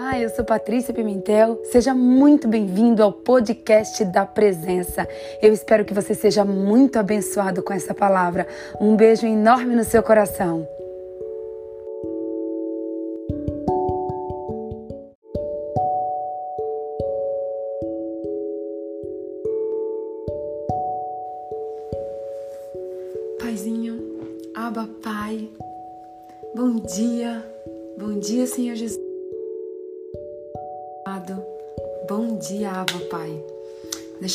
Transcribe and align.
Olá, 0.00 0.16
eu 0.16 0.28
sou 0.30 0.44
Patrícia 0.44 0.94
Pimentel. 0.94 1.60
Seja 1.64 1.92
muito 1.92 2.46
bem-vindo 2.46 3.02
ao 3.02 3.12
podcast 3.12 4.04
da 4.04 4.24
Presença. 4.24 5.08
Eu 5.42 5.52
espero 5.52 5.84
que 5.84 5.92
você 5.92 6.14
seja 6.14 6.44
muito 6.44 7.00
abençoado 7.00 7.64
com 7.64 7.72
essa 7.72 7.92
palavra. 7.92 8.46
Um 8.80 8.94
beijo 8.94 9.26
enorme 9.26 9.74
no 9.74 9.82
seu 9.82 10.00
coração. 10.00 10.77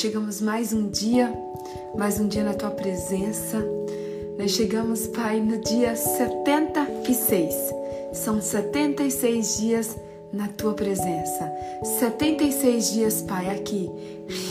Chegamos 0.04 0.42
mais 0.42 0.74
um 0.74 0.90
dia, 0.90 1.34
mais 1.98 2.20
um 2.20 2.28
dia 2.28 2.44
na 2.44 2.54
tua 2.54 2.72
presença. 2.72 3.66
Nós 4.38 4.52
chegamos, 4.52 5.08
Pai, 5.08 5.40
no 5.40 5.58
dia 5.60 5.96
76. 5.96 7.56
São 8.12 8.42
76 8.42 9.60
dias 9.60 9.96
na 10.34 10.50
tua 10.50 10.74
presença. 10.74 11.50
76 12.02 12.92
dias, 12.92 13.22
Pai, 13.22 13.50
aqui, 13.50 13.90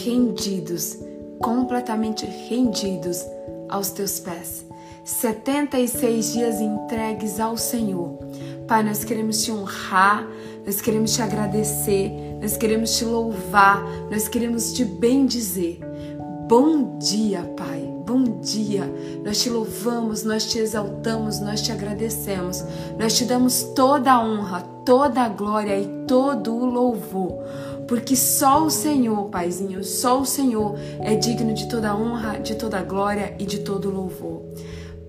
rendidos, 0.03 0.97
completamente 1.39 2.25
rendidos 2.49 3.23
aos 3.69 3.91
teus 3.91 4.21
pés. 4.21 4.65
76 5.05 6.33
dias 6.33 6.61
entregues 6.63 7.39
ao 7.39 7.59
Senhor. 7.59 8.19
Pai, 8.67 8.83
nós 8.83 9.05
queremos 9.05 9.45
te 9.45 9.53
honrar, 9.53 10.27
nós 10.65 10.81
queremos 10.81 11.13
te 11.13 11.21
agradecer, 11.21 12.11
nós 12.43 12.57
queremos 12.57 12.99
te 12.99 13.05
louvar, 13.05 13.85
nós 14.11 14.27
queremos 14.27 14.73
te 14.73 14.85
bendizer. 14.85 15.79
Bom 16.49 16.99
dia, 16.99 17.41
Pai. 17.57 17.89
Bom 18.05 18.41
dia. 18.41 18.83
Nós 19.25 19.41
te 19.41 19.49
louvamos, 19.49 20.25
nós 20.25 20.45
te 20.45 20.59
exaltamos, 20.59 21.39
nós 21.39 21.63
te 21.63 21.71
agradecemos. 21.71 22.65
Nós 22.99 23.17
te 23.17 23.25
damos 23.25 23.63
toda 23.77 24.11
a 24.11 24.21
honra, 24.21 24.61
toda 24.85 25.23
a 25.23 25.29
glória 25.29 25.79
e 25.79 25.87
todo 26.09 26.53
o 26.53 26.67
louvor. 26.67 27.45
Porque 27.87 28.17
só 28.17 28.65
o 28.65 28.71
Senhor, 28.71 29.29
Paizinho, 29.29 29.85
só 29.85 30.21
o 30.21 30.27
Senhor 30.27 30.75
é 30.99 31.15
digno 31.15 31.55
de 31.55 31.69
toda 31.69 31.91
a 31.91 31.97
honra, 31.97 32.41
de 32.41 32.57
toda 32.57 32.81
a 32.81 32.83
glória 32.83 33.37
e 33.39 33.47
de 33.47 33.61
todo 33.61 33.89
o 33.89 33.95
louvor. 33.95 34.43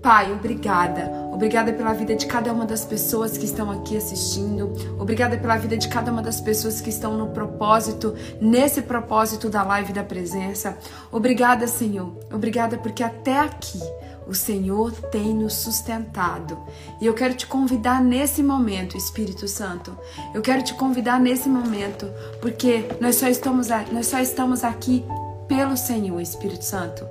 Pai, 0.00 0.32
obrigada. 0.32 1.23
Obrigada 1.34 1.72
pela 1.72 1.92
vida 1.92 2.14
de 2.14 2.26
cada 2.26 2.52
uma 2.52 2.64
das 2.64 2.84
pessoas 2.84 3.36
que 3.36 3.44
estão 3.44 3.68
aqui 3.68 3.96
assistindo. 3.96 4.72
Obrigada 5.00 5.36
pela 5.36 5.56
vida 5.56 5.76
de 5.76 5.88
cada 5.88 6.12
uma 6.12 6.22
das 6.22 6.40
pessoas 6.40 6.80
que 6.80 6.88
estão 6.88 7.18
no 7.18 7.30
propósito, 7.30 8.14
nesse 8.40 8.80
propósito 8.80 9.50
da 9.50 9.64
live 9.64 9.92
da 9.92 10.04
presença. 10.04 10.78
Obrigada, 11.10 11.66
Senhor. 11.66 12.16
Obrigada 12.32 12.78
porque 12.78 13.02
até 13.02 13.40
aqui 13.40 13.80
o 14.28 14.32
Senhor 14.32 14.92
tem 15.10 15.34
nos 15.34 15.54
sustentado. 15.54 16.56
E 17.00 17.06
eu 17.06 17.14
quero 17.14 17.34
te 17.34 17.48
convidar 17.48 18.00
nesse 18.00 18.40
momento, 18.40 18.96
Espírito 18.96 19.48
Santo. 19.48 19.98
Eu 20.32 20.40
quero 20.40 20.62
te 20.62 20.72
convidar 20.74 21.18
nesse 21.18 21.48
momento, 21.48 22.08
porque 22.40 22.84
nós 23.00 23.16
só 23.16 23.26
estamos, 23.26 23.68
nós 23.90 24.06
só 24.06 24.20
estamos 24.20 24.62
aqui 24.62 25.04
pelo 25.48 25.76
Senhor, 25.76 26.20
Espírito 26.20 26.64
Santo. 26.64 27.04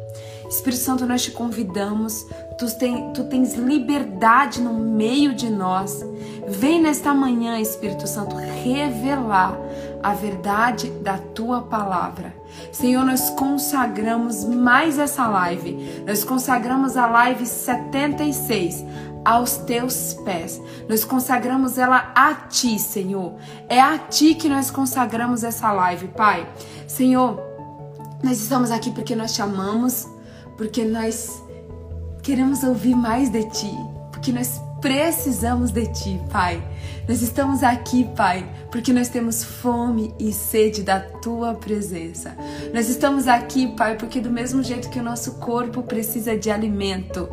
Espírito 0.54 0.82
Santo, 0.82 1.06
nós 1.08 1.24
te 1.24 1.32
convidamos, 1.32 2.28
tu, 2.60 2.70
tem, 2.78 3.12
tu 3.12 3.24
tens 3.24 3.56
liberdade 3.56 4.62
no 4.62 4.72
meio 4.76 5.34
de 5.34 5.50
nós. 5.50 6.06
Vem 6.48 6.80
nesta 6.80 7.12
manhã, 7.12 7.60
Espírito 7.60 8.06
Santo, 8.06 8.36
revelar 8.36 9.58
a 10.04 10.14
verdade 10.14 10.92
da 11.02 11.18
tua 11.18 11.64
palavra. 11.64 12.36
Senhor, 12.72 13.04
nós 13.04 13.32
consagramos 13.32 14.46
mais 14.46 15.00
essa 15.00 15.28
live. 15.28 16.04
Nós 16.06 16.24
consagramos 16.24 16.96
a 16.98 17.08
live 17.08 17.48
76 17.48 18.86
aos 19.26 19.58
teus 19.58 20.14
pés. 20.24 20.62
Nós 20.88 21.04
consagramos 21.04 21.80
ela 21.80 22.12
a 22.14 22.32
ti, 22.36 22.78
Senhor. 22.78 23.34
É 23.68 23.82
a 23.82 23.98
ti 23.98 24.36
que 24.36 24.48
nós 24.48 24.70
consagramos 24.70 25.44
essa 25.44 25.72
live, 25.72 26.10
Pai. 26.10 26.48
Senhor, 26.88 27.42
nós 28.24 28.40
estamos 28.40 28.70
aqui 28.70 28.92
porque 28.92 29.16
nós 29.16 29.34
te 29.34 29.42
amamos, 29.42 30.13
porque 30.58 30.84
nós 30.84 31.42
queremos 32.22 32.64
ouvir 32.64 32.96
mais 32.96 33.30
de 33.30 33.44
Ti, 33.50 33.76
porque 34.12 34.32
nós 34.32 34.62
precisamos 34.82 35.72
de 35.72 35.88
Ti, 35.88 36.22
Pai. 36.32 36.62
Nós 37.08 37.22
estamos 37.22 37.64
aqui, 37.64 38.06
Pai, 38.16 38.50
porque 38.72 38.92
nós 38.92 39.10
temos 39.10 39.44
fome 39.44 40.14
e 40.20 40.32
sede 40.32 40.84
da 40.84 41.00
Tua 41.00 41.54
presença. 41.54 42.36
Nós 42.74 42.90
estamos 42.90 43.28
aqui, 43.28 43.76
Pai, 43.76 43.98
porque 43.98 44.20
do 44.20 44.30
mesmo 44.30 44.64
jeito 44.64 44.90
que 44.90 45.00
o 45.00 45.04
nosso 45.04 45.34
corpo 45.36 45.84
precisa 45.84 46.38
de 46.38 46.50
alimento, 46.50 47.30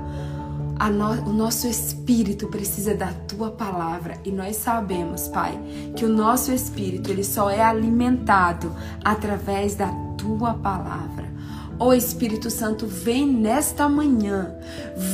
no, 0.89 1.11
o 1.29 1.33
nosso 1.33 1.67
espírito 1.67 2.47
precisa 2.49 2.95
da 2.95 3.13
tua 3.29 3.51
palavra 3.51 4.17
e 4.25 4.31
nós 4.31 4.57
sabemos, 4.57 5.29
Pai, 5.29 5.61
que 5.95 6.05
o 6.05 6.09
nosso 6.09 6.53
espírito 6.53 7.11
ele 7.11 7.25
só 7.25 7.51
é 7.51 7.61
alimentado 7.63 8.75
através 9.05 9.75
da 9.75 9.89
tua 10.17 10.55
palavra. 10.55 11.30
Oh, 11.83 11.95
Espírito 11.95 12.51
Santo, 12.51 12.87
vem 12.87 13.27
nesta 13.27 13.89
manhã, 13.89 14.55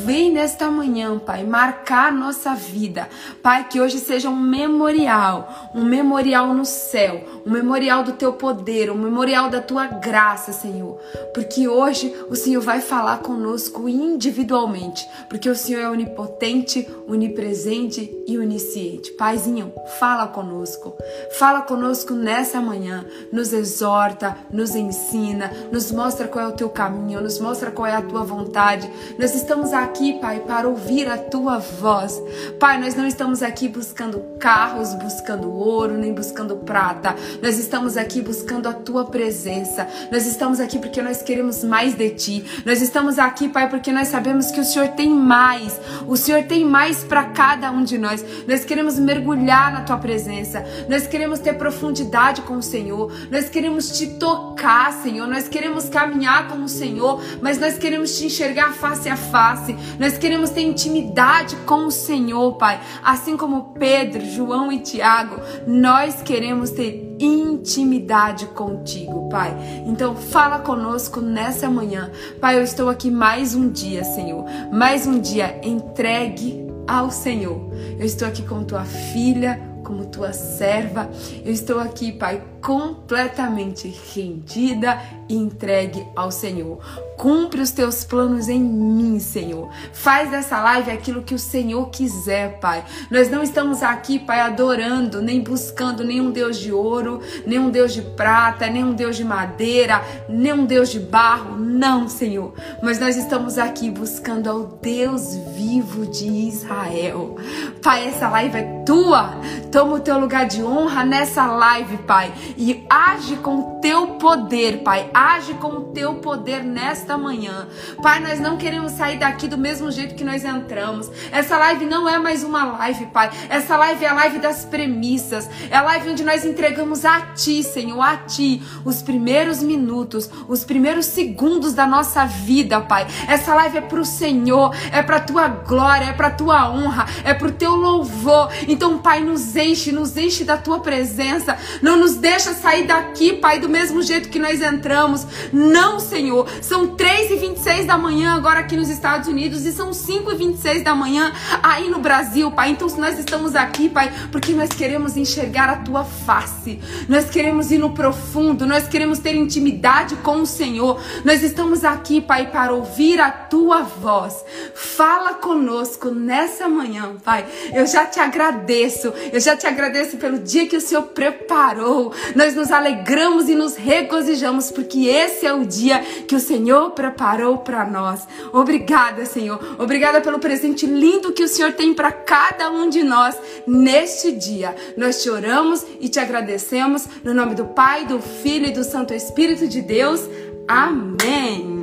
vem 0.04 0.32
nesta 0.32 0.68
manhã, 0.68 1.16
Pai, 1.16 1.44
marcar 1.44 2.10
nossa 2.10 2.56
vida. 2.56 3.08
Pai, 3.40 3.68
que 3.68 3.80
hoje 3.80 4.00
seja 4.00 4.28
um 4.28 4.34
memorial, 4.34 5.70
um 5.72 5.84
memorial 5.84 6.52
no 6.52 6.64
céu, 6.64 7.22
um 7.46 7.52
memorial 7.52 8.02
do 8.02 8.14
teu 8.14 8.32
poder, 8.32 8.90
um 8.90 8.98
memorial 8.98 9.48
da 9.48 9.60
tua 9.60 9.86
graça, 9.86 10.52
Senhor. 10.52 10.98
Porque 11.32 11.68
hoje 11.68 12.12
o 12.28 12.34
Senhor 12.34 12.60
vai 12.60 12.80
falar 12.80 13.18
conosco 13.18 13.88
individualmente, 13.88 15.08
porque 15.28 15.48
o 15.48 15.54
Senhor 15.54 15.82
é 15.82 15.88
onipotente, 15.88 16.84
onipresente 17.06 18.12
e 18.26 18.36
onisciente. 18.36 19.12
Paizinho, 19.12 19.72
fala 20.00 20.26
conosco. 20.26 20.96
Fala 21.38 21.62
conosco 21.62 22.12
nessa 22.12 22.60
manhã, 22.60 23.06
nos 23.32 23.52
exorta, 23.52 24.36
nos 24.50 24.74
ensina, 24.74 25.52
nos 25.70 25.92
mostra 25.92 26.26
qual 26.26 26.44
é 26.44 26.48
o 26.48 26.55
teu 26.56 26.68
caminho, 26.68 27.20
nos 27.20 27.38
mostra 27.38 27.70
qual 27.70 27.86
é 27.86 27.94
a 27.94 28.02
tua 28.02 28.24
vontade. 28.24 28.90
Nós 29.18 29.34
estamos 29.34 29.72
aqui, 29.72 30.14
Pai, 30.14 30.40
para 30.40 30.68
ouvir 30.68 31.08
a 31.08 31.18
tua 31.18 31.58
voz. 31.58 32.20
Pai, 32.58 32.80
nós 32.80 32.94
não 32.94 33.06
estamos 33.06 33.42
aqui 33.42 33.68
buscando 33.68 34.20
carros, 34.38 34.94
buscando 34.94 35.52
ouro, 35.52 35.96
nem 35.96 36.12
buscando 36.12 36.56
prata. 36.56 37.14
Nós 37.42 37.58
estamos 37.58 37.96
aqui 37.96 38.22
buscando 38.22 38.68
a 38.68 38.72
tua 38.72 39.04
presença. 39.04 39.86
Nós 40.10 40.26
estamos 40.26 40.58
aqui 40.60 40.78
porque 40.78 41.02
nós 41.02 41.22
queremos 41.22 41.62
mais 41.62 41.94
de 41.94 42.10
ti. 42.10 42.62
Nós 42.64 42.80
estamos 42.80 43.18
aqui, 43.18 43.48
Pai, 43.48 43.68
porque 43.68 43.92
nós 43.92 44.08
sabemos 44.08 44.50
que 44.50 44.60
o 44.60 44.64
Senhor 44.64 44.88
tem 44.88 45.10
mais. 45.10 45.78
O 46.06 46.16
Senhor 46.16 46.44
tem 46.44 46.64
mais 46.64 47.04
para 47.04 47.24
cada 47.24 47.70
um 47.70 47.84
de 47.84 47.98
nós. 47.98 48.24
Nós 48.48 48.64
queremos 48.64 48.98
mergulhar 48.98 49.72
na 49.72 49.82
tua 49.82 49.98
presença. 49.98 50.64
Nós 50.88 51.06
queremos 51.06 51.38
ter 51.38 51.54
profundidade 51.54 52.42
com 52.42 52.56
o 52.56 52.62
Senhor. 52.62 53.12
Nós 53.30 53.48
queremos 53.48 53.98
te 53.98 54.06
tocar, 54.18 54.92
Senhor. 54.92 55.26
Nós 55.26 55.48
queremos 55.48 55.88
caminhar 55.88 56.45
com 56.48 56.64
o 56.64 56.68
Senhor, 56.68 57.22
mas 57.40 57.58
nós 57.58 57.78
queremos 57.78 58.16
te 58.16 58.26
enxergar 58.26 58.72
face 58.72 59.08
a 59.08 59.16
face, 59.16 59.76
nós 59.98 60.16
queremos 60.18 60.50
ter 60.50 60.62
intimidade 60.62 61.56
com 61.66 61.86
o 61.86 61.90
Senhor, 61.90 62.56
Pai. 62.56 62.80
Assim 63.02 63.36
como 63.36 63.74
Pedro, 63.78 64.24
João 64.24 64.72
e 64.72 64.80
Tiago, 64.80 65.40
nós 65.66 66.22
queremos 66.22 66.70
ter 66.70 67.16
intimidade 67.18 68.46
contigo, 68.46 69.28
Pai. 69.28 69.56
Então 69.86 70.14
fala 70.14 70.58
conosco 70.58 71.20
nessa 71.20 71.68
manhã. 71.70 72.10
Pai, 72.40 72.58
eu 72.58 72.62
estou 72.62 72.88
aqui 72.88 73.10
mais 73.10 73.54
um 73.54 73.70
dia, 73.70 74.04
Senhor. 74.04 74.44
Mais 74.72 75.06
um 75.06 75.18
dia 75.18 75.60
entregue 75.62 76.66
ao 76.86 77.10
Senhor. 77.10 77.70
Eu 77.98 78.06
estou 78.06 78.28
aqui 78.28 78.42
com 78.42 78.64
tua 78.64 78.84
filha, 78.84 79.60
como 79.82 80.04
tua 80.06 80.32
serva. 80.32 81.08
Eu 81.44 81.52
estou 81.52 81.78
aqui, 81.78 82.12
Pai, 82.12 82.42
completamente 82.66 83.86
rendida 84.12 85.00
e 85.28 85.36
entregue 85.36 86.04
ao 86.16 86.32
Senhor. 86.32 86.80
Cumpre 87.16 87.60
os 87.60 87.70
teus 87.70 88.02
planos 88.02 88.48
em 88.48 88.60
mim, 88.60 89.20
Senhor. 89.20 89.70
Faz 89.92 90.30
dessa 90.32 90.60
live 90.60 90.90
aquilo 90.90 91.22
que 91.22 91.34
o 91.34 91.38
Senhor 91.38 91.88
quiser, 91.90 92.58
Pai. 92.58 92.84
Nós 93.08 93.30
não 93.30 93.40
estamos 93.40 93.84
aqui, 93.84 94.18
Pai, 94.18 94.40
adorando, 94.40 95.22
nem 95.22 95.40
buscando 95.40 96.02
nenhum 96.02 96.32
Deus 96.32 96.58
de 96.58 96.72
ouro, 96.72 97.20
nenhum 97.46 97.70
Deus 97.70 97.94
de 97.94 98.02
prata, 98.02 98.66
nenhum 98.66 98.94
Deus 98.94 99.16
de 99.16 99.24
madeira, 99.24 100.02
nenhum 100.28 100.66
Deus 100.66 100.90
de 100.90 100.98
barro. 100.98 101.56
Não, 101.56 102.08
Senhor. 102.08 102.52
Mas 102.82 102.98
nós 102.98 103.16
estamos 103.16 103.58
aqui 103.58 103.90
buscando 103.90 104.50
ao 104.50 104.64
Deus 104.82 105.36
vivo 105.54 106.04
de 106.04 106.26
Israel. 106.26 107.36
Pai, 107.80 108.08
essa 108.08 108.28
live 108.28 108.58
é 108.58 108.82
tua. 108.84 109.36
Toma 109.70 109.94
o 109.94 110.00
teu 110.00 110.18
lugar 110.18 110.46
de 110.46 110.62
honra 110.62 111.04
nessa 111.04 111.46
live, 111.46 111.98
Pai. 111.98 112.32
E 112.56 112.84
age 112.88 113.36
com 113.36 113.78
teu 113.80 114.15
poder, 114.26 114.78
Pai. 114.78 115.08
Age 115.14 115.54
com 115.54 115.68
o 115.68 115.84
teu 115.92 116.14
poder 116.14 116.64
nesta 116.64 117.16
manhã. 117.16 117.68
Pai, 118.02 118.18
nós 118.18 118.40
não 118.40 118.56
queremos 118.56 118.90
sair 118.90 119.20
daqui 119.20 119.46
do 119.46 119.56
mesmo 119.56 119.88
jeito 119.88 120.16
que 120.16 120.24
nós 120.24 120.44
entramos. 120.44 121.08
Essa 121.30 121.56
live 121.56 121.86
não 121.86 122.08
é 122.08 122.18
mais 122.18 122.42
uma 122.42 122.64
live, 122.64 123.06
Pai. 123.06 123.30
Essa 123.48 123.76
live 123.76 124.04
é 124.04 124.08
a 124.08 124.14
live 124.14 124.40
das 124.40 124.64
premissas. 124.64 125.48
É 125.70 125.76
a 125.76 125.82
live 125.82 126.10
onde 126.10 126.24
nós 126.24 126.44
entregamos 126.44 127.04
a 127.04 127.20
Ti, 127.20 127.62
Senhor, 127.62 128.02
a 128.02 128.16
Ti, 128.16 128.60
os 128.84 129.00
primeiros 129.00 129.62
minutos, 129.62 130.28
os 130.48 130.64
primeiros 130.64 131.06
segundos 131.06 131.72
da 131.72 131.86
nossa 131.86 132.26
vida, 132.26 132.80
Pai. 132.80 133.06
Essa 133.28 133.54
live 133.54 133.78
é 133.78 133.82
pro 133.82 134.04
Senhor, 134.04 134.74
é 134.90 135.04
pra 135.04 135.20
Tua 135.20 135.46
glória, 135.46 136.06
é 136.06 136.12
pra 136.12 136.30
Tua 136.30 136.68
honra, 136.68 137.06
é 137.22 137.32
pro 137.32 137.52
Teu 137.52 137.76
louvor. 137.76 138.50
Então, 138.66 138.98
Pai, 138.98 139.20
nos 139.20 139.54
enche, 139.54 139.92
nos 139.92 140.16
enche 140.16 140.42
da 140.42 140.56
Tua 140.56 140.80
presença. 140.80 141.56
Não 141.80 141.96
nos 141.96 142.16
deixa 142.16 142.52
sair 142.54 142.88
daqui, 142.88 143.32
Pai, 143.34 143.60
do 143.60 143.68
mesmo 143.68 144.02
jeito 144.02 144.15
que 144.22 144.38
nós 144.38 144.60
entramos. 144.60 145.26
Não, 145.52 146.00
Senhor. 146.00 146.48
São 146.62 146.94
3 146.96 147.30
e 147.30 147.36
26 147.36 147.86
da 147.86 147.98
manhã 147.98 148.34
agora 148.34 148.60
aqui 148.60 148.76
nos 148.76 148.88
Estados 148.88 149.28
Unidos 149.28 149.64
e 149.64 149.72
são 149.72 149.92
5 149.92 150.32
e 150.32 150.34
26 150.34 150.84
da 150.84 150.94
manhã 150.94 151.32
aí 151.62 151.88
no 151.88 151.98
Brasil, 151.98 152.50
Pai. 152.50 152.70
Então 152.70 152.88
nós 152.96 153.18
estamos 153.18 153.54
aqui, 153.54 153.88
Pai, 153.88 154.12
porque 154.30 154.52
nós 154.52 154.70
queremos 154.70 155.16
enxergar 155.16 155.68
a 155.68 155.76
Tua 155.76 156.04
face. 156.04 156.80
Nós 157.08 157.28
queremos 157.28 157.70
ir 157.70 157.78
no 157.78 157.90
profundo, 157.90 158.66
nós 158.66 158.88
queremos 158.88 159.18
ter 159.18 159.34
intimidade 159.34 160.16
com 160.16 160.40
o 160.40 160.46
Senhor. 160.46 161.00
Nós 161.24 161.42
estamos 161.42 161.84
aqui, 161.84 162.20
Pai, 162.20 162.50
para 162.50 162.72
ouvir 162.72 163.20
a 163.20 163.30
Tua 163.30 163.82
voz. 163.82 164.44
Fala 164.74 165.34
conosco 165.34 166.10
nessa 166.10 166.68
manhã, 166.68 167.16
Pai. 167.24 167.46
Eu 167.72 167.86
já 167.86 168.06
te 168.06 168.20
agradeço. 168.20 169.12
Eu 169.32 169.40
já 169.40 169.56
te 169.56 169.66
agradeço 169.66 170.16
pelo 170.16 170.38
dia 170.38 170.66
que 170.66 170.76
o 170.76 170.80
Senhor 170.80 171.02
preparou. 171.02 172.12
Nós 172.34 172.54
nos 172.54 172.70
alegramos 172.70 173.48
e 173.48 173.54
nos 173.54 173.76
regozijamos 174.06 174.70
porque 174.70 175.06
esse 175.06 175.44
é 175.44 175.52
o 175.52 175.66
dia 175.66 176.00
que 176.26 176.34
o 176.34 176.40
Senhor 176.40 176.92
preparou 176.92 177.58
para 177.58 177.84
nós. 177.84 178.26
Obrigada, 178.52 179.26
Senhor. 179.26 179.58
Obrigada 179.78 180.20
pelo 180.20 180.38
presente 180.38 180.86
lindo 180.86 181.32
que 181.32 181.42
o 181.42 181.48
Senhor 181.48 181.72
tem 181.72 181.92
para 181.92 182.12
cada 182.12 182.70
um 182.70 182.88
de 182.88 183.02
nós 183.02 183.36
neste 183.66 184.30
dia. 184.32 184.74
Nós 184.96 185.22
te 185.22 185.28
oramos 185.28 185.84
e 186.00 186.08
te 186.08 186.20
agradecemos 186.20 187.06
no 187.24 187.34
nome 187.34 187.54
do 187.56 187.66
Pai, 187.66 188.06
do 188.06 188.20
Filho 188.20 188.66
e 188.66 188.72
do 188.72 188.84
Santo 188.84 189.12
Espírito 189.12 189.66
de 189.66 189.82
Deus. 189.82 190.20
Amém. 190.68 191.76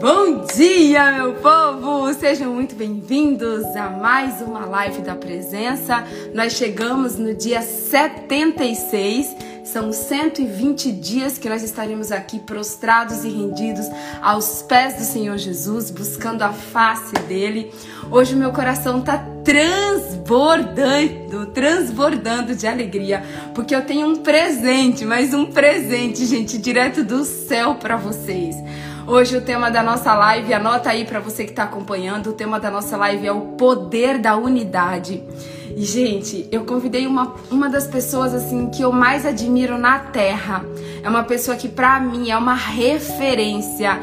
Bom 0.00 0.46
dia, 0.56 1.12
meu 1.12 1.34
povo! 1.34 2.10
Sejam 2.14 2.54
muito 2.54 2.74
bem-vindos 2.74 3.66
a 3.76 3.90
mais 3.90 4.40
uma 4.40 4.64
live 4.64 5.02
da 5.02 5.14
presença. 5.14 6.02
Nós 6.32 6.54
chegamos 6.54 7.18
no 7.18 7.34
dia 7.34 7.60
76. 7.60 9.49
São 9.72 9.92
120 9.92 10.90
dias 10.90 11.38
que 11.38 11.48
nós 11.48 11.62
estaremos 11.62 12.10
aqui 12.10 12.40
prostrados 12.40 13.22
e 13.22 13.28
rendidos 13.28 13.86
aos 14.20 14.62
pés 14.62 14.94
do 14.94 15.04
Senhor 15.04 15.38
Jesus, 15.38 15.92
buscando 15.92 16.42
a 16.42 16.52
face 16.52 17.14
dele. 17.28 17.72
Hoje 18.10 18.34
o 18.34 18.36
meu 18.36 18.50
coração 18.50 18.98
está 18.98 19.24
transbordando, 19.44 21.46
transbordando 21.54 22.56
de 22.56 22.66
alegria, 22.66 23.22
porque 23.54 23.72
eu 23.72 23.86
tenho 23.86 24.08
um 24.08 24.16
presente, 24.16 25.04
mais 25.04 25.32
um 25.32 25.46
presente, 25.46 26.26
gente, 26.26 26.58
direto 26.58 27.04
do 27.04 27.24
céu 27.24 27.76
para 27.76 27.96
vocês. 27.96 28.56
Hoje 29.06 29.36
o 29.36 29.40
tema 29.40 29.70
da 29.70 29.84
nossa 29.84 30.12
live, 30.14 30.52
anota 30.52 30.90
aí 30.90 31.04
para 31.04 31.20
você 31.20 31.44
que 31.44 31.50
está 31.50 31.62
acompanhando, 31.62 32.30
o 32.30 32.32
tema 32.32 32.58
da 32.58 32.72
nossa 32.72 32.96
live 32.96 33.24
é 33.24 33.32
o 33.32 33.52
poder 33.52 34.18
da 34.18 34.36
unidade. 34.36 35.22
E 35.76 35.84
gente, 35.84 36.46
eu 36.50 36.64
convidei 36.64 37.06
uma, 37.06 37.34
uma 37.50 37.68
das 37.68 37.86
pessoas 37.86 38.34
assim 38.34 38.68
que 38.68 38.82
eu 38.82 38.92
mais 38.92 39.24
admiro 39.24 39.78
na 39.78 39.98
Terra. 39.98 40.64
É 41.02 41.08
uma 41.08 41.24
pessoa 41.24 41.56
que 41.56 41.68
para 41.68 42.00
mim 42.00 42.30
é 42.30 42.36
uma 42.36 42.54
referência 42.54 44.00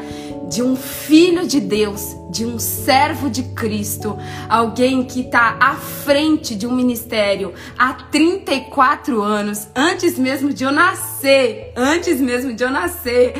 de 0.48 0.62
um 0.62 0.74
filho 0.74 1.46
de 1.46 1.60
Deus, 1.60 2.16
de 2.30 2.44
um 2.44 2.58
servo 2.58 3.30
de 3.30 3.42
Cristo, 3.42 4.18
alguém 4.48 5.04
que 5.04 5.22
está 5.22 5.56
à 5.60 5.74
frente 5.74 6.54
de 6.54 6.66
um 6.66 6.74
ministério 6.74 7.54
há 7.78 7.94
34 7.94 9.22
anos, 9.22 9.68
antes 9.74 10.18
mesmo 10.18 10.52
de 10.52 10.64
eu 10.64 10.72
nascer, 10.72 11.72
antes 11.76 12.20
mesmo 12.20 12.52
de 12.52 12.62
eu 12.62 12.70
nascer, 12.70 13.34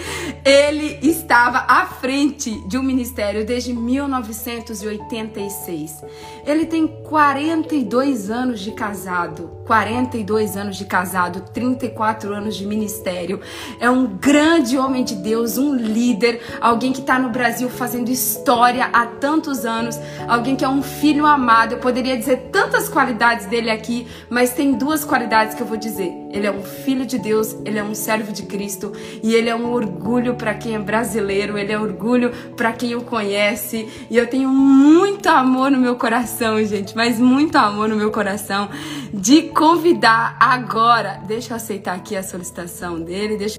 ele 0.44 0.98
estava 1.02 1.66
à 1.68 1.86
frente 1.86 2.50
de 2.66 2.76
um 2.78 2.82
ministério 2.82 3.44
desde 3.44 3.72
1986. 3.72 6.04
Ele 6.46 6.66
tem 6.66 6.86
42 6.86 8.30
anos 8.30 8.60
de 8.60 8.70
casado, 8.72 9.50
42 9.66 10.56
anos 10.56 10.76
de 10.76 10.84
casado, 10.86 11.42
34 11.52 12.34
anos 12.34 12.56
de 12.56 12.66
ministério. 12.66 13.40
É 13.78 13.88
um 13.90 14.06
grande 14.06 14.78
homem 14.78 15.04
de 15.04 15.14
Deus, 15.14 15.58
um 15.58 15.74
líder, 15.74 16.40
alguém 16.60 16.92
que 16.92 17.00
está 17.00 17.18
no 17.18 17.30
Brasil 17.30 17.68
fazendo 17.68 18.08
história 18.08 18.77
há 18.80 19.06
tantos 19.06 19.64
anos, 19.64 19.98
alguém 20.26 20.56
que 20.56 20.64
é 20.64 20.68
um 20.68 20.82
filho 20.82 21.26
amado. 21.26 21.72
Eu 21.72 21.78
poderia 21.78 22.16
dizer 22.16 22.48
tantas 22.52 22.88
qualidades 22.88 23.46
dele 23.46 23.70
aqui, 23.70 24.06
mas 24.28 24.52
tem 24.52 24.72
duas 24.72 25.04
qualidades 25.04 25.54
que 25.54 25.62
eu 25.62 25.66
vou 25.66 25.76
dizer. 25.76 26.12
Ele 26.30 26.46
é 26.46 26.50
um 26.50 26.62
filho 26.62 27.06
de 27.06 27.18
Deus, 27.18 27.56
ele 27.64 27.78
é 27.78 27.82
um 27.82 27.94
servo 27.94 28.32
de 28.32 28.42
Cristo 28.42 28.92
e 29.22 29.34
ele 29.34 29.48
é 29.48 29.54
um 29.54 29.72
orgulho 29.72 30.34
para 30.34 30.54
quem 30.54 30.74
é 30.74 30.78
brasileiro, 30.78 31.56
ele 31.56 31.72
é 31.72 31.78
orgulho 31.78 32.30
para 32.56 32.72
quem 32.72 32.94
o 32.94 33.02
conhece. 33.02 33.88
E 34.10 34.16
eu 34.16 34.26
tenho 34.26 34.48
muito 34.48 35.28
amor 35.28 35.70
no 35.70 35.78
meu 35.78 35.96
coração, 35.96 36.62
gente, 36.64 36.94
mas 36.96 37.18
muito 37.18 37.56
amor 37.56 37.88
no 37.88 37.96
meu 37.96 38.10
coração 38.10 38.68
de 39.12 39.42
convidar 39.44 40.36
agora. 40.38 41.20
Deixa 41.26 41.52
eu 41.52 41.56
aceitar 41.56 41.94
aqui 41.94 42.16
a 42.16 42.22
solicitação 42.22 43.00
dele, 43.00 43.36
deixa 43.36 43.58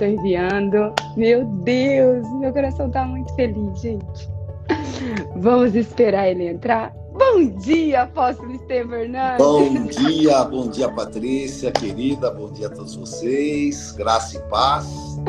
Tô 0.00 0.06
enviando. 0.06 0.94
Meu 1.14 1.44
Deus, 1.44 2.26
meu 2.38 2.50
coração 2.54 2.90
tá 2.90 3.04
muito 3.04 3.34
feliz, 3.34 3.82
gente. 3.82 4.30
Vamos 5.36 5.74
esperar 5.74 6.30
ele 6.30 6.48
entrar. 6.48 6.90
Bom 7.12 7.44
dia, 7.58 8.04
apóstolo 8.04 8.54
Estevam 8.54 8.96
Hernandes. 8.96 9.44
Bom 9.44 9.84
dia, 9.84 10.44
bom 10.44 10.68
dia, 10.68 10.88
Patrícia, 10.88 11.70
querida. 11.70 12.30
Bom 12.30 12.50
dia 12.50 12.68
a 12.68 12.70
todos 12.70 12.96
vocês. 12.96 13.92
Graça 13.92 14.38
e 14.38 14.40
paz. 14.48 15.20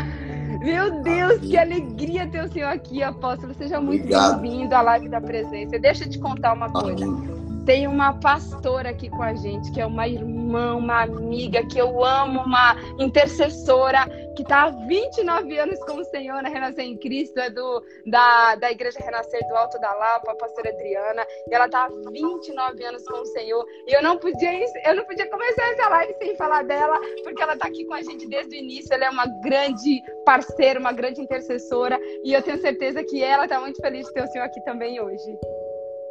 Meu 0.61 1.01
Deus, 1.01 1.33
Amém. 1.33 1.49
que 1.49 1.57
alegria 1.57 2.27
ter 2.27 2.45
o 2.45 2.49
senhor 2.49 2.69
aqui, 2.69 3.03
apóstolo. 3.03 3.53
Seja 3.53 3.81
muito 3.81 4.07
bem-vindo 4.07 4.73
à 4.73 4.81
live 4.81 5.09
da 5.09 5.19
presença. 5.19 5.77
Deixa 5.77 6.05
eu 6.05 6.09
te 6.09 6.17
contar 6.17 6.53
uma 6.53 6.71
coisa. 6.71 7.03
Amém. 7.03 7.40
Tem 7.71 7.87
uma 7.87 8.19
pastora 8.19 8.89
aqui 8.89 9.09
com 9.09 9.23
a 9.23 9.33
gente, 9.33 9.71
que 9.71 9.79
é 9.79 9.85
uma 9.85 10.05
irmã, 10.05 10.75
uma 10.75 11.03
amiga, 11.03 11.65
que 11.65 11.79
eu 11.79 12.03
amo, 12.03 12.41
uma 12.41 12.75
intercessora, 12.99 14.05
que 14.35 14.41
está 14.41 14.63
há 14.63 14.69
29 14.71 15.57
anos 15.57 15.79
com 15.85 15.93
o 15.93 16.03
Senhor 16.03 16.43
na 16.43 16.49
Renascer 16.49 16.83
em 16.83 16.97
Cristo, 16.97 17.39
é 17.39 17.49
do, 17.49 17.81
da, 18.05 18.55
da 18.55 18.69
Igreja 18.69 18.99
Renascer 18.99 19.39
do 19.47 19.55
Alto 19.55 19.79
da 19.79 19.93
Lapa, 19.93 20.33
a 20.33 20.35
pastora 20.35 20.69
Adriana, 20.69 21.25
e 21.47 21.55
ela 21.55 21.67
está 21.67 21.85
há 21.85 21.89
29 22.11 22.83
anos 22.83 23.05
com 23.05 23.21
o 23.21 23.25
Senhor. 23.27 23.65
E 23.87 23.95
eu 23.95 24.03
não 24.03 24.17
podia, 24.17 24.51
eu 24.85 24.93
não 24.93 25.05
podia 25.05 25.29
começar 25.29 25.63
essa 25.71 25.87
live 25.87 26.13
sem 26.15 26.35
falar 26.35 26.65
dela, 26.65 26.99
porque 27.23 27.41
ela 27.41 27.53
está 27.53 27.67
aqui 27.67 27.85
com 27.85 27.93
a 27.93 28.01
gente 28.01 28.27
desde 28.27 28.53
o 28.53 28.59
início, 28.59 28.93
ela 28.93 29.05
é 29.05 29.09
uma 29.09 29.27
grande 29.41 30.03
parceira, 30.25 30.77
uma 30.77 30.91
grande 30.91 31.21
intercessora, 31.21 31.97
e 32.21 32.33
eu 32.33 32.41
tenho 32.41 32.59
certeza 32.59 33.01
que 33.01 33.23
ela 33.23 33.45
está 33.45 33.61
muito 33.61 33.79
feliz 33.79 34.07
de 34.07 34.13
ter 34.13 34.25
o 34.25 34.27
Senhor 34.27 34.43
aqui 34.43 34.59
também 34.65 34.99
hoje. 34.99 35.37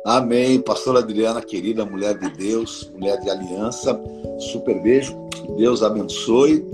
Amém. 0.04 0.61
Pastora 0.61 1.00
Adriana, 1.00 1.42
querida 1.42 1.85
mulher 1.85 2.19
de 2.19 2.30
Deus, 2.30 2.90
mulher 2.95 3.21
de 3.21 3.28
aliança, 3.28 4.00
super 4.52 4.80
beijo. 4.83 5.14
Deus 5.57 5.83
abençoe. 5.83 6.64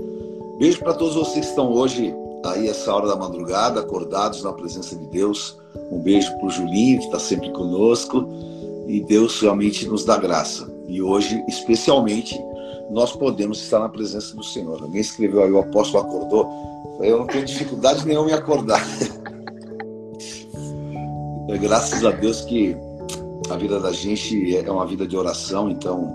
Beijo 0.57 0.79
para 0.79 0.93
todos 0.93 1.15
vocês 1.15 1.45
que 1.45 1.51
estão 1.51 1.71
hoje 1.71 2.13
aí 2.45 2.67
essa 2.67 2.93
hora 2.93 3.07
da 3.07 3.15
madrugada, 3.15 3.81
acordados 3.81 4.43
na 4.43 4.53
presença 4.53 4.95
de 4.95 5.05
Deus. 5.07 5.57
Um 5.91 5.99
beijo 5.99 6.31
para 6.37 6.45
o 6.45 6.49
Julinho, 6.49 6.99
que 6.99 7.05
está 7.05 7.19
sempre 7.19 7.51
conosco. 7.51 8.27
E 8.87 9.01
Deus 9.01 9.41
realmente 9.41 9.85
nos 9.87 10.05
dá 10.05 10.17
graça. 10.17 10.71
E 10.87 11.01
hoje, 11.01 11.43
especialmente, 11.49 12.39
nós 12.89 13.11
podemos 13.11 13.61
estar 13.61 13.79
na 13.79 13.89
presença 13.89 14.33
do 14.33 14.43
Senhor. 14.43 14.81
Alguém 14.81 15.01
escreveu 15.01 15.43
aí, 15.43 15.51
o 15.51 15.59
apóstolo 15.59 16.05
acordou. 16.05 16.49
Eu 17.01 17.19
não 17.19 17.27
tenho 17.27 17.45
dificuldade 17.45 18.07
nenhuma 18.07 18.29
em 18.29 18.33
acordar. 18.33 18.81
É, 21.49 21.57
graças 21.57 22.03
a 22.03 22.11
Deus 22.11 22.41
que 22.41 22.75
a 23.49 23.55
vida 23.55 23.79
da 23.79 23.91
gente 23.91 24.55
é 24.55 24.71
uma 24.71 24.85
vida 24.85 25.07
de 25.07 25.15
oração, 25.15 25.69
então 25.69 26.13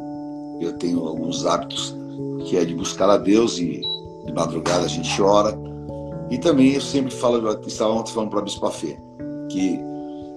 eu 0.60 0.72
tenho 0.74 1.06
alguns 1.06 1.46
hábitos 1.46 1.94
que 2.46 2.56
é 2.56 2.64
de 2.64 2.74
buscar 2.74 3.08
a 3.08 3.16
Deus 3.16 3.58
e 3.58 3.80
de 4.24 4.32
madrugada 4.32 4.84
a 4.84 4.88
gente 4.88 5.20
ora. 5.20 5.58
E 6.30 6.38
também 6.38 6.72
eu 6.72 6.80
sempre 6.80 7.12
falo, 7.12 7.46
eu 7.46 7.60
estava 7.66 7.92
ontem 7.92 8.12
falando 8.12 8.30
para 8.30 8.40
a 8.40 8.42
Bispa 8.42 8.70
Fê, 8.70 8.96
que 9.48 9.78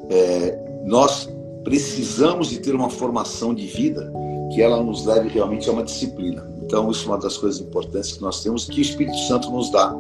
é, 0.10 0.84
nós 0.86 1.30
precisamos 1.64 2.50
de 2.50 2.60
ter 2.60 2.76
uma 2.76 2.90
formação 2.90 3.54
de 3.54 3.66
vida 3.66 4.12
que 4.54 4.62
ela 4.62 4.82
nos 4.82 5.06
leve 5.06 5.30
realmente 5.30 5.70
a 5.70 5.74
uma 5.74 5.84
disciplina. 5.84 6.48
Então, 6.64 6.90
isso 6.92 7.06
é 7.06 7.12
uma 7.12 7.18
das 7.18 7.38
coisas 7.38 7.62
importantes 7.62 8.14
que 8.14 8.22
nós 8.22 8.42
temos, 8.42 8.66
que 8.66 8.80
o 8.80 8.82
Espírito 8.82 9.18
Santo 9.28 9.50
nos 9.52 9.72
dá, 9.72 9.96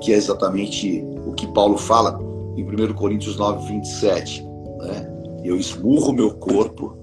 que 0.00 0.12
é 0.12 0.16
exatamente 0.16 1.04
o 1.26 1.32
que 1.32 1.46
Paulo 1.48 1.76
fala 1.76 2.18
em 2.56 2.62
1 2.62 2.94
Coríntios 2.94 3.36
9, 3.36 3.66
27. 3.68 4.42
Né? 4.78 5.15
Eu 5.48 5.56
esmurro 5.56 6.12
meu 6.12 6.34
corpo 6.34 6.96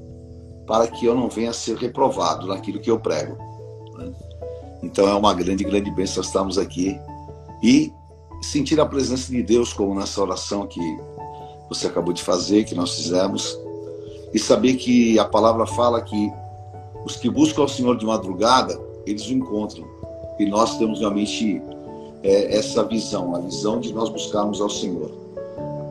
para 0.66 0.88
que 0.88 1.06
eu 1.06 1.16
não 1.16 1.30
venha 1.30 1.50
a 1.50 1.54
ser 1.54 1.78
reprovado 1.78 2.48
naquilo 2.48 2.80
que 2.80 2.90
eu 2.90 3.00
prego. 3.00 3.38
Né? 3.98 4.12
Então 4.82 5.08
é 5.08 5.14
uma 5.14 5.34
grande, 5.34 5.64
grande 5.64 5.92
bênção 5.92 6.22
estarmos 6.22 6.58
aqui 6.58 7.00
e 7.62 7.92
sentir 8.42 8.80
a 8.80 8.86
presença 8.86 9.32
de 9.32 9.42
Deus, 9.42 9.72
como 9.72 9.96
nessa 9.96 10.22
oração 10.22 10.68
que 10.68 10.82
você 11.70 11.88
acabou 11.88 12.14
de 12.14 12.22
fazer, 12.22 12.66
que 12.66 12.76
nós 12.76 12.96
fizemos, 12.96 13.58
e 14.34 14.40
saber 14.40 14.76
que 14.76 15.18
a 15.18 15.26
palavra 15.26 15.66
fala 15.66 16.02
que 16.02 16.32
os 17.06 17.16
que 17.16 17.30
buscam 17.30 17.64
o 17.64 17.68
Senhor 17.68 17.98
de 17.98 18.06
madrugada, 18.06 18.80
eles 19.06 19.28
o 19.28 19.34
encontram. 19.34 19.86
E 20.40 20.46
nós 20.46 20.78
temos 20.78 21.00
realmente 21.00 21.62
é, 22.24 22.58
essa 22.58 22.84
visão, 22.84 23.36
a 23.36 23.40
visão 23.40 23.80
de 23.80 23.94
nós 23.94 24.10
buscarmos 24.10 24.60
ao 24.60 24.70
Senhor. 24.70 25.12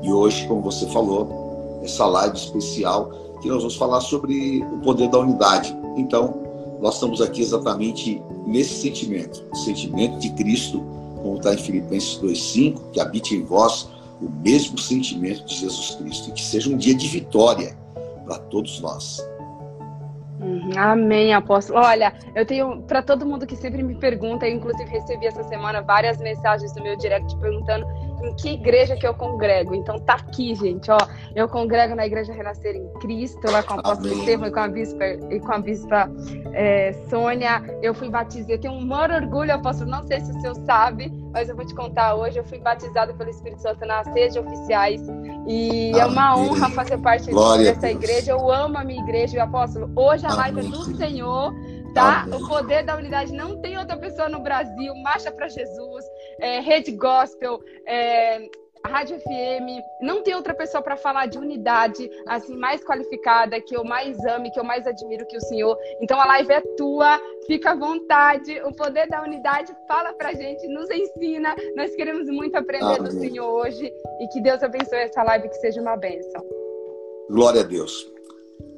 E 0.03 0.13
hoje, 0.13 0.47
como 0.49 0.61
você 0.61 0.87
falou, 0.89 1.42
essa 1.83 2.07
live 2.07 2.37
especial, 2.37 3.11
que 3.41 3.49
nós 3.49 3.59
vamos 3.59 3.77
falar 3.77 4.01
sobre 4.01 4.63
o 4.73 4.79
poder 4.79 5.09
da 5.09 5.19
unidade. 5.19 5.77
Então, 5.97 6.43
nós 6.81 6.95
estamos 6.95 7.21
aqui 7.21 7.41
exatamente 7.41 8.23
nesse 8.47 8.81
sentimento, 8.81 9.45
sentimento 9.55 10.19
de 10.19 10.31
Cristo, 10.31 10.81
como 11.23 11.37
está 11.37 11.55
em 11.55 11.59
Filipenses 11.59 12.19
2,5, 12.21 12.91
que 12.93 13.01
habite 13.01 13.35
em 13.37 13.45
vós 13.45 13.89
o 14.21 14.31
mesmo 14.43 14.79
sentimento 14.79 15.45
de 15.45 15.57
Jesus 15.57 15.97
Cristo, 15.97 16.31
e 16.31 16.33
que 16.33 16.43
seja 16.43 16.71
um 16.71 16.77
dia 16.77 16.95
de 16.95 17.09
vitória 17.09 17.77
para 18.25 18.39
todos 18.39 18.81
nós. 18.81 19.21
Uhum. 20.41 20.71
Amém, 20.77 21.33
apóstolo. 21.33 21.79
Olha, 21.79 22.13
eu 22.35 22.45
tenho 22.45 22.83
para 22.83 23.01
todo 23.01 23.25
mundo 23.25 23.47
que 23.47 23.55
sempre 23.55 23.83
me 23.83 23.95
pergunta, 23.95 24.47
eu 24.47 24.57
inclusive 24.57 24.91
recebi 24.91 25.27
essa 25.27 25.45
semana 25.45 25.83
várias 25.83 26.19
mensagens 26.19 26.75
no 26.75 26.83
meu 26.83 26.97
direct 26.97 27.37
perguntando 27.37 27.87
em 28.23 28.35
que 28.35 28.51
igreja 28.51 28.97
que 28.97 29.07
eu 29.07 29.15
congrego. 29.15 29.75
Então 29.75 29.99
tá 29.99 30.15
aqui, 30.15 30.55
gente, 30.55 30.91
ó. 30.91 30.99
Eu 31.35 31.49
congrego 31.49 31.95
na 31.95 32.07
Igreja 32.07 32.33
Renascer 32.33 32.77
em 32.77 32.89
Cristo, 33.01 33.51
lá 33.51 33.63
com 33.63 33.75
o 33.75 33.81
apóstolo 33.81 34.15
Estevam 34.15 34.49
e 34.49 34.51
com 34.51 34.61
a 34.61 34.69
bispa, 34.69 35.05
e 35.05 35.41
com 35.41 35.53
a 35.53 35.59
bispa 35.59 36.11
é, 36.53 36.93
Sônia. 37.09 37.63
Eu 37.83 37.95
fui 37.95 38.09
batizada, 38.09 38.53
eu 38.53 38.61
tenho 38.61 38.75
um 38.75 38.85
maior 38.85 39.11
orgulho, 39.11 39.53
apóstolo, 39.53 39.91
não 39.91 40.07
sei 40.07 40.21
se 40.21 40.31
o 40.31 40.41
senhor 40.41 40.57
sabe, 40.65 41.13
mas 41.33 41.49
eu 41.49 41.57
vou 41.57 41.67
te 41.67 41.75
contar 41.75 42.15
hoje. 42.15 42.39
Eu 42.39 42.45
fui 42.45 42.59
batizada 42.59 43.13
pelo 43.15 43.31
Espírito 43.31 43.63
Santo 43.63 43.85
na 43.87 44.05
sede 44.05 44.39
oficiais. 44.39 45.03
E 45.47 45.91
Amém. 45.91 46.01
é 46.01 46.07
uma 46.07 46.37
honra 46.37 46.71
fazer 46.71 46.99
parte 46.99 47.31
Glória 47.31 47.73
dessa 47.73 47.91
igreja. 47.91 48.33
Eu 48.33 48.51
amo 48.51 48.79
a 48.79 48.85
minha 48.85 49.03
igreja, 49.03 49.37
e 49.37 49.41
apóstolo. 49.41 49.91
Hoje 49.97 50.27
a 50.27 50.35
live 50.35 50.61
é 50.61 50.63
do 50.63 50.97
Senhor 50.97 51.53
tá? 51.93 52.27
O 52.33 52.47
poder 52.49 52.85
da 52.85 52.97
unidade 52.97 53.33
não 53.33 53.61
tem 53.61 53.79
outra 53.79 53.97
pessoa 53.97 54.29
no 54.29 54.41
Brasil. 54.41 54.95
Marcha 55.03 55.31
para 55.31 55.49
Jesus, 55.49 56.05
é, 56.43 56.61
Rede 56.61 56.91
Gospel, 56.91 57.63
é, 57.87 58.51
Rádio 58.85 59.19
FM, 59.21 59.81
não 60.01 60.23
tem 60.23 60.35
outra 60.35 60.53
pessoa 60.53 60.83
para 60.83 60.97
falar 60.97 61.27
de 61.27 61.39
unidade 61.39 62.11
assim 62.27 62.57
mais 62.57 62.85
qualificada, 62.85 63.61
que 63.61 63.77
eu 63.77 63.85
mais 63.85 64.19
ame, 64.25 64.51
que 64.51 64.59
eu 64.59 64.65
mais 64.65 64.87
admiro 64.87 65.25
que 65.27 65.37
o 65.37 65.41
Senhor. 65.41 65.79
Então 66.01 66.21
a 66.21 66.27
live 66.27 66.53
é 66.53 66.61
tua, 66.77 67.21
fica 67.47 67.71
à 67.71 67.77
vontade. 67.77 68.61
O 68.65 68.75
poder 68.75 69.09
da 69.09 69.23
unidade 69.23 69.73
fala 69.87 70.13
pra 70.13 70.33
gente, 70.33 70.67
nos 70.67 70.91
ensina. 70.91 71.55
Nós 71.77 71.95
queremos 71.95 72.29
muito 72.29 72.57
aprender 72.57 72.85
Amém. 72.85 73.03
do 73.05 73.13
Senhor 73.13 73.49
hoje 73.49 73.93
e 74.21 74.29
que 74.29 74.41
Deus 74.41 74.63
abençoe 74.65 74.99
essa 74.99 75.23
live 75.23 75.49
que 75.49 75.57
seja 75.57 75.81
uma 75.81 75.97
bênção. 75.97 76.45
Glória 77.31 77.61
a 77.61 77.65
Deus. 77.65 78.11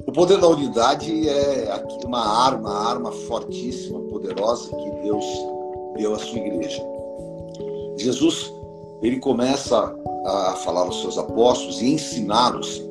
O 0.06 0.12
poder 0.12 0.38
da 0.38 0.48
unidade 0.48 1.28
é 1.28 1.66
uma 2.04 2.46
arma, 2.46 2.68
uma 2.68 2.90
arma 2.90 3.12
fortíssima, 3.12 4.00
poderosa 4.10 4.68
que 4.76 4.90
Deus 5.02 5.24
deu 5.96 6.14
à 6.14 6.18
sua 6.18 6.38
igreja. 6.38 6.93
Jesus, 7.98 8.52
ele 9.02 9.18
começa 9.18 9.94
a 10.26 10.52
falar 10.64 10.82
aos 10.82 11.00
seus 11.00 11.18
apóstolos 11.18 11.80
e 11.80 11.92
ensiná-los 11.92 12.82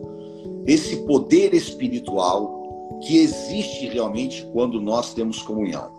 esse 0.65 0.98
poder 1.05 1.53
espiritual 1.53 3.00
que 3.01 3.17
existe 3.17 3.88
realmente 3.88 4.48
quando 4.53 4.79
nós 4.79 5.13
temos 5.13 5.41
comunhão. 5.41 5.89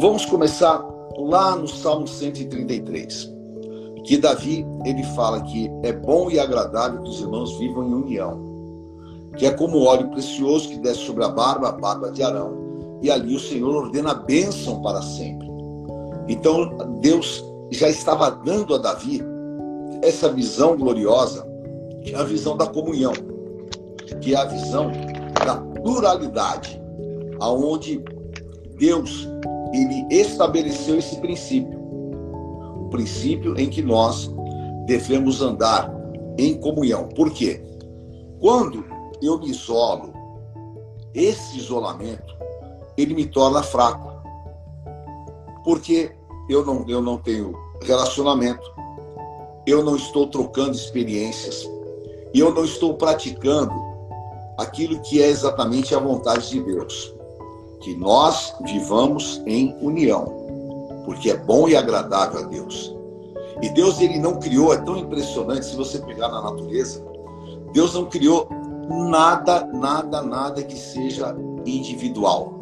Vamos 0.00 0.26
começar 0.26 0.84
lá 1.16 1.56
no 1.56 1.66
Salmo 1.66 2.06
133, 2.06 3.30
que 4.04 4.18
Davi 4.18 4.66
ele 4.84 5.02
fala 5.14 5.40
que 5.42 5.70
é 5.82 5.92
bom 5.92 6.30
e 6.30 6.38
agradável 6.38 7.02
que 7.02 7.08
os 7.08 7.20
irmãos 7.20 7.58
vivam 7.58 7.88
em 7.88 7.94
união 7.94 8.48
que 9.38 9.46
é 9.46 9.50
como 9.52 9.84
óleo 9.84 10.08
precioso 10.08 10.68
que 10.68 10.78
desce 10.78 11.00
sobre 11.00 11.24
a 11.24 11.28
barba, 11.28 11.68
a 11.68 11.72
barba 11.72 12.10
de 12.10 12.22
Arão. 12.22 12.98
E 13.00 13.10
ali 13.10 13.36
o 13.36 13.40
Senhor 13.40 13.84
ordena 13.84 14.10
a 14.10 14.14
bênção 14.14 14.82
para 14.82 15.00
sempre. 15.00 15.48
Então 16.26 16.76
Deus 17.00 17.44
já 17.70 17.88
estava 17.88 18.30
dando 18.30 18.74
a 18.74 18.78
Davi 18.78 19.22
essa 20.02 20.32
visão 20.32 20.76
gloriosa, 20.76 21.46
que 22.02 22.14
é 22.14 22.18
a 22.18 22.24
visão 22.24 22.56
da 22.56 22.66
comunhão, 22.66 23.12
que 24.20 24.34
é 24.34 24.38
a 24.38 24.44
visão 24.44 24.90
da 25.44 25.56
pluralidade, 25.56 26.80
aonde 27.40 28.02
Deus 28.78 29.28
ele 29.72 30.06
estabeleceu 30.10 30.98
esse 30.98 31.16
princípio, 31.20 31.78
o 31.78 32.88
princípio 32.90 33.58
em 33.58 33.68
que 33.68 33.82
nós 33.82 34.30
devemos 34.86 35.42
andar 35.42 35.92
em 36.38 36.58
comunhão. 36.58 37.08
Por 37.08 37.30
quê? 37.30 37.62
Quando 38.40 38.84
eu 39.20 39.38
me 39.38 39.50
isolo, 39.50 40.12
esse 41.12 41.58
isolamento, 41.58 42.36
ele 42.96 43.14
me 43.14 43.26
torna 43.26 43.62
fraco. 43.62 44.08
Porque 45.64 46.12
eu 46.48 46.64
não, 46.64 46.84
eu 46.88 47.02
não 47.02 47.18
tenho 47.18 47.52
relacionamento, 47.82 48.70
eu 49.66 49.82
não 49.82 49.96
estou 49.96 50.26
trocando 50.26 50.72
experiências, 50.72 51.68
e 52.32 52.40
eu 52.40 52.52
não 52.52 52.64
estou 52.64 52.94
praticando 52.94 53.72
aquilo 54.58 55.00
que 55.00 55.22
é 55.22 55.28
exatamente 55.28 55.94
a 55.94 55.98
vontade 55.98 56.50
de 56.50 56.60
Deus. 56.60 57.14
Que 57.80 57.94
nós 57.94 58.54
vivamos 58.64 59.40
em 59.46 59.74
união, 59.80 61.02
porque 61.04 61.30
é 61.30 61.36
bom 61.36 61.68
e 61.68 61.76
agradável 61.76 62.40
a 62.40 62.42
Deus. 62.42 62.94
E 63.62 63.68
Deus 63.70 64.00
ele 64.00 64.18
não 64.18 64.38
criou, 64.38 64.72
é 64.72 64.78
tão 64.78 64.96
impressionante 64.96 65.66
se 65.66 65.76
você 65.76 65.98
pegar 66.00 66.28
na 66.28 66.42
natureza, 66.42 67.04
Deus 67.72 67.94
não 67.94 68.06
criou 68.06 68.48
nada, 68.88 69.66
nada, 69.66 70.22
nada 70.22 70.62
que 70.62 70.76
seja 70.76 71.34
individual. 71.66 72.54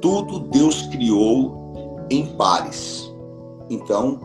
Tudo 0.00 0.40
Deus 0.40 0.82
criou 0.82 2.06
em 2.10 2.26
pares. 2.36 3.05
Então, 3.68 4.20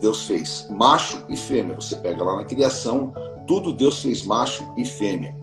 Deus 0.00 0.26
fez 0.26 0.66
macho 0.70 1.22
e 1.28 1.36
fêmea. 1.36 1.74
Você 1.76 1.96
pega 1.96 2.22
lá 2.22 2.36
na 2.36 2.44
criação, 2.44 3.12
tudo 3.46 3.72
Deus 3.72 4.00
fez 4.00 4.24
macho 4.24 4.64
e 4.76 4.84
fêmea. 4.84 5.34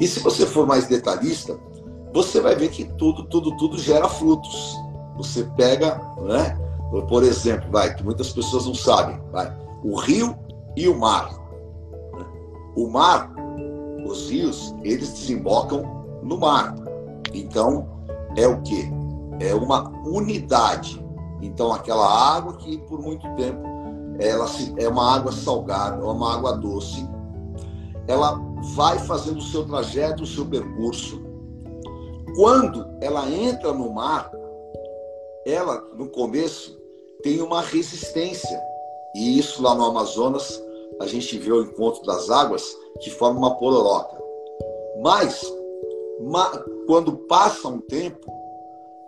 E 0.00 0.06
se 0.06 0.20
você 0.20 0.44
for 0.46 0.66
mais 0.66 0.86
detalhista, 0.86 1.58
você 2.12 2.40
vai 2.40 2.54
ver 2.54 2.70
que 2.70 2.84
tudo, 2.84 3.24
tudo, 3.24 3.56
tudo 3.56 3.78
gera 3.78 4.08
frutos. 4.08 4.76
Você 5.16 5.44
pega, 5.56 6.00
né? 6.22 6.58
Por 7.08 7.22
exemplo, 7.22 7.70
vai, 7.70 7.94
que 7.94 8.04
muitas 8.04 8.32
pessoas 8.32 8.66
não 8.66 8.74
sabem, 8.74 9.20
vai, 9.32 9.52
o 9.82 9.96
rio 9.96 10.36
e 10.76 10.88
o 10.88 10.96
mar. 10.96 11.30
O 12.76 12.88
mar 12.88 13.34
os 14.06 14.30
rios, 14.30 14.74
eles 14.82 15.10
desembocam 15.12 15.82
no 16.22 16.38
mar. 16.38 16.74
Então, 17.34 17.86
é 18.36 18.46
o 18.46 18.60
que? 18.62 18.90
É 19.40 19.54
uma 19.54 19.90
unidade. 20.06 21.04
Então, 21.42 21.72
aquela 21.72 22.06
água 22.06 22.56
que 22.56 22.78
por 22.78 23.00
muito 23.00 23.26
tempo 23.34 23.62
ela 24.18 24.46
é 24.78 24.88
uma 24.88 25.14
água 25.14 25.30
salgada, 25.30 26.02
é 26.02 26.06
uma 26.06 26.34
água 26.34 26.52
doce, 26.52 27.06
ela 28.08 28.40
vai 28.74 28.98
fazendo 29.00 29.38
o 29.38 29.42
seu 29.42 29.66
trajeto, 29.66 30.22
o 30.22 30.26
seu 30.26 30.46
percurso. 30.46 31.20
Quando 32.34 32.86
ela 33.00 33.30
entra 33.30 33.72
no 33.72 33.92
mar, 33.92 34.30
ela, 35.44 35.80
no 35.94 36.08
começo, 36.08 36.78
tem 37.22 37.40
uma 37.40 37.60
resistência. 37.60 38.60
E 39.14 39.38
isso 39.38 39.62
lá 39.62 39.74
no 39.74 39.84
Amazonas, 39.84 40.62
a 41.00 41.06
gente 41.06 41.38
vê 41.38 41.52
o 41.52 41.62
encontro 41.62 42.02
das 42.04 42.30
águas, 42.30 42.76
que 43.00 43.10
forma 43.10 43.38
uma 43.38 43.54
pororoca. 43.56 44.16
Mas, 45.02 45.42
quando 46.86 47.16
passa 47.28 47.68
um 47.68 47.80
tempo, 47.80 48.30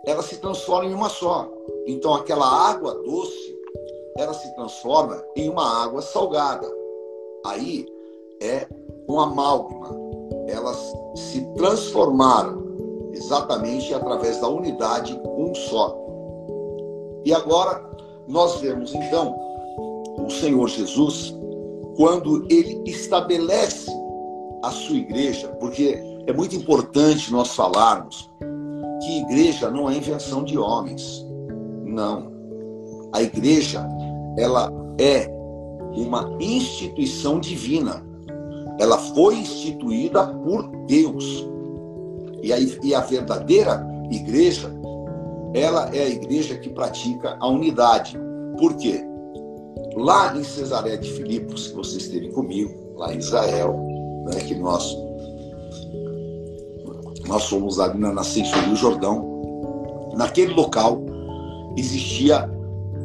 ela 0.05 0.23
se 0.23 0.37
transforma 0.37 0.89
em 0.89 0.93
uma 0.93 1.09
só. 1.09 1.47
Então, 1.87 2.13
aquela 2.13 2.45
água 2.45 2.95
doce, 2.95 3.59
ela 4.17 4.33
se 4.33 4.53
transforma 4.55 5.23
em 5.35 5.49
uma 5.49 5.83
água 5.83 6.01
salgada. 6.01 6.69
Aí 7.45 7.85
é 8.41 8.67
um 9.07 9.19
amálgama. 9.19 9.97
Elas 10.47 10.93
se 11.15 11.41
transformaram 11.55 13.09
exatamente 13.13 13.93
através 13.93 14.39
da 14.39 14.47
unidade 14.47 15.19
um 15.25 15.53
só. 15.55 15.97
E 17.25 17.33
agora 17.33 17.87
nós 18.27 18.59
vemos 18.59 18.93
então 18.93 19.37
o 20.17 20.29
Senhor 20.29 20.67
Jesus 20.67 21.35
quando 21.95 22.45
ele 22.49 22.81
estabelece 22.85 23.91
a 24.63 24.71
sua 24.71 24.95
igreja, 24.95 25.47
porque 25.59 25.99
é 26.27 26.33
muito 26.33 26.55
importante 26.55 27.31
nós 27.31 27.55
falarmos 27.55 28.29
que 29.01 29.19
igreja 29.19 29.69
não 29.69 29.89
é 29.89 29.95
invenção 29.95 30.43
de 30.43 30.57
homens. 30.57 31.25
Não. 31.89 32.31
A 33.11 33.21
igreja, 33.21 33.87
ela 34.37 34.71
é 34.99 35.27
uma 35.95 36.37
instituição 36.39 37.39
divina. 37.39 38.05
Ela 38.79 38.97
foi 38.97 39.35
instituída 39.35 40.27
por 40.27 40.67
Deus. 40.85 41.47
E 42.41 42.53
a, 42.53 42.59
e 42.59 42.95
a 42.95 43.01
verdadeira 43.01 43.85
igreja, 44.09 44.71
ela 45.53 45.89
é 45.93 46.03
a 46.03 46.09
igreja 46.09 46.57
que 46.57 46.69
pratica 46.69 47.35
a 47.39 47.47
unidade. 47.47 48.17
Por 48.57 48.75
quê? 48.75 49.03
Lá 49.95 50.35
em 50.37 50.43
Cesaré 50.43 50.95
de 50.97 51.11
Filipos, 51.11 51.67
que 51.67 51.75
você 51.75 51.97
esteve 51.97 52.29
comigo, 52.29 52.73
lá 52.95 53.13
em 53.13 53.17
Israel, 53.17 53.75
né, 54.25 54.39
que 54.41 54.55
nós 54.55 54.95
nós 57.27 57.45
fomos 57.45 57.79
ali 57.79 57.99
na 57.99 58.11
nascença 58.11 58.59
do 58.63 58.75
Jordão, 58.75 60.11
naquele 60.15 60.51
local 60.53 60.99
existia 61.79 62.49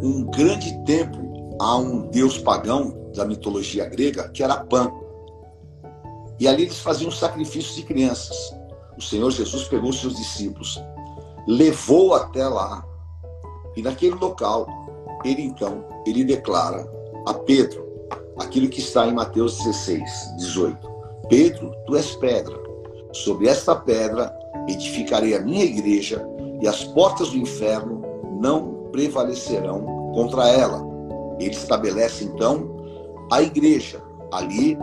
um 0.02 0.24
grande 0.24 0.76
templo 0.84 1.56
a 1.60 1.76
um 1.76 2.08
deus 2.08 2.38
pagão 2.38 3.10
da 3.14 3.24
mitologia 3.24 3.88
grega, 3.88 4.28
que 4.30 4.42
era 4.42 4.56
Pan. 4.56 4.90
E 6.38 6.48
ali 6.48 6.64
eles 6.64 6.80
faziam 6.80 7.10
sacrifícios 7.10 7.76
de 7.76 7.82
crianças. 7.82 8.36
O 8.96 9.02
Senhor 9.02 9.30
Jesus 9.30 9.64
pegou 9.64 9.92
seus 9.92 10.16
discípulos, 10.16 10.82
levou 11.46 12.14
até 12.14 12.46
lá, 12.46 12.84
e 13.76 13.82
naquele 13.82 14.14
local, 14.14 14.66
ele 15.24 15.42
então, 15.42 15.84
ele 16.06 16.24
declara 16.24 16.88
a 17.26 17.34
Pedro 17.34 17.84
aquilo 18.38 18.68
que 18.68 18.80
está 18.80 19.06
em 19.06 19.12
Mateus 19.12 19.58
16, 19.58 20.36
18. 20.38 20.94
Pedro, 21.28 21.72
tu 21.86 21.96
és 21.96 22.14
pedra. 22.16 22.56
Sobre 23.12 23.48
esta 23.48 23.74
pedra 23.74 24.34
edificarei 24.68 25.34
a 25.34 25.40
minha 25.40 25.64
igreja, 25.64 26.24
e 26.60 26.68
as 26.68 26.84
portas 26.84 27.30
do 27.30 27.36
inferno 27.36 28.03
não 28.40 28.88
prevalecerão 28.92 30.12
contra 30.14 30.48
ela. 30.48 30.82
Ele 31.38 31.54
estabelece 31.54 32.24
então 32.24 32.74
a 33.30 33.42
igreja. 33.42 34.02
Ali 34.32 34.76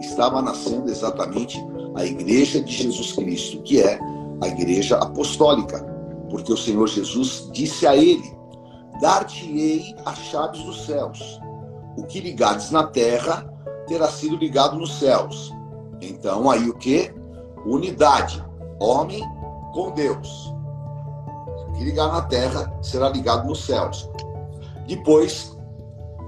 estava 0.00 0.42
nascendo 0.42 0.90
exatamente 0.90 1.64
a 1.94 2.04
igreja 2.04 2.60
de 2.60 2.72
Jesus 2.72 3.12
Cristo, 3.12 3.62
que 3.62 3.80
é 3.80 3.98
a 4.42 4.48
igreja 4.48 4.96
apostólica, 4.98 5.82
porque 6.30 6.52
o 6.52 6.56
Senhor 6.56 6.86
Jesus 6.88 7.48
disse 7.52 7.86
a 7.86 7.96
ele: 7.96 8.36
Dar-te-ei 9.00 9.94
as 10.04 10.18
chaves 10.18 10.62
dos 10.62 10.86
céus. 10.86 11.40
O 11.96 12.04
que 12.04 12.20
ligares 12.20 12.70
na 12.70 12.84
terra 12.84 13.46
terá 13.86 14.08
sido 14.08 14.36
ligado 14.36 14.78
nos 14.78 14.98
céus. 14.98 15.52
Então, 16.00 16.50
aí 16.50 16.68
o 16.68 16.74
que? 16.74 17.12
Unidade. 17.66 18.42
Homem 18.80 19.22
com 19.72 19.90
Deus. 19.92 20.52
Que 21.82 21.86
ligar 21.86 22.12
na 22.12 22.22
terra 22.22 22.72
será 22.80 23.08
ligado 23.08 23.48
nos 23.48 23.64
céus. 23.64 24.08
Depois, 24.86 25.58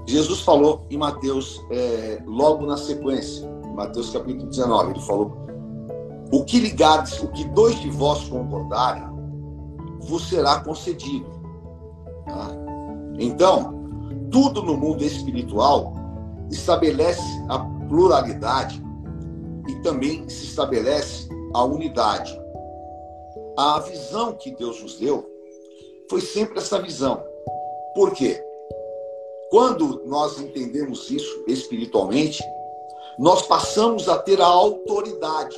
Jesus 0.05 0.41
falou 0.41 0.85
em 0.89 0.97
Mateus, 0.97 1.63
é, 1.71 2.21
logo 2.25 2.65
na 2.65 2.75
sequência, 2.75 3.49
Mateus 3.73 4.09
capítulo 4.09 4.49
19, 4.49 4.91
ele 4.91 4.99
falou: 4.99 5.31
O 6.29 6.43
que 6.43 6.59
ligares, 6.59 7.21
o 7.21 7.29
que 7.29 7.45
dois 7.45 7.79
de 7.79 7.89
vós 7.89 8.27
concordarem, 8.27 9.07
vos 10.01 10.27
será 10.27 10.59
concedido. 10.59 11.25
Tá? 12.25 12.49
Então, 13.17 13.87
tudo 14.29 14.61
no 14.61 14.75
mundo 14.75 15.05
espiritual 15.05 15.93
estabelece 16.51 17.23
a 17.47 17.59
pluralidade 17.87 18.83
e 19.69 19.75
também 19.75 20.27
se 20.27 20.47
estabelece 20.47 21.29
a 21.53 21.63
unidade. 21.63 22.37
A 23.57 23.79
visão 23.79 24.33
que 24.33 24.53
Deus 24.53 24.83
nos 24.83 24.99
deu 24.99 25.33
foi 26.09 26.21
sempre 26.21 26.59
essa 26.59 26.81
visão. 26.81 27.23
Por 27.93 28.11
quê? 28.13 28.41
Quando 29.49 30.03
nós 30.05 30.39
entendemos 30.39 31.09
isso 31.09 31.43
espiritualmente, 31.47 32.43
nós 33.17 33.43
passamos 33.43 34.09
a 34.09 34.17
ter 34.17 34.41
a 34.41 34.47
autoridade. 34.47 35.55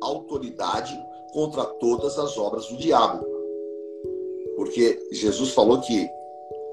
Autoridade 0.00 0.98
contra 1.32 1.64
todas 1.64 2.18
as 2.18 2.36
obras 2.36 2.66
do 2.66 2.76
diabo. 2.76 3.24
Porque 4.56 4.98
Jesus 5.12 5.50
falou 5.50 5.80
que 5.80 6.08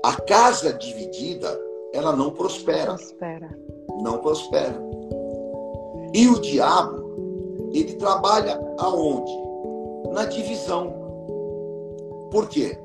a 0.04 0.20
casa 0.22 0.74
dividida, 0.74 1.60
ela 1.94 2.16
não 2.16 2.32
prospera. 2.32 2.96
prospera. 2.96 3.60
Não 4.02 4.18
prospera. 4.20 4.80
E 6.14 6.28
o 6.28 6.40
diabo, 6.40 7.70
ele 7.74 7.94
trabalha 7.96 8.60
aonde? 8.80 9.32
Na 10.12 10.26
divisão. 10.26 11.05
Por 12.32 12.48
quê? 12.48 12.78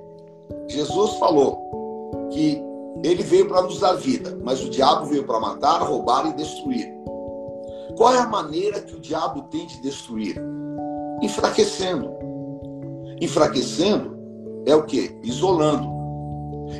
Jesus 0.68 1.14
falou 1.14 2.28
que 2.30 2.62
ele 3.02 3.22
veio 3.22 3.48
para 3.48 3.62
nos 3.62 3.80
dar 3.80 3.94
vida, 3.94 4.38
mas 4.42 4.62
o 4.62 4.70
diabo 4.70 5.06
veio 5.06 5.24
para 5.24 5.40
matar, 5.40 5.82
roubar 5.82 6.26
e 6.28 6.32
destruir. 6.34 6.92
Qual 7.96 8.14
é 8.14 8.18
a 8.18 8.26
maneira 8.26 8.80
que 8.80 8.94
o 8.94 9.00
diabo 9.00 9.42
tem 9.50 9.66
de 9.66 9.80
destruir? 9.80 10.40
Enfraquecendo. 11.22 12.10
Enfraquecendo 13.20 14.18
é 14.66 14.74
o 14.74 14.84
que? 14.84 15.18
Isolando. 15.22 15.88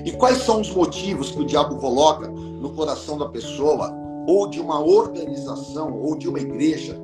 E 0.04 0.12
quais 0.12 0.38
são 0.38 0.60
os 0.60 0.70
motivos 0.70 1.30
que 1.30 1.40
o 1.40 1.46
diabo 1.46 1.76
coloca 1.76 2.28
no 2.28 2.70
coração 2.70 3.18
da 3.18 3.28
pessoa, 3.28 3.92
ou 4.26 4.46
de 4.46 4.60
uma 4.60 4.80
organização, 4.80 6.00
ou 6.00 6.16
de 6.16 6.28
uma 6.28 6.38
igreja, 6.38 6.96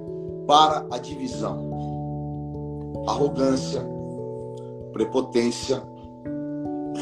para 0.47 0.87
a 0.91 0.99
divisão? 0.99 1.75
Arrogância, 3.07 3.85
prepotência, 4.97 5.83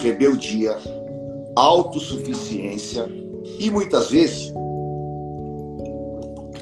rebeldia, 0.02 0.76
autossuficiência 1.54 3.09
e 3.61 3.70
muitas 3.70 4.11
vezes, 4.11 4.52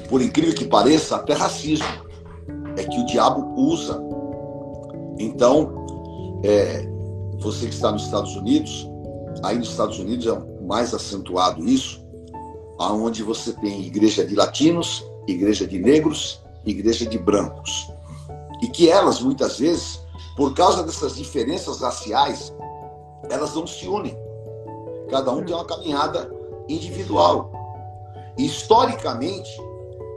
por 0.07 0.21
incrível 0.21 0.53
que 0.53 0.65
pareça, 0.65 1.15
até 1.15 1.33
racismo 1.33 1.87
é 2.77 2.83
que 2.83 2.99
o 2.99 3.05
diabo 3.07 3.51
usa. 3.59 3.99
Então, 5.17 5.73
é, 6.43 6.87
você 7.39 7.65
que 7.65 7.73
está 7.73 7.91
nos 7.91 8.03
Estados 8.03 8.35
Unidos, 8.35 8.87
aí 9.41 9.57
nos 9.57 9.69
Estados 9.69 9.97
Unidos 9.97 10.27
é 10.27 10.63
mais 10.63 10.93
acentuado 10.93 11.67
isso, 11.67 12.05
aonde 12.77 13.23
você 13.23 13.53
tem 13.53 13.81
igreja 13.81 14.23
de 14.23 14.35
latinos, 14.35 15.03
igreja 15.27 15.65
de 15.65 15.79
negros, 15.79 16.43
igreja 16.63 17.07
de 17.07 17.17
brancos. 17.17 17.91
E 18.61 18.67
que 18.67 18.87
elas, 18.87 19.19
muitas 19.19 19.57
vezes, 19.59 20.02
por 20.35 20.53
causa 20.53 20.83
dessas 20.83 21.15
diferenças 21.15 21.79
raciais, 21.79 22.53
elas 23.29 23.53
não 23.55 23.67
se 23.67 23.87
unem. 23.87 24.17
Cada 25.09 25.31
um 25.31 25.43
tem 25.43 25.53
uma 25.53 25.65
caminhada 25.65 26.31
individual. 26.67 27.51
Historicamente, 28.37 29.51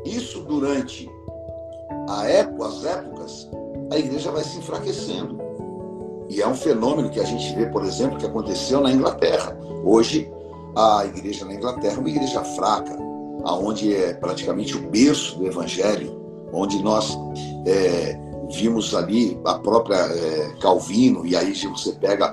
isso 0.05 0.43
durante 0.45 1.11
época, 2.27 2.67
as 2.67 2.85
épocas, 2.85 3.51
a 3.91 3.99
igreja 3.99 4.31
vai 4.31 4.45
se 4.45 4.59
enfraquecendo. 4.59 5.39
E 6.29 6.43
é 6.43 6.47
um 6.47 6.55
fenômeno 6.55 7.11
que 7.11 7.21
a 7.21 7.25
gente 7.25 7.55
vê, 7.55 7.67
por 7.67 7.85
exemplo, 7.85 8.19
que 8.19 8.27
aconteceu 8.27 8.81
na 8.81 8.91
Inglaterra. 8.91 9.57
Hoje, 9.85 10.31
a 10.77 11.05
igreja 11.07 11.45
na 11.45 11.55
Inglaterra 11.55 11.97
é 11.97 11.99
uma 11.99 12.09
igreja 12.09 12.43
fraca, 12.43 12.97
aonde 13.45 13.95
é 13.95 14.15
praticamente 14.15 14.77
o 14.77 14.91
berço 14.91 15.39
do 15.39 15.47
evangelho, 15.47 16.21
onde 16.53 16.83
nós 16.83 17.17
é, 17.67 18.19
vimos 18.51 18.95
ali 18.95 19.39
a 19.45 19.55
própria 19.55 19.97
é, 19.97 20.55
Calvino, 20.61 21.27
e 21.27 21.37
aí 21.37 21.55
você 21.55 21.93
pega 21.93 22.29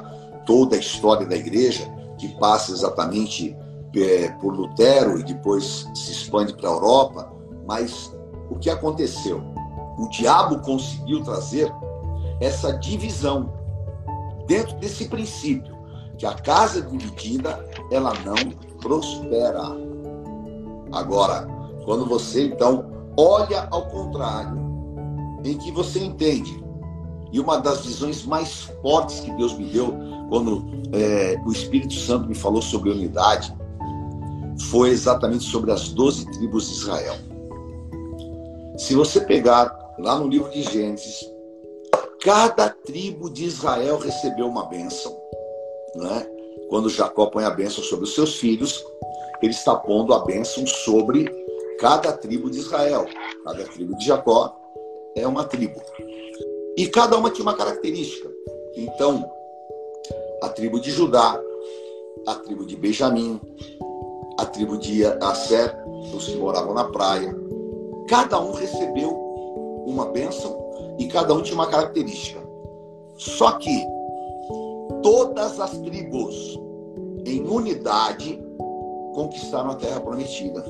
toda 0.46 0.76
a 0.76 0.80
história 0.80 1.26
da 1.26 1.36
igreja, 1.36 1.92
que 2.18 2.28
passa 2.40 2.72
exatamente 2.72 3.56
é, 3.96 4.30
por 4.40 4.54
Lutero 4.54 5.20
e 5.20 5.24
depois 5.24 5.88
se 5.94 6.12
expande 6.12 6.54
para 6.54 6.70
a 6.70 6.74
Europa, 6.74 7.34
mas 7.66 8.14
o 8.50 8.56
que 8.56 8.70
aconteceu? 8.70 9.42
O 9.98 10.08
diabo 10.10 10.60
conseguiu 10.60 11.24
trazer 11.24 11.72
essa 12.42 12.74
divisão 12.74 13.54
dentro 14.48 14.76
desse 14.78 15.08
princípio 15.08 15.74
que 16.18 16.26
a 16.26 16.34
casa 16.34 16.82
dividida 16.82 17.64
ela 17.92 18.14
não 18.26 18.36
prospera. 18.80 19.62
Agora, 20.92 21.48
quando 21.86 22.06
você 22.06 22.48
então 22.48 22.92
olha 23.18 23.68
ao 23.72 23.88
contrário, 23.88 24.63
em 25.44 25.58
que 25.58 25.72
você 25.72 26.00
entende, 26.00 26.64
e 27.32 27.40
uma 27.40 27.58
das 27.58 27.86
visões 27.86 28.26
mais 28.26 28.70
fortes 28.82 29.20
que 29.20 29.32
Deus 29.34 29.58
me 29.58 29.66
deu 29.66 29.94
quando 30.30 30.66
é, 30.94 31.36
o 31.46 31.52
Espírito 31.52 31.94
Santo 31.94 32.28
me 32.28 32.36
falou 32.36 32.62
sobre 32.62 32.90
unidade, 32.90 33.54
foi 34.70 34.90
exatamente 34.90 35.44
sobre 35.44 35.72
as 35.72 35.90
doze 35.90 36.26
tribos 36.32 36.68
de 36.68 36.74
Israel. 36.74 37.16
Se 38.78 38.96
você 38.96 39.22
pegar 39.22 39.72
lá 40.00 40.18
no 40.20 40.28
livro 40.28 40.50
de 40.52 40.62
Gênesis, 40.64 41.34
Cada 42.24 42.70
tribo 42.70 43.30
de 43.30 43.44
Israel 43.44 43.98
recebeu 43.98 44.48
uma 44.48 44.66
bênção. 44.66 45.14
Né? 45.94 46.26
Quando 46.70 46.90
Jacó 46.90 47.26
põe 47.26 47.44
a 47.44 47.50
bênção 47.50 47.84
sobre 47.84 48.06
os 48.06 48.16
seus 48.16 48.36
filhos, 48.36 48.82
ele 49.42 49.52
está 49.52 49.76
pondo 49.76 50.14
a 50.14 50.24
bênção 50.24 50.66
sobre 50.66 51.30
cada 51.80 52.14
tribo 52.14 52.50
de 52.50 52.60
Israel. 52.60 53.06
Cada 53.44 53.66
tribo 53.66 53.98
de 53.98 54.06
Jacó 54.06 54.58
é 55.16 55.28
uma 55.28 55.44
tribo. 55.46 55.82
E 56.76 56.88
cada 56.88 57.18
uma 57.18 57.30
tinha 57.30 57.44
uma 57.44 57.56
característica. 57.56 58.30
Então, 58.76 59.30
a 60.42 60.50
tribo 60.50 60.80
de 60.80 60.92
Judá, 60.92 61.40
a 62.28 62.36
tribo 62.36 62.66
de 62.66 62.76
Benjamim, 62.76 63.40
a 64.38 64.46
tribo 64.46 64.78
de 64.78 65.06
Asser, 65.06 65.76
os 66.14 66.26
que 66.26 66.36
moravam 66.36 66.74
na 66.74 66.86
praia, 66.86 67.36
cada 68.08 68.40
um 68.40 68.52
recebeu 68.52 69.12
uma 69.86 70.08
bênção 70.08 70.58
e 70.98 71.08
cada 71.08 71.34
um 71.34 71.42
tinha 71.42 71.56
uma 71.56 71.68
característica. 71.68 72.42
Só 73.18 73.52
que 73.54 73.86
todas 75.02 75.60
as 75.60 75.78
tribos, 75.80 76.60
em 77.26 77.48
unidade, 77.48 78.42
conquistaram 79.14 79.72
a 79.72 79.76
terra 79.76 80.00
prometida. 80.00 80.64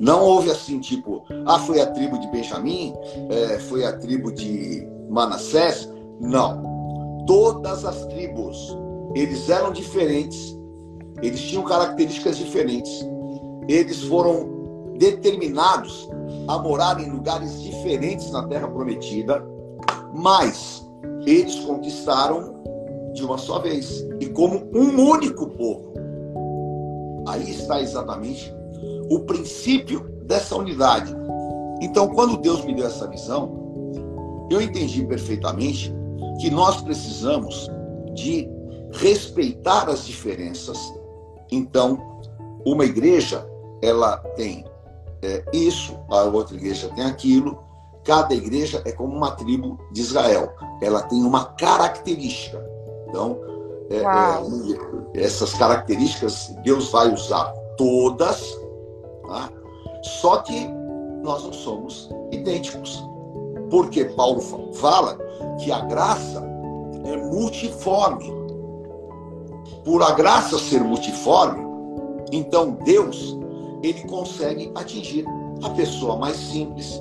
Não 0.00 0.24
houve 0.24 0.50
assim, 0.50 0.80
tipo, 0.80 1.24
ah, 1.44 1.58
foi 1.58 1.78
a 1.78 1.86
tribo 1.86 2.18
de 2.18 2.26
Benjamim, 2.28 2.94
é, 3.28 3.58
foi 3.58 3.84
a 3.84 3.92
tribo 3.98 4.32
de 4.32 4.88
Manassés. 5.10 5.92
Não. 6.18 7.24
Todas 7.26 7.84
as 7.84 8.06
tribos, 8.06 8.74
eles 9.14 9.50
eram 9.50 9.70
diferentes, 9.70 10.58
eles 11.22 11.42
tinham 11.42 11.64
características 11.64 12.38
diferentes, 12.38 12.90
eles 13.68 14.02
foram 14.04 14.94
determinados 14.96 16.08
a 16.48 16.58
morar 16.58 16.98
em 16.98 17.10
lugares 17.10 17.62
diferentes 17.62 18.30
na 18.30 18.48
terra 18.48 18.68
prometida, 18.68 19.44
mas 20.14 20.82
eles 21.26 21.56
conquistaram 21.56 22.54
de 23.12 23.22
uma 23.22 23.36
só 23.36 23.58
vez 23.58 24.02
e 24.18 24.26
como 24.30 24.66
um 24.74 25.10
único 25.10 25.46
povo. 25.46 25.92
Aí 27.28 27.50
está 27.50 27.82
exatamente 27.82 28.59
o 29.10 29.20
princípio 29.20 30.08
dessa 30.22 30.56
unidade. 30.56 31.14
Então, 31.82 32.08
quando 32.08 32.36
Deus 32.36 32.64
me 32.64 32.74
deu 32.74 32.86
essa 32.86 33.08
visão, 33.08 34.48
eu 34.50 34.60
entendi 34.62 35.04
perfeitamente 35.04 35.92
que 36.40 36.48
nós 36.48 36.80
precisamos 36.80 37.68
de 38.14 38.48
respeitar 38.92 39.88
as 39.88 40.06
diferenças. 40.06 40.78
Então, 41.50 41.98
uma 42.64 42.84
igreja, 42.84 43.46
ela 43.82 44.16
tem 44.36 44.64
é, 45.22 45.44
isso, 45.52 45.98
a 46.08 46.22
outra 46.22 46.56
igreja 46.56 46.88
tem 46.94 47.04
aquilo. 47.04 47.58
Cada 48.04 48.34
igreja 48.34 48.80
é 48.84 48.92
como 48.92 49.14
uma 49.14 49.32
tribo 49.32 49.78
de 49.92 50.00
Israel. 50.00 50.52
Ela 50.80 51.02
tem 51.02 51.22
uma 51.22 51.46
característica. 51.54 52.64
Então, 53.08 53.38
é, 53.90 53.98
é, 53.98 55.24
essas 55.24 55.52
características 55.54 56.54
Deus 56.62 56.90
vai 56.90 57.12
usar 57.12 57.52
todas, 57.76 58.56
tá? 59.30 59.50
só 60.02 60.38
que 60.38 60.68
nós 61.22 61.44
não 61.44 61.52
somos 61.52 62.10
idênticos. 62.32 63.02
Porque 63.70 64.04
Paulo 64.04 64.40
fala 64.74 65.16
que 65.62 65.70
a 65.70 65.80
graça 65.82 66.42
é 67.04 67.16
multiforme. 67.16 68.32
Por 69.84 70.02
a 70.02 70.10
graça 70.12 70.58
ser 70.58 70.82
multiforme, 70.82 71.64
então 72.32 72.72
Deus 72.84 73.38
ele 73.82 74.02
consegue 74.08 74.70
atingir 74.74 75.24
a 75.62 75.70
pessoa 75.70 76.16
mais 76.16 76.36
simples. 76.36 77.00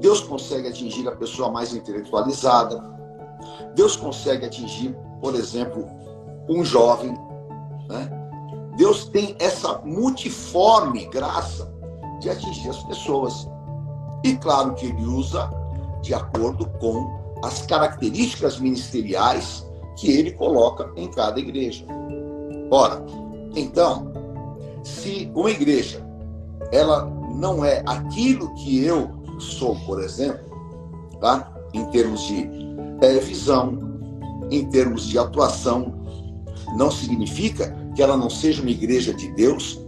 Deus 0.00 0.20
consegue 0.20 0.68
atingir 0.68 1.08
a 1.08 1.12
pessoa 1.12 1.50
mais 1.50 1.74
intelectualizada. 1.74 2.82
Deus 3.74 3.96
consegue 3.96 4.46
atingir, 4.46 4.96
por 5.20 5.34
exemplo, 5.34 5.84
um 6.48 6.64
jovem. 6.64 7.12
Né? 7.88 8.25
Deus 8.76 9.08
tem 9.08 9.34
essa 9.38 9.78
multiforme 9.84 11.06
graça 11.06 11.72
de 12.20 12.30
atingir 12.30 12.68
as 12.68 12.82
pessoas. 12.84 13.48
E 14.22 14.36
claro 14.36 14.74
que 14.74 14.86
ele 14.86 15.04
usa 15.04 15.50
de 16.02 16.14
acordo 16.14 16.66
com 16.78 17.10
as 17.42 17.62
características 17.66 18.58
ministeriais 18.58 19.66
que 19.96 20.10
ele 20.10 20.32
coloca 20.32 20.90
em 20.96 21.10
cada 21.10 21.38
igreja. 21.40 21.84
Ora, 22.70 23.04
então, 23.54 24.12
se 24.82 25.30
uma 25.34 25.50
igreja 25.50 26.04
ela 26.72 27.04
não 27.34 27.64
é 27.64 27.82
aquilo 27.86 28.54
que 28.54 28.84
eu 28.84 29.10
sou, 29.38 29.76
por 29.86 30.02
exemplo, 30.02 30.44
tá? 31.20 31.52
em 31.72 31.84
termos 31.86 32.22
de 32.22 32.48
é, 33.00 33.18
visão, 33.18 33.78
em 34.50 34.68
termos 34.70 35.06
de 35.06 35.18
atuação, 35.18 35.94
não 36.76 36.90
significa 36.90 37.74
que 37.96 38.02
ela 38.02 38.16
não 38.16 38.28
seja 38.28 38.60
uma 38.60 38.70
igreja 38.70 39.14
de 39.14 39.32
Deus 39.32 39.80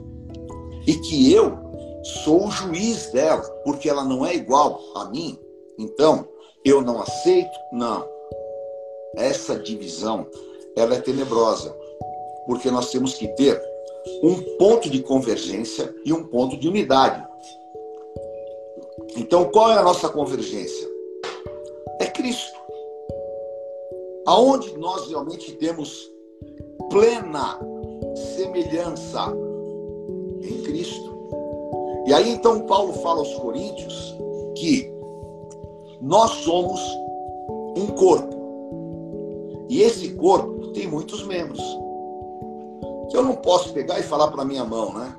e 0.87 0.95
que 0.95 1.31
eu 1.31 1.59
sou 2.25 2.47
o 2.47 2.51
juiz 2.51 3.13
dela, 3.13 3.43
porque 3.65 3.89
ela 3.89 4.03
não 4.03 4.25
é 4.25 4.35
igual 4.35 4.81
a 4.95 5.05
mim. 5.11 5.39
Então, 5.79 6.27
eu 6.65 6.81
não 6.81 7.03
aceito? 7.03 7.53
Não. 7.71 8.09
Essa 9.15 9.59
divisão, 9.59 10.27
ela 10.75 10.95
é 10.95 11.01
tenebrosa, 11.01 11.77
porque 12.47 12.71
nós 12.71 12.91
temos 12.91 13.15
que 13.15 13.29
ter 13.29 13.63
um 14.23 14.41
ponto 14.57 14.89
de 14.89 15.03
convergência 15.03 15.95
e 16.05 16.13
um 16.13 16.25
ponto 16.25 16.57
de 16.57 16.67
unidade. 16.67 17.23
Então, 19.17 19.51
qual 19.51 19.71
é 19.71 19.77
a 19.77 19.83
nossa 19.83 20.09
convergência? 20.09 20.89
É 22.01 22.07
Cristo. 22.07 22.59
Aonde 24.27 24.77
nós 24.79 25.09
realmente 25.09 25.53
temos 25.53 26.11
plena 26.91 27.59
semelhança 28.37 29.33
em 30.43 30.63
Cristo. 30.63 31.09
E 32.07 32.13
aí 32.13 32.31
então 32.31 32.67
Paulo 32.67 32.93
fala 32.95 33.19
aos 33.19 33.35
Coríntios 33.35 34.17
que 34.57 34.91
nós 36.01 36.31
somos 36.31 36.81
um 37.77 37.87
corpo. 37.89 38.37
E 39.69 39.83
esse 39.83 40.15
corpo 40.15 40.69
tem 40.69 40.87
muitos 40.87 41.27
membros 41.27 41.61
que 43.11 43.17
eu 43.17 43.23
não 43.23 43.37
posso 43.37 43.73
pegar 43.73 43.99
e 43.99 44.03
falar 44.03 44.29
para 44.29 44.45
minha 44.45 44.65
mão, 44.65 44.93
né? 44.93 45.17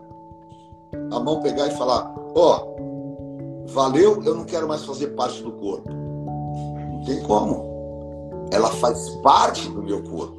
A 1.12 1.20
mão 1.20 1.42
pegar 1.42 1.68
e 1.68 1.72
falar, 1.72 2.14
ó, 2.36 2.64
oh, 2.64 3.68
valeu, 3.68 4.24
eu 4.24 4.36
não 4.36 4.46
quero 4.46 4.68
mais 4.68 4.84
fazer 4.86 5.08
parte 5.10 5.42
do 5.42 5.52
corpo. 5.54 5.90
Não 5.92 7.04
tem 7.06 7.22
como. 7.24 7.68
Ela 8.52 8.70
faz 8.70 9.10
parte 9.22 9.68
do 9.70 9.82
meu 9.82 10.04
corpo. 10.04 10.39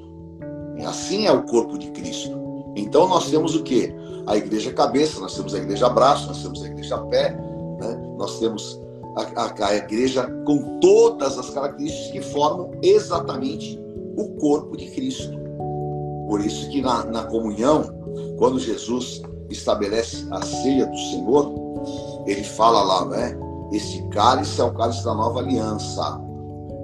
Assim 0.87 1.27
é 1.27 1.33
o 1.33 1.43
corpo 1.43 1.79
de 1.79 1.91
Cristo. 1.91 2.39
Então 2.77 3.09
nós 3.09 3.31
temos 3.31 3.55
o 3.55 3.63
quê? 3.63 3.95
A 4.27 4.37
igreja 4.37 4.73
cabeça, 4.73 5.21
nós 5.21 5.35
temos 5.35 5.55
a 5.55 5.59
igreja 5.59 5.89
braço, 5.89 6.29
nós 6.29 6.43
temos 6.43 6.63
a 6.63 6.67
igreja 6.67 6.99
pé, 6.99 7.31
né? 7.81 8.15
nós 8.17 8.39
temos 8.39 8.81
a, 9.17 9.43
a, 9.43 9.69
a 9.69 9.77
igreja 9.77 10.27
com 10.45 10.79
todas 10.81 11.39
as 11.39 11.51
características 11.51 12.13
que 12.13 12.21
formam 12.21 12.71
exatamente 12.83 13.81
o 14.17 14.29
corpo 14.39 14.77
de 14.77 14.87
Cristo. 14.91 15.39
Por 16.29 16.41
isso 16.45 16.69
que 16.71 16.81
na, 16.81 17.05
na 17.07 17.25
comunhão, 17.25 17.85
quando 18.39 18.59
Jesus 18.59 19.23
estabelece 19.49 20.27
a 20.31 20.43
ceia 20.43 20.87
do 20.87 20.97
Senhor, 20.97 21.53
ele 22.27 22.45
fala 22.45 22.83
lá, 22.83 23.05
né? 23.07 23.37
Esse 23.73 24.03
cálice 24.09 24.61
é 24.61 24.65
o 24.65 24.73
cálice 24.73 25.05
da 25.05 25.15
nova 25.15 25.41
aliança. 25.41 26.21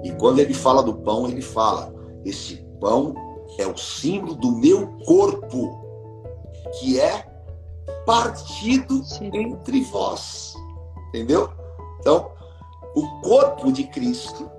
E 0.03 0.11
quando 0.11 0.39
ele 0.39 0.53
fala 0.53 0.83
do 0.83 0.95
pão, 0.95 1.27
ele 1.27 1.41
fala: 1.41 1.93
esse 2.25 2.65
pão 2.79 3.13
é 3.57 3.67
o 3.67 3.77
símbolo 3.77 4.35
do 4.35 4.51
meu 4.51 4.87
corpo, 5.05 5.85
que 6.79 6.99
é 6.99 7.25
partido 8.05 9.03
entre 9.19 9.81
vós. 9.85 10.53
Entendeu? 11.09 11.49
Então, 11.99 12.31
o 12.95 13.21
corpo 13.21 13.71
de 13.71 13.85
Cristo, 13.85 14.49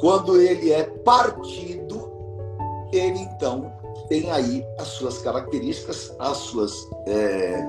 quando 0.00 0.40
ele 0.40 0.72
é 0.72 0.84
partido, 0.84 2.10
ele 2.92 3.20
então 3.20 3.72
tem 4.08 4.30
aí 4.30 4.64
as 4.78 4.88
suas 4.88 5.18
características, 5.18 6.14
as 6.18 6.36
suas 6.38 6.88
é, 7.06 7.64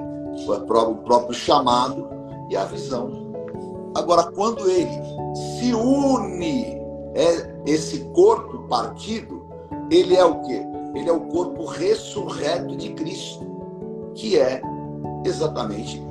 o 0.47 0.95
próprio 0.97 1.33
chamado 1.33 2.09
e 2.49 2.57
a 2.57 2.65
visão. 2.65 3.31
Agora, 3.95 4.23
quando 4.31 4.69
ele 4.69 5.01
se 5.35 5.73
une 5.73 6.81
é 7.13 7.53
esse 7.65 7.99
corpo 8.05 8.67
partido, 8.67 9.42
ele 9.89 10.15
é 10.15 10.25
o 10.25 10.41
quê? 10.41 10.65
Ele 10.95 11.09
é 11.09 11.13
o 11.13 11.21
corpo 11.21 11.65
ressurreto 11.65 12.75
de 12.75 12.93
Cristo, 12.93 13.45
que 14.15 14.37
é 14.37 14.61
exatamente 15.25 16.01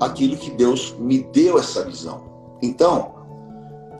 aquilo 0.00 0.36
que 0.36 0.50
Deus 0.50 0.94
me 0.98 1.22
deu 1.24 1.58
essa 1.58 1.84
visão. 1.84 2.22
Então, 2.62 3.14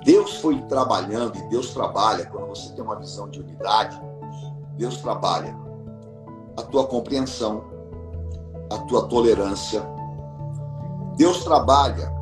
Deus 0.04 0.36
foi 0.36 0.60
trabalhando 0.62 1.36
e 1.38 1.48
Deus 1.48 1.72
trabalha 1.72 2.26
quando 2.26 2.48
você 2.48 2.72
tem 2.72 2.84
uma 2.84 2.96
visão 2.96 3.28
de 3.28 3.40
unidade. 3.40 4.00
Deus 4.76 4.98
trabalha 4.98 5.56
a 6.56 6.62
tua 6.62 6.86
compreensão, 6.86 7.64
a 8.70 8.78
tua 8.78 9.06
tolerância. 9.08 9.82
Deus 11.16 11.44
trabalha 11.44 12.12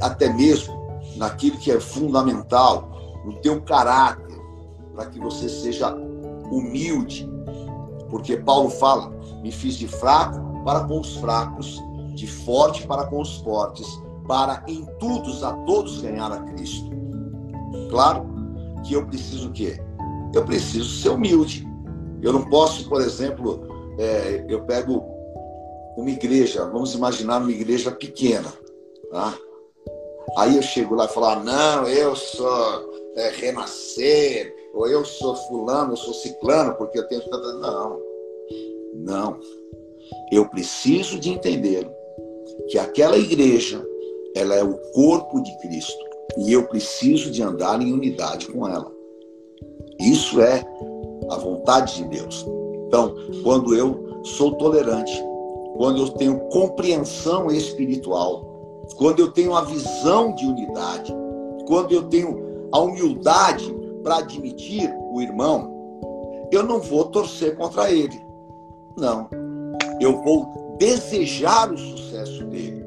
até 0.00 0.32
mesmo 0.32 0.74
naquilo 1.16 1.58
que 1.58 1.70
é 1.70 1.80
fundamental, 1.80 2.88
no 3.24 3.34
teu 3.40 3.60
caráter, 3.62 4.23
para 4.94 5.06
que 5.06 5.18
você 5.18 5.48
seja 5.48 5.94
humilde. 6.50 7.28
Porque 8.10 8.36
Paulo 8.36 8.70
fala: 8.70 9.10
me 9.42 9.50
fiz 9.50 9.74
de 9.76 9.88
fraco 9.88 10.62
para 10.64 10.84
com 10.84 11.00
os 11.00 11.16
fracos, 11.16 11.82
de 12.14 12.26
forte 12.26 12.86
para 12.86 13.04
com 13.06 13.20
os 13.20 13.38
fortes, 13.38 13.86
para 14.26 14.64
em 14.68 14.86
tudo 14.98 15.44
a 15.44 15.52
todos 15.64 16.00
ganhar 16.00 16.32
a 16.32 16.40
Cristo. 16.40 16.90
Claro 17.90 18.26
que 18.84 18.94
eu 18.94 19.06
preciso 19.06 19.48
o 19.48 19.52
quê? 19.52 19.80
Eu 20.34 20.44
preciso 20.44 20.88
ser 21.00 21.10
humilde. 21.10 21.66
Eu 22.22 22.32
não 22.32 22.48
posso, 22.48 22.88
por 22.88 23.00
exemplo, 23.00 23.66
é, 23.98 24.44
eu 24.48 24.62
pego 24.64 25.04
uma 25.96 26.10
igreja, 26.10 26.64
vamos 26.66 26.94
imaginar 26.94 27.40
uma 27.40 27.50
igreja 27.50 27.90
pequena, 27.90 28.52
tá? 29.10 29.34
Aí 30.36 30.56
eu 30.56 30.62
chego 30.62 30.94
lá 30.94 31.04
e 31.04 31.08
falo, 31.08 31.26
ah, 31.26 31.36
não, 31.36 31.86
eu 31.86 32.16
sou 32.16 32.92
é, 33.16 33.30
renascer, 33.30 34.53
ou 34.74 34.88
eu 34.88 35.04
sou 35.04 35.36
fulano, 35.36 35.92
eu 35.92 35.96
sou 35.96 36.12
ciclano, 36.12 36.74
porque 36.74 36.98
eu 36.98 37.06
tenho. 37.06 37.22
Não. 37.60 38.00
Não. 38.94 39.40
Eu 40.32 40.48
preciso 40.48 41.18
de 41.18 41.30
entender 41.30 41.88
que 42.68 42.78
aquela 42.78 43.16
igreja, 43.16 43.84
ela 44.34 44.54
é 44.54 44.64
o 44.64 44.76
corpo 44.92 45.40
de 45.40 45.56
Cristo. 45.58 46.04
E 46.38 46.52
eu 46.52 46.66
preciso 46.66 47.30
de 47.30 47.42
andar 47.42 47.80
em 47.80 47.92
unidade 47.92 48.48
com 48.48 48.66
ela. 48.66 48.90
Isso 50.00 50.40
é 50.40 50.64
a 51.30 51.36
vontade 51.36 51.96
de 51.96 52.08
Deus. 52.08 52.44
Então, 52.86 53.14
quando 53.42 53.74
eu 53.74 54.22
sou 54.24 54.56
tolerante, 54.56 55.22
quando 55.76 56.02
eu 56.02 56.08
tenho 56.10 56.40
compreensão 56.48 57.50
espiritual, 57.50 58.84
quando 58.96 59.20
eu 59.20 59.30
tenho 59.30 59.54
a 59.54 59.62
visão 59.62 60.34
de 60.34 60.46
unidade, 60.46 61.14
quando 61.66 61.92
eu 61.92 62.02
tenho 62.04 62.68
a 62.72 62.80
humildade 62.80 63.73
para 64.04 64.18
admitir 64.18 64.94
o 65.12 65.20
irmão, 65.20 65.74
eu 66.52 66.62
não 66.62 66.78
vou 66.78 67.06
torcer 67.06 67.56
contra 67.56 67.90
ele. 67.90 68.22
Não. 68.96 69.28
Eu 70.00 70.22
vou 70.22 70.76
desejar 70.78 71.72
o 71.72 71.78
sucesso 71.78 72.44
dele. 72.44 72.84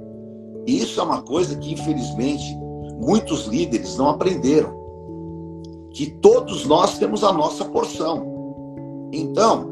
E 0.66 0.82
isso 0.82 1.00
é 1.00 1.04
uma 1.04 1.22
coisa 1.24 1.58
que, 1.58 1.74
infelizmente, 1.74 2.56
muitos 3.02 3.46
líderes 3.46 3.98
não 3.98 4.10
aprenderam. 4.10 4.78
Que 5.92 6.12
todos 6.22 6.66
nós 6.66 6.98
temos 6.98 7.24
a 7.24 7.34
nossa 7.34 7.66
porção. 7.66 9.08
Então, 9.12 9.68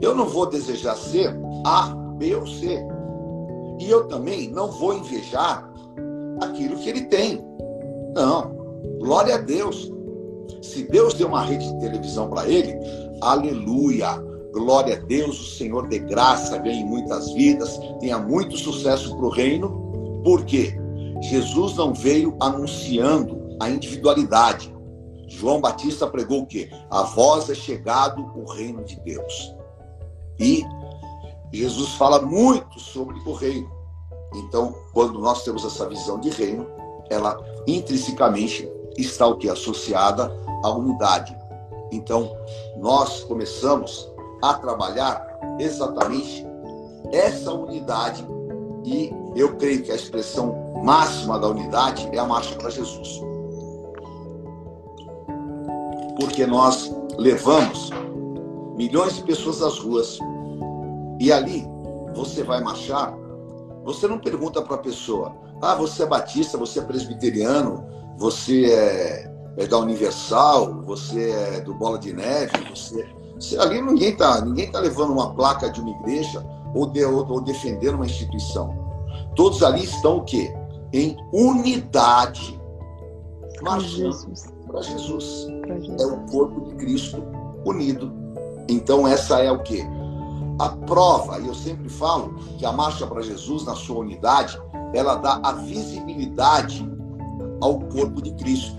eu 0.00 0.14
não 0.14 0.26
vou 0.26 0.46
desejar 0.46 0.96
ser 0.96 1.36
A, 1.64 1.88
B 2.16 2.34
ou 2.34 2.46
C. 2.46 2.78
E 3.78 3.90
eu 3.90 4.08
também 4.08 4.48
não 4.48 4.70
vou 4.70 4.94
invejar 4.94 5.70
aquilo 6.40 6.76
que 6.78 6.88
ele 6.88 7.02
tem. 7.02 7.44
Não. 8.14 8.56
Glória 8.98 9.34
a 9.34 9.38
Deus. 9.38 9.92
Se 10.62 10.84
Deus 10.84 11.14
deu 11.14 11.28
uma 11.28 11.42
rede 11.42 11.70
de 11.72 11.80
televisão 11.80 12.28
para 12.28 12.48
ele, 12.48 12.74
aleluia. 13.20 14.22
Glória 14.52 14.96
a 14.96 15.00
Deus, 15.00 15.38
o 15.38 15.56
Senhor 15.56 15.86
de 15.88 15.98
graça 15.98 16.56
ganhe 16.58 16.82
muitas 16.82 17.32
vidas, 17.32 17.78
tenha 18.00 18.18
muito 18.18 18.56
sucesso 18.56 19.14
para 19.16 19.26
o 19.26 19.30
reino. 19.30 20.22
Por 20.24 20.44
quê? 20.44 20.74
Jesus 21.22 21.76
não 21.76 21.92
veio 21.92 22.36
anunciando 22.40 23.56
a 23.60 23.68
individualidade. 23.68 24.74
João 25.28 25.60
Batista 25.60 26.06
pregou 26.06 26.42
o 26.42 26.46
quê? 26.46 26.70
A 26.90 27.02
voz 27.02 27.50
é 27.50 27.54
chegado 27.54 28.22
o 28.34 28.44
reino 28.50 28.84
de 28.84 28.98
Deus. 29.00 29.54
E 30.38 30.64
Jesus 31.52 31.90
fala 31.94 32.22
muito 32.22 32.78
sobre 32.80 33.18
o 33.26 33.32
reino. 33.32 33.70
Então, 34.34 34.74
quando 34.92 35.18
nós 35.18 35.42
temos 35.44 35.64
essa 35.64 35.88
visão 35.88 36.18
de 36.20 36.30
reino, 36.30 36.66
ela 37.10 37.38
intrinsecamente 37.66 38.68
está 38.98 39.26
o 39.26 39.36
que 39.36 39.48
associada 39.48 40.32
à 40.62 40.70
unidade. 40.70 41.36
Então, 41.92 42.36
nós 42.78 43.24
começamos 43.24 44.10
a 44.42 44.54
trabalhar 44.54 45.38
exatamente 45.58 46.46
essa 47.12 47.52
unidade 47.52 48.26
e 48.84 49.12
eu 49.34 49.56
creio 49.56 49.82
que 49.82 49.92
a 49.92 49.94
expressão 49.94 50.54
máxima 50.82 51.38
da 51.38 51.48
unidade 51.48 52.08
é 52.12 52.18
a 52.18 52.24
marcha 52.24 52.54
para 52.56 52.70
Jesus. 52.70 53.20
Porque 56.18 56.46
nós 56.46 56.94
levamos 57.18 57.90
milhões 58.76 59.16
de 59.16 59.22
pessoas 59.22 59.62
às 59.62 59.78
ruas 59.78 60.18
e 61.18 61.32
ali 61.32 61.66
você 62.14 62.42
vai 62.42 62.62
marchar, 62.62 63.14
você 63.84 64.06
não 64.06 64.18
pergunta 64.18 64.62
para 64.62 64.76
a 64.76 64.78
pessoa: 64.78 65.34
ah, 65.60 65.74
você 65.74 66.02
é 66.02 66.06
batista, 66.06 66.56
você 66.58 66.78
é 66.78 66.82
presbiteriano, 66.82 67.84
você 68.16 68.66
é, 68.66 69.32
é, 69.58 69.66
da 69.66 69.78
Universal, 69.78 70.82
você 70.82 71.30
é 71.30 71.60
do 71.60 71.74
Bola 71.74 71.98
de 71.98 72.12
Neve, 72.12 72.52
você. 72.70 73.06
você 73.38 73.58
ali 73.58 73.80
ninguém 73.80 74.10
está 74.10 74.40
ninguém 74.40 74.70
tá 74.70 74.80
levando 74.80 75.12
uma 75.12 75.34
placa 75.34 75.70
de 75.70 75.80
uma 75.80 75.90
igreja 76.00 76.44
ou, 76.74 76.86
de, 76.86 77.04
ou, 77.04 77.26
ou 77.28 77.40
defendendo 77.40 77.94
uma 77.94 78.06
instituição. 78.06 78.86
Todos 79.34 79.62
ali 79.62 79.84
estão 79.84 80.18
o 80.18 80.24
quê? 80.24 80.52
em 80.92 81.16
unidade, 81.32 82.58
marchando 83.62 84.16
para 84.66 84.82
Jesus. 84.82 85.46
Jesus. 85.68 86.00
É 86.00 86.06
o 86.06 86.18
corpo 86.30 86.60
de 86.62 86.74
Cristo 86.76 87.22
unido. 87.64 88.12
Então 88.68 89.06
essa 89.06 89.40
é 89.40 89.50
o 89.50 89.62
que? 89.62 89.82
A 90.58 90.70
prova, 90.70 91.38
e 91.38 91.46
eu 91.46 91.54
sempre 91.54 91.88
falo 91.88 92.34
que 92.58 92.64
a 92.64 92.72
marcha 92.72 93.06
para 93.06 93.20
Jesus, 93.20 93.64
na 93.64 93.74
sua 93.74 93.98
unidade, 93.98 94.58
ela 94.94 95.16
dá 95.16 95.38
a 95.42 95.52
visibilidade 95.52 96.88
ao 97.60 97.80
corpo 97.80 98.22
de 98.22 98.32
Cristo. 98.34 98.76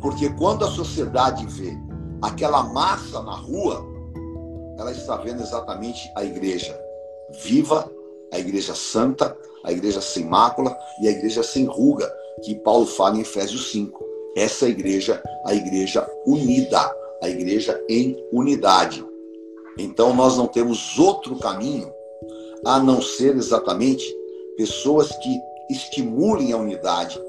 Porque 0.00 0.28
quando 0.30 0.64
a 0.64 0.70
sociedade 0.70 1.46
vê 1.46 1.76
aquela 2.22 2.62
massa 2.62 3.22
na 3.22 3.34
rua, 3.34 3.84
ela 4.78 4.92
está 4.92 5.16
vendo 5.16 5.42
exatamente 5.42 6.10
a 6.16 6.24
igreja 6.24 6.78
viva, 7.42 7.90
a 8.32 8.38
igreja 8.38 8.74
santa, 8.74 9.36
a 9.64 9.72
igreja 9.72 10.00
sem 10.00 10.24
mácula 10.24 10.76
e 11.00 11.08
a 11.08 11.10
igreja 11.10 11.42
sem 11.42 11.64
ruga, 11.64 12.10
que 12.42 12.54
Paulo 12.56 12.86
fala 12.86 13.16
em 13.16 13.20
Efésios 13.20 13.70
5. 13.70 14.04
Essa 14.36 14.68
igreja, 14.68 15.22
a 15.46 15.54
igreja 15.54 16.06
unida, 16.26 16.94
a 17.22 17.28
igreja 17.28 17.80
em 17.88 18.16
unidade. 18.32 19.04
Então 19.78 20.14
nós 20.14 20.36
não 20.36 20.46
temos 20.46 20.98
outro 20.98 21.36
caminho 21.38 21.92
a 22.64 22.78
não 22.78 23.00
ser 23.00 23.36
exatamente 23.36 24.04
pessoas 24.56 25.10
que 25.16 25.40
estimulem 25.70 26.52
a 26.52 26.56
unidade, 26.56 27.20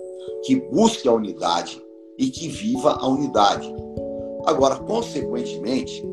que 0.43 0.55
busquem 0.71 1.11
a 1.11 1.15
unidade 1.15 1.81
e 2.17 2.29
que 2.29 2.47
viva 2.47 2.93
a 2.93 3.07
unidade. 3.07 3.73
Agora, 4.45 4.75
consequentemente, 4.75 6.03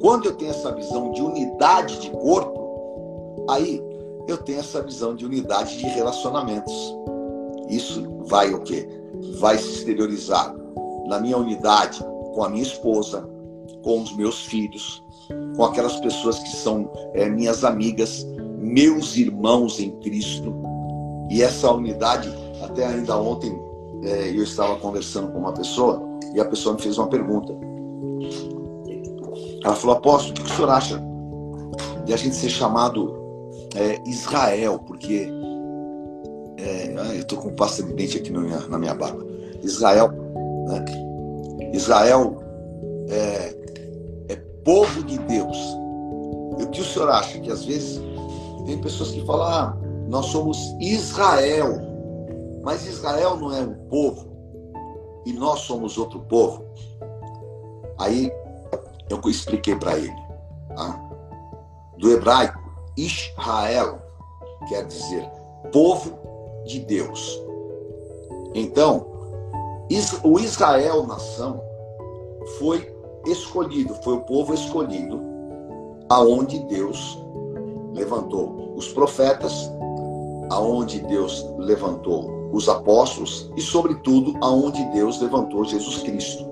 quando 0.00 0.26
eu 0.26 0.34
tenho 0.36 0.50
essa 0.50 0.72
visão 0.72 1.12
de 1.12 1.22
unidade 1.22 2.00
de 2.00 2.10
corpo, 2.10 3.46
aí 3.48 3.82
eu 4.26 4.36
tenho 4.38 4.60
essa 4.60 4.82
visão 4.82 5.14
de 5.14 5.24
unidade 5.24 5.78
de 5.78 5.86
relacionamentos. 5.86 6.72
Isso 7.68 8.06
vai 8.26 8.52
o 8.52 8.60
quê? 8.60 8.88
Vai 9.38 9.58
se 9.58 9.78
exteriorizar 9.78 10.54
na 11.06 11.18
minha 11.18 11.36
unidade 11.36 12.02
com 12.34 12.44
a 12.44 12.48
minha 12.48 12.62
esposa, 12.62 13.28
com 13.82 14.02
os 14.02 14.14
meus 14.16 14.46
filhos, 14.46 15.02
com 15.56 15.64
aquelas 15.64 15.98
pessoas 16.00 16.38
que 16.38 16.56
são 16.56 16.90
é, 17.14 17.28
minhas 17.28 17.64
amigas, 17.64 18.26
meus 18.58 19.16
irmãos 19.16 19.80
em 19.80 19.90
Cristo. 20.00 20.54
E 21.30 21.42
essa 21.42 21.70
unidade, 21.72 22.30
até 22.78 22.86
ainda 22.86 23.16
ontem, 23.18 23.60
é, 24.04 24.30
eu 24.30 24.44
estava 24.44 24.76
conversando 24.76 25.32
com 25.32 25.38
uma 25.38 25.52
pessoa 25.52 26.00
e 26.32 26.40
a 26.40 26.44
pessoa 26.44 26.76
me 26.76 26.80
fez 26.80 26.96
uma 26.96 27.08
pergunta. 27.08 27.52
Ela 29.64 29.74
falou: 29.74 29.96
Apóstolo, 29.96 30.38
o 30.38 30.44
que 30.44 30.52
o 30.52 30.54
senhor 30.54 30.70
acha 30.70 31.02
de 32.04 32.14
a 32.14 32.16
gente 32.16 32.36
ser 32.36 32.48
chamado 32.48 33.12
é, 33.74 33.98
Israel, 34.08 34.78
porque 34.86 35.28
é, 36.56 36.94
eu 37.16 37.20
estou 37.20 37.38
com 37.38 37.52
pasta 37.54 37.82
de 37.82 37.92
dente 37.92 38.16
aqui 38.18 38.30
na 38.30 38.40
minha, 38.40 38.60
na 38.60 38.78
minha 38.78 38.94
barba. 38.94 39.26
Israel, 39.62 40.12
né? 40.68 40.84
Israel 41.72 42.40
é, 43.08 43.54
é 44.28 44.36
povo 44.64 45.02
de 45.02 45.18
Deus. 45.18 45.56
E 46.58 46.62
o 46.62 46.68
que 46.68 46.80
o 46.80 46.84
senhor 46.84 47.10
acha? 47.10 47.38
Que 47.40 47.50
às 47.50 47.64
vezes 47.64 48.00
tem 48.66 48.78
pessoas 48.78 49.10
que 49.10 49.24
falam, 49.26 49.46
ah, 49.46 49.76
nós 50.08 50.26
somos 50.26 50.58
Israel, 50.80 51.87
mas 52.62 52.86
Israel 52.86 53.36
não 53.36 53.52
é 53.54 53.60
um 53.60 53.74
povo 53.88 54.28
e 55.24 55.32
nós 55.32 55.60
somos 55.60 55.98
outro 55.98 56.20
povo. 56.20 56.64
Aí 57.98 58.32
eu 59.08 59.20
expliquei 59.28 59.74
para 59.76 59.98
ele, 59.98 60.16
tá? 60.74 61.08
do 61.98 62.10
hebraico 62.10 62.58
Israel 62.96 64.00
quer 64.68 64.84
dizer 64.84 65.28
povo 65.72 66.18
de 66.66 66.80
Deus. 66.80 67.40
Então, 68.54 69.06
o 70.24 70.38
Israel 70.38 71.06
nação 71.06 71.62
foi 72.58 72.92
escolhido, 73.26 73.94
foi 74.02 74.14
o 74.14 74.20
povo 74.22 74.52
escolhido 74.54 75.20
aonde 76.08 76.58
Deus 76.60 77.18
levantou 77.92 78.74
os 78.74 78.88
profetas, 78.88 79.70
aonde 80.50 81.00
Deus 81.00 81.46
levantou 81.58 82.37
os 82.52 82.68
apóstolos 82.68 83.50
e 83.56 83.60
sobretudo 83.60 84.34
aonde 84.40 84.84
Deus 84.92 85.20
levantou 85.20 85.64
Jesus 85.64 85.98
Cristo. 86.02 86.46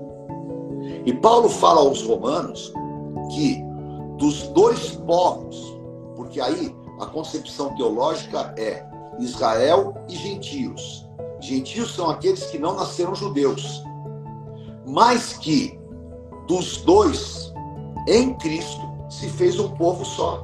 E 1.05 1.13
Paulo 1.13 1.49
fala 1.49 1.81
aos 1.81 2.01
romanos 2.03 2.73
que 3.33 3.61
dos 4.17 4.43
dois 4.49 4.91
povos 5.05 5.77
porque 6.17 6.41
aí 6.41 6.75
a 6.99 7.05
concepção 7.05 7.73
teológica 7.75 8.53
é 8.57 8.85
Israel 9.19 9.93
e 10.09 10.15
gentios. 10.15 11.07
Gentios 11.39 11.93
são 11.95 12.09
aqueles 12.09 12.47
que 12.47 12.57
não 12.57 12.75
nasceram 12.75 13.15
judeus, 13.15 13.83
mas 14.85 15.33
que 15.33 15.79
dos 16.47 16.77
dois, 16.77 17.53
em 18.07 18.33
Cristo, 18.33 18.81
se 19.09 19.29
fez 19.29 19.59
um 19.59 19.69
povo 19.69 20.03
só. 20.03 20.41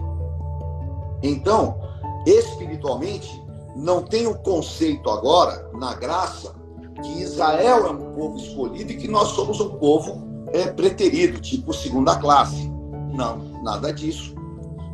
Então, 1.22 1.78
espiritualmente, 2.26 3.43
não 3.76 4.04
tem 4.04 4.28
o 4.28 4.36
conceito 4.36 5.10
agora, 5.10 5.70
na 5.74 5.94
graça, 5.96 6.54
que 7.02 7.22
Israel 7.22 7.88
é 7.88 7.92
um 7.92 8.14
povo 8.14 8.38
escolhido 8.38 8.92
e 8.92 8.98
que 8.98 9.08
nós 9.08 9.30
somos 9.30 9.60
um 9.60 9.78
povo 9.78 10.22
é, 10.48 10.68
preterido, 10.68 11.40
tipo 11.40 11.74
segunda 11.74 12.16
classe. 12.18 12.72
Não, 13.14 13.38
nada 13.64 13.92
disso. 13.92 14.34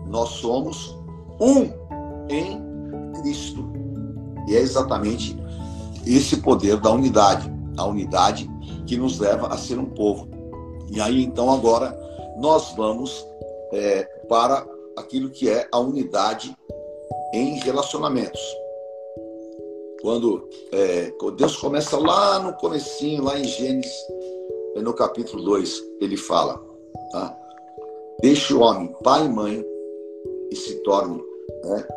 Nós 0.07 0.29
somos 0.29 0.97
um 1.39 1.69
em 2.29 2.61
Cristo. 3.21 3.69
E 4.47 4.55
é 4.55 4.59
exatamente 4.59 5.37
esse 6.05 6.37
poder 6.37 6.77
da 6.79 6.91
unidade, 6.91 7.51
a 7.77 7.85
unidade 7.85 8.49
que 8.87 8.97
nos 8.97 9.19
leva 9.19 9.47
a 9.47 9.57
ser 9.57 9.77
um 9.77 9.85
povo. 9.85 10.27
E 10.89 10.99
aí 10.99 11.23
então 11.23 11.51
agora 11.51 11.95
nós 12.39 12.73
vamos 12.75 13.25
é, 13.73 14.03
para 14.27 14.65
aquilo 14.97 15.29
que 15.29 15.49
é 15.49 15.67
a 15.71 15.79
unidade 15.79 16.55
em 17.33 17.59
relacionamentos. 17.59 18.41
Quando 20.01 20.47
é, 20.71 21.11
Deus 21.35 21.57
começa 21.57 21.97
lá 21.97 22.39
no 22.39 22.53
comecinho, 22.53 23.23
lá 23.23 23.37
em 23.37 23.43
Gênesis, 23.43 23.91
no 24.75 24.93
capítulo 24.93 25.43
2, 25.43 25.83
ele 25.99 26.15
fala, 26.15 26.61
tá? 27.11 27.37
Deixa 28.21 28.55
o 28.55 28.61
homem 28.61 28.93
pai 29.03 29.25
e 29.25 29.29
mãe 29.29 29.65
e 30.51 30.55
se 30.55 30.75
torne, 30.83 31.21
né? 31.65 31.87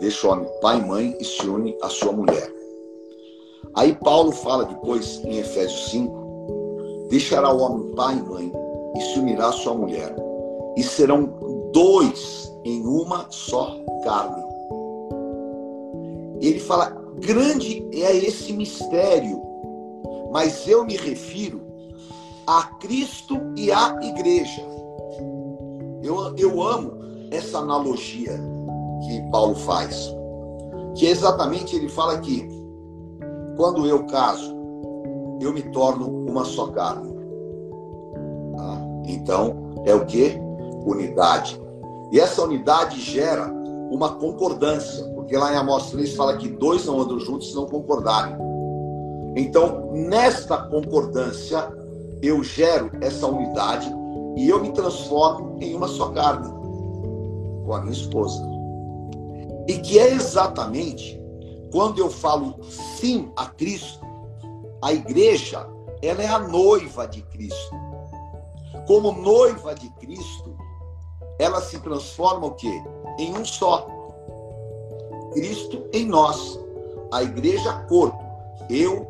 Deixa 0.00 0.26
o 0.26 0.30
homem 0.30 0.48
pai 0.60 0.78
e 0.78 0.86
mãe 0.86 1.16
e 1.18 1.24
se 1.24 1.46
une 1.46 1.76
à 1.82 1.88
sua 1.88 2.12
mulher. 2.12 2.52
Aí 3.74 3.94
Paulo 3.94 4.32
fala 4.32 4.64
depois 4.64 5.20
em 5.24 5.38
Efésios 5.38 5.90
5, 5.90 7.06
deixará 7.10 7.52
o 7.52 7.60
homem 7.60 7.94
pai 7.94 8.16
e 8.16 8.22
mãe 8.22 8.52
e 8.96 9.00
se 9.00 9.18
unirá 9.18 9.48
à 9.48 9.52
sua 9.52 9.74
mulher, 9.74 10.14
e 10.76 10.82
serão 10.82 11.70
dois 11.72 12.52
em 12.64 12.84
uma 12.86 13.26
só 13.30 13.76
carne. 14.02 14.42
Ele 16.40 16.60
fala, 16.60 16.97
grande 17.18 17.86
é 17.92 18.16
esse 18.16 18.52
mistério, 18.52 19.42
mas 20.32 20.66
eu 20.66 20.84
me 20.84 20.96
refiro 20.96 21.60
a 22.46 22.62
Cristo 22.80 23.38
e 23.56 23.70
à 23.70 23.96
igreja. 24.02 24.62
Eu, 26.02 26.34
eu 26.36 26.62
amo 26.62 26.92
essa 27.30 27.58
analogia 27.58 28.32
que 29.06 29.30
Paulo 29.30 29.54
faz, 29.54 30.10
que 30.96 31.06
é 31.06 31.10
exatamente 31.10 31.76
ele 31.76 31.88
fala 31.88 32.18
que 32.18 32.48
quando 33.56 33.86
eu 33.86 34.06
caso, 34.06 34.56
eu 35.40 35.52
me 35.52 35.62
torno 35.62 36.06
uma 36.28 36.44
só 36.44 36.68
carne. 36.68 37.12
Tá? 38.56 38.80
Então, 39.06 39.82
é 39.84 39.94
o 39.94 40.06
que? 40.06 40.38
Unidade. 40.86 41.60
E 42.12 42.20
essa 42.20 42.42
unidade 42.42 43.00
gera 43.00 43.52
uma 43.90 44.14
concordância, 44.14 45.04
porque 45.28 45.36
lá 45.36 45.52
em 45.52 45.56
Amós 45.56 45.90
3 45.90 46.16
fala 46.16 46.38
que 46.38 46.48
dois 46.48 46.86
não 46.86 47.02
andam 47.02 47.20
juntos 47.20 47.50
se 47.50 47.54
não 47.54 47.66
concordarem. 47.66 48.34
Então, 49.36 49.92
nesta 49.92 50.56
concordância, 50.56 51.70
eu 52.22 52.42
gero 52.42 52.90
essa 53.02 53.26
unidade 53.26 53.86
e 54.38 54.48
eu 54.48 54.58
me 54.58 54.72
transformo 54.72 55.58
em 55.60 55.74
uma 55.74 55.86
só 55.86 56.08
carne 56.12 56.48
com 57.62 57.74
a 57.74 57.80
minha 57.82 57.92
esposa. 57.92 58.42
E 59.68 59.74
que 59.74 59.98
é 59.98 60.14
exatamente 60.14 61.20
quando 61.70 61.98
eu 61.98 62.08
falo 62.08 62.58
sim 62.64 63.30
a 63.36 63.44
Cristo, 63.44 64.00
a 64.80 64.94
igreja, 64.94 65.68
ela 66.00 66.22
é 66.22 66.26
a 66.26 66.38
noiva 66.38 67.06
de 67.06 67.20
Cristo. 67.20 67.76
Como 68.86 69.12
noiva 69.12 69.74
de 69.74 69.90
Cristo, 69.90 70.56
ela 71.38 71.60
se 71.60 71.78
transforma 71.80 72.46
o 72.46 72.52
quê? 72.52 72.82
Em 73.18 73.36
um 73.36 73.44
só. 73.44 73.97
Cristo 75.38 75.84
em 75.92 76.04
nós. 76.04 76.58
A 77.12 77.22
igreja 77.22 77.72
corpo. 77.88 78.18
Eu, 78.68 79.06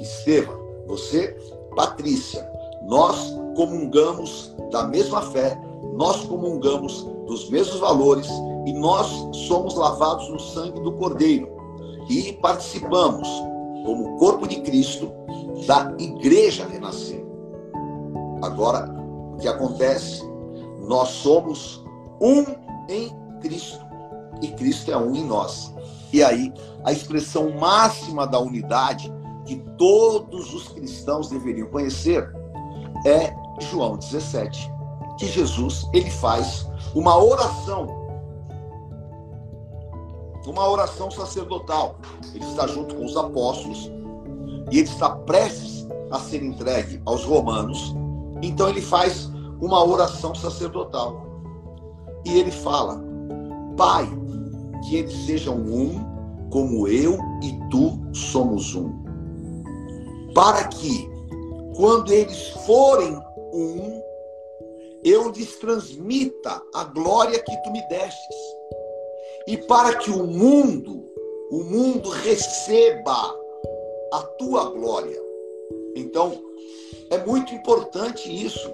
Estevam, 0.00 0.56
você, 0.86 1.36
Patrícia. 1.74 2.48
Nós 2.86 3.36
comungamos 3.56 4.54
da 4.70 4.84
mesma 4.84 5.20
fé, 5.22 5.60
nós 5.94 6.24
comungamos 6.24 7.04
dos 7.26 7.50
mesmos 7.50 7.80
valores 7.80 8.28
e 8.64 8.72
nós 8.72 9.06
somos 9.46 9.74
lavados 9.74 10.28
no 10.30 10.38
sangue 10.38 10.80
do 10.80 10.92
Cordeiro 10.92 11.48
e 12.08 12.32
participamos, 12.34 13.28
como 13.84 14.16
corpo 14.18 14.46
de 14.48 14.60
Cristo, 14.62 15.12
da 15.66 15.94
igreja 15.98 16.66
renascer. 16.66 17.24
Agora, 18.42 18.88
o 19.34 19.36
que 19.36 19.48
acontece? 19.48 20.22
Nós 20.80 21.08
somos 21.08 21.84
um 22.20 22.44
em 22.88 23.10
Cristo 23.40 23.81
e 24.42 24.48
Cristo 24.48 24.90
é 24.90 24.96
um 24.96 25.14
em 25.14 25.24
nós. 25.24 25.72
E 26.12 26.22
aí, 26.22 26.52
a 26.84 26.92
expressão 26.92 27.50
máxima 27.58 28.26
da 28.26 28.38
unidade 28.38 29.12
que 29.46 29.56
todos 29.78 30.52
os 30.52 30.68
cristãos 30.68 31.30
deveriam 31.30 31.68
conhecer 31.68 32.30
é 33.06 33.32
João 33.60 33.96
17, 33.96 34.70
que 35.18 35.26
Jesus 35.26 35.88
ele 35.92 36.10
faz 36.10 36.68
uma 36.94 37.16
oração 37.16 38.02
uma 40.46 40.68
oração 40.68 41.10
sacerdotal. 41.10 41.96
Ele 42.34 42.44
está 42.44 42.66
junto 42.66 42.94
com 42.94 43.04
os 43.04 43.16
apóstolos 43.16 43.90
e 44.70 44.78
ele 44.78 44.88
está 44.88 45.10
prestes 45.10 45.86
a 46.10 46.18
ser 46.18 46.42
entregue 46.42 47.00
aos 47.04 47.24
romanos. 47.24 47.94
Então 48.42 48.68
ele 48.68 48.82
faz 48.82 49.30
uma 49.60 49.84
oração 49.84 50.34
sacerdotal. 50.34 51.26
E 52.24 52.38
ele 52.38 52.50
fala: 52.50 53.00
Pai, 53.76 54.08
que 54.82 54.96
eles 54.96 55.26
sejam 55.26 55.56
um, 55.56 56.48
como 56.50 56.86
eu 56.86 57.18
e 57.42 57.70
tu 57.70 57.98
somos 58.14 58.74
um. 58.74 58.90
Para 60.34 60.68
que, 60.68 61.08
quando 61.76 62.12
eles 62.12 62.48
forem 62.66 63.14
um, 63.52 64.02
eu 65.04 65.30
lhes 65.30 65.56
transmita 65.56 66.62
a 66.74 66.84
glória 66.84 67.42
que 67.42 67.56
tu 67.62 67.70
me 67.70 67.86
destes 67.88 68.36
e 69.46 69.56
para 69.56 69.96
que 69.96 70.10
o 70.10 70.24
mundo, 70.24 71.04
o 71.50 71.64
mundo 71.64 72.08
receba 72.08 73.34
a 74.12 74.22
tua 74.38 74.70
glória. 74.70 75.20
Então, 75.96 76.40
é 77.10 77.18
muito 77.18 77.52
importante 77.54 78.28
isso. 78.28 78.72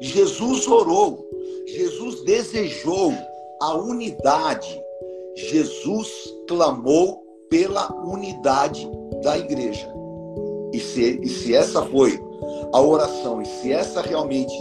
Jesus 0.00 0.66
orou, 0.66 1.26
Jesus 1.66 2.22
desejou 2.24 3.12
a 3.60 3.74
unidade, 3.74 4.81
Jesus 5.34 6.08
clamou 6.48 7.22
pela 7.48 7.92
unidade 8.04 8.88
da 9.22 9.38
igreja. 9.38 9.92
E 10.72 10.80
se, 10.80 11.20
e 11.22 11.28
se 11.28 11.54
essa 11.54 11.82
foi 11.86 12.18
a 12.72 12.80
oração, 12.80 13.42
e 13.42 13.46
se 13.46 13.72
essa 13.72 14.00
realmente 14.00 14.54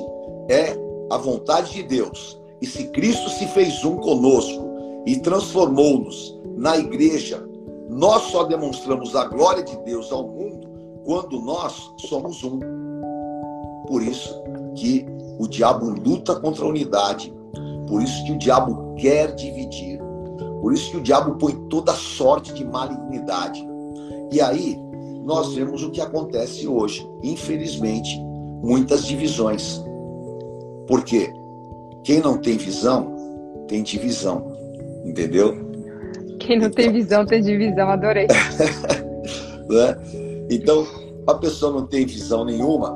é 0.50 0.76
a 1.10 1.18
vontade 1.18 1.74
de 1.74 1.84
Deus, 1.84 2.40
e 2.62 2.66
se 2.66 2.88
Cristo 2.90 3.30
se 3.30 3.48
fez 3.48 3.84
um 3.84 3.98
conosco, 3.98 4.72
e 5.06 5.18
transformou-nos 5.20 6.40
na 6.58 6.78
igreja, 6.78 7.44
nós 7.90 8.24
só 8.24 8.44
demonstramos 8.44 9.16
a 9.16 9.26
glória 9.26 9.64
de 9.64 9.76
Deus 9.84 10.12
ao 10.12 10.28
mundo 10.28 10.70
quando 11.04 11.42
nós 11.42 11.92
somos 12.08 12.44
um. 12.44 12.60
Por 13.88 14.02
isso 14.02 14.42
que 14.76 15.06
o 15.40 15.48
diabo 15.48 15.90
luta 15.90 16.36
contra 16.40 16.64
a 16.64 16.68
unidade, 16.68 17.34
por 17.88 18.02
isso 18.02 18.24
que 18.26 18.32
o 18.34 18.38
diabo 18.38 18.96
quer 18.96 19.34
dividir, 19.34 20.01
por 20.62 20.74
isso 20.74 20.92
que 20.92 20.98
o 20.98 21.02
diabo 21.02 21.36
põe 21.36 21.54
toda 21.70 21.92
sorte 21.94 22.54
de 22.54 22.64
malignidade. 22.64 23.66
E 24.32 24.40
aí 24.40 24.78
nós 25.26 25.54
vemos 25.54 25.84
o 25.84 25.90
que 25.90 26.00
acontece 26.00 26.68
hoje, 26.68 27.08
infelizmente, 27.24 28.20
muitas 28.64 29.06
divisões. 29.06 29.84
Porque 30.88 31.34
quem 32.04 32.20
não 32.20 32.38
tem 32.38 32.58
visão, 32.58 33.16
tem 33.68 33.82
divisão. 33.82 34.52
Entendeu? 35.04 35.56
Quem 36.40 36.60
não 36.60 36.70
tem 36.70 36.92
visão 36.92 37.26
tem 37.26 37.42
divisão, 37.42 37.90
adorei. 37.90 38.28
né? 39.68 39.98
Então, 40.50 40.86
a 41.28 41.34
pessoa 41.36 41.72
não 41.72 41.88
tem 41.88 42.06
visão 42.06 42.46
nenhuma, 42.46 42.96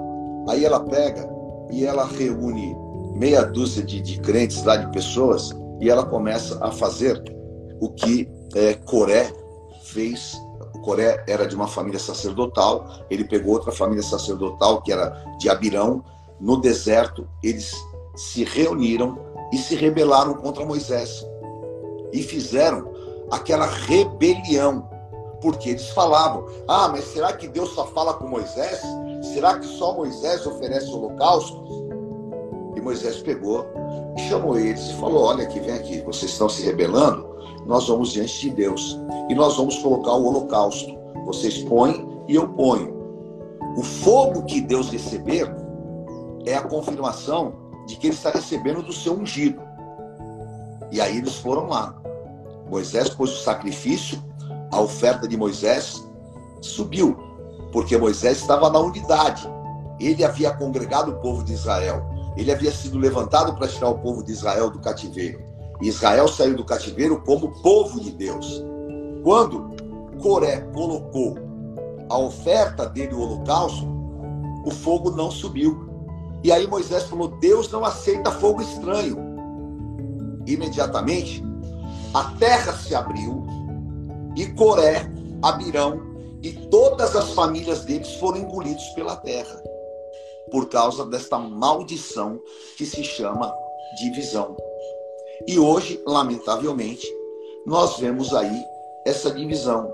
aí 0.49 0.65
ela 0.65 0.79
pega 0.81 1.27
e 1.71 1.83
ela 1.85 2.05
reúne 2.05 2.75
meia 3.15 3.43
dúzia 3.43 3.83
de, 3.83 4.01
de 4.01 4.19
crentes 4.19 4.63
lá, 4.63 4.77
de 4.77 4.91
pessoas, 4.91 5.49
e 5.79 5.89
ela 5.89 6.05
começa 6.05 6.63
a 6.63 6.71
fazer 6.71 7.21
o 7.79 7.89
que 7.89 8.29
é, 8.55 8.73
Coré 8.73 9.31
fez. 9.83 10.39
Coré 10.83 11.23
era 11.27 11.47
de 11.47 11.55
uma 11.55 11.67
família 11.67 11.99
sacerdotal, 11.99 12.87
ele 13.09 13.23
pegou 13.23 13.53
outra 13.53 13.71
família 13.71 14.03
sacerdotal, 14.03 14.81
que 14.81 14.91
era 14.91 15.09
de 15.39 15.49
Abirão, 15.49 16.03
no 16.39 16.57
deserto, 16.57 17.27
eles 17.41 17.73
se 18.15 18.43
reuniram 18.43 19.17
e 19.51 19.57
se 19.57 19.75
rebelaram 19.75 20.35
contra 20.35 20.65
Moisés 20.65 21.25
e 22.15 22.23
fizeram 22.23 22.89
aquela 23.29 23.65
rebelião, 23.65 24.89
porque 25.41 25.71
eles 25.71 25.89
falavam: 25.89 26.45
ah, 26.67 26.87
mas 26.87 27.03
será 27.05 27.33
que 27.33 27.47
Deus 27.47 27.69
só 27.73 27.85
fala 27.87 28.13
com 28.13 28.27
Moisés? 28.27 28.81
Será 29.33 29.59
que 29.59 29.65
só 29.65 29.93
Moisés 29.93 30.45
oferece 30.45 30.91
holocaustos? 30.91 31.85
E 32.75 32.81
Moisés 32.81 33.17
pegou 33.17 33.65
e 34.17 34.21
chamou 34.29 34.57
eles 34.57 34.89
e 34.89 34.93
falou: 34.93 35.25
olha 35.25 35.43
aqui, 35.43 35.59
vem 35.59 35.75
aqui, 35.75 36.01
vocês 36.01 36.31
estão 36.31 36.47
se 36.47 36.63
rebelando, 36.63 37.24
nós 37.65 37.87
vamos 37.87 38.11
diante 38.11 38.41
de 38.41 38.49
Deus 38.51 38.99
e 39.29 39.35
nós 39.35 39.57
vamos 39.57 39.77
colocar 39.79 40.13
o 40.13 40.25
holocausto. 40.25 40.95
Vocês 41.25 41.63
põem 41.63 42.07
e 42.27 42.35
eu 42.35 42.47
ponho. 42.49 42.95
O 43.77 43.83
fogo 43.83 44.43
que 44.43 44.61
Deus 44.61 44.89
receber 44.89 45.53
é 46.45 46.55
a 46.55 46.61
confirmação 46.61 47.53
de 47.87 47.95
que 47.97 48.07
ele 48.07 48.15
está 48.15 48.29
recebendo 48.29 48.81
do 48.81 48.93
seu 48.93 49.13
ungido. 49.13 49.61
E 50.91 51.01
aí 51.01 51.17
eles 51.17 51.35
foram 51.35 51.67
lá. 51.67 51.95
Moisés 52.69 53.09
pôs 53.09 53.31
o 53.31 53.43
sacrifício, 53.43 54.21
a 54.71 54.79
oferta 54.79 55.27
de 55.27 55.37
Moisés 55.37 56.03
subiu, 56.61 57.15
porque 57.71 57.97
Moisés 57.97 58.37
estava 58.37 58.69
na 58.69 58.79
unidade. 58.79 59.47
Ele 59.99 60.23
havia 60.23 60.53
congregado 60.53 61.11
o 61.11 61.15
povo 61.15 61.43
de 61.43 61.53
Israel. 61.53 62.05
Ele 62.35 62.51
havia 62.51 62.71
sido 62.71 62.97
levantado 62.97 63.55
para 63.55 63.67
tirar 63.67 63.89
o 63.89 63.99
povo 63.99 64.23
de 64.23 64.31
Israel 64.31 64.69
do 64.69 64.79
cativeiro. 64.79 65.44
Israel 65.81 66.27
saiu 66.27 66.55
do 66.55 66.63
cativeiro 66.63 67.21
como 67.21 67.51
povo 67.61 67.99
de 67.99 68.11
Deus. 68.11 68.63
Quando 69.23 69.75
Coré 70.21 70.61
colocou 70.73 71.35
a 72.09 72.17
oferta 72.17 72.85
dele, 72.85 73.13
o 73.13 73.19
holocausto, 73.19 73.85
o 74.65 74.71
fogo 74.71 75.11
não 75.11 75.29
subiu. 75.29 75.89
E 76.43 76.51
aí 76.51 76.67
Moisés 76.67 77.03
falou: 77.03 77.27
Deus 77.39 77.69
não 77.71 77.83
aceita 77.83 78.31
fogo 78.31 78.61
estranho. 78.61 79.17
Imediatamente, 80.45 81.43
a 82.13 82.23
terra 82.39 82.73
se 82.73 82.93
abriu 82.93 83.45
e 84.35 84.45
Coré, 84.47 85.09
Abirão 85.41 86.01
e 86.41 86.51
todas 86.69 87.15
as 87.15 87.31
famílias 87.31 87.85
deles 87.85 88.15
foram 88.15 88.39
engolidos 88.39 88.83
pela 88.89 89.15
terra 89.15 89.61
por 90.51 90.69
causa 90.69 91.05
desta 91.05 91.37
maldição 91.37 92.39
que 92.77 92.85
se 92.85 93.03
chama 93.03 93.53
divisão. 93.97 94.55
E 95.47 95.59
hoje, 95.59 96.01
lamentavelmente, 96.05 97.07
nós 97.65 97.97
vemos 97.97 98.33
aí 98.33 98.63
essa 99.05 99.31
divisão. 99.31 99.93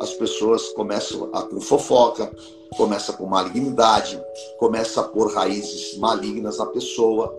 As 0.00 0.12
pessoas 0.14 0.68
começam 0.70 1.30
a 1.32 1.42
com 1.42 1.60
fofoca, 1.60 2.30
começa 2.76 3.12
com 3.12 3.26
malignidade, 3.26 4.22
começa 4.58 5.00
a 5.00 5.04
pôr 5.04 5.32
raízes 5.32 5.96
malignas 5.98 6.58
na 6.58 6.66
pessoa. 6.66 7.34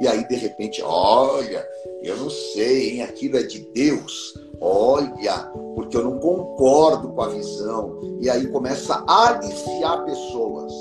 E 0.00 0.08
aí, 0.08 0.26
de 0.26 0.34
repente, 0.34 0.82
olha, 0.82 1.66
eu 2.02 2.16
não 2.16 2.30
sei, 2.30 2.90
hein? 2.90 3.02
aquilo 3.02 3.36
é 3.36 3.42
de 3.42 3.60
Deus. 3.72 4.34
Olha, 4.60 5.50
porque 5.74 5.96
eu 5.96 6.04
não 6.04 6.18
concordo 6.18 7.08
com 7.10 7.22
a 7.22 7.28
visão. 7.28 8.00
E 8.20 8.28
aí 8.28 8.46
começa 8.48 9.04
a 9.06 9.28
aliciar 9.28 10.04
pessoas 10.04 10.72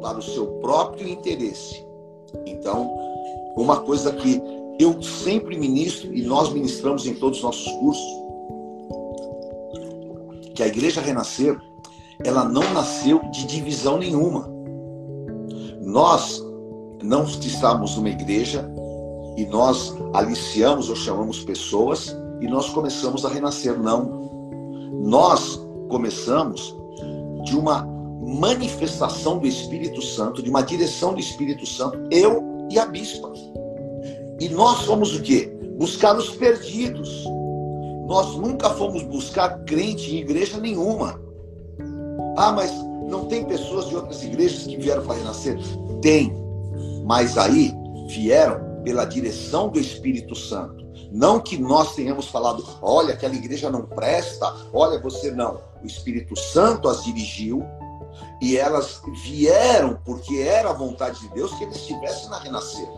para 0.00 0.18
o 0.18 0.22
seu 0.22 0.46
próprio 0.60 1.08
interesse. 1.08 1.84
Então, 2.46 2.96
uma 3.56 3.80
coisa 3.80 4.12
que 4.12 4.40
eu 4.78 5.02
sempre 5.02 5.58
ministro 5.58 6.12
e 6.14 6.22
nós 6.22 6.52
ministramos 6.52 7.06
em 7.06 7.14
todos 7.14 7.38
os 7.38 7.44
nossos 7.44 7.72
cursos, 7.72 8.26
que 10.54 10.62
a 10.62 10.66
igreja 10.66 11.00
renascer, 11.00 11.58
ela 12.24 12.44
não 12.44 12.62
nasceu 12.72 13.20
de 13.30 13.46
divisão 13.46 13.98
nenhuma. 13.98 14.50
Nós 15.82 16.42
não 17.02 17.24
estamos 17.24 17.96
numa 17.96 18.08
igreja 18.08 18.68
e 19.36 19.44
nós 19.46 19.94
aliciamos 20.14 20.88
ou 20.88 20.96
chamamos 20.96 21.44
pessoas 21.44 22.16
e 22.40 22.48
nós 22.48 22.70
começamos 22.70 23.24
a 23.24 23.28
renascer. 23.28 23.78
Não. 23.78 24.26
Nós 25.04 25.60
começamos 25.88 26.74
de 27.44 27.56
uma 27.56 27.86
manifestação 28.26 29.38
do 29.38 29.46
Espírito 29.46 30.02
Santo, 30.02 30.42
de 30.42 30.50
uma 30.50 30.62
direção 30.62 31.14
do 31.14 31.20
Espírito 31.20 31.64
Santo, 31.66 31.98
eu 32.10 32.66
e 32.70 32.78
a 32.78 32.86
bispa. 32.86 33.32
E 34.40 34.48
nós 34.48 34.82
fomos 34.82 35.14
o 35.14 35.22
quê? 35.22 35.52
Buscar 35.78 36.16
os 36.16 36.30
perdidos. 36.30 37.24
Nós 38.06 38.36
nunca 38.36 38.70
fomos 38.70 39.02
buscar 39.02 39.64
crente 39.64 40.14
em 40.14 40.20
igreja 40.20 40.58
nenhuma. 40.58 41.20
Ah, 42.36 42.52
mas 42.52 42.70
não 43.08 43.26
tem 43.26 43.44
pessoas 43.44 43.88
de 43.88 43.96
outras 43.96 44.22
igrejas 44.22 44.64
que 44.64 44.76
vieram 44.76 45.04
para 45.04 45.16
renascer? 45.16 45.58
Tem. 46.02 46.32
Mas 47.04 47.38
aí 47.38 47.72
vieram 48.08 48.82
pela 48.84 49.04
direção 49.04 49.68
do 49.68 49.80
Espírito 49.80 50.34
Santo. 50.34 50.86
Não 51.10 51.40
que 51.40 51.56
nós 51.56 51.94
tenhamos 51.94 52.28
falado, 52.28 52.64
olha, 52.82 53.14
aquela 53.14 53.34
igreja 53.34 53.70
não 53.70 53.82
presta, 53.82 54.52
olha, 54.72 55.00
você 55.00 55.30
não. 55.30 55.60
O 55.82 55.86
Espírito 55.86 56.36
Santo 56.38 56.88
as 56.88 57.04
dirigiu 57.04 57.64
e 58.40 58.56
elas 58.56 59.00
vieram 59.24 59.98
porque 60.04 60.36
era 60.36 60.70
a 60.70 60.74
vontade 60.74 61.20
de 61.20 61.28
Deus 61.30 61.54
que 61.54 61.64
eles 61.64 61.76
estivessem 61.76 62.28
na 62.28 62.38
renascer. 62.38 62.88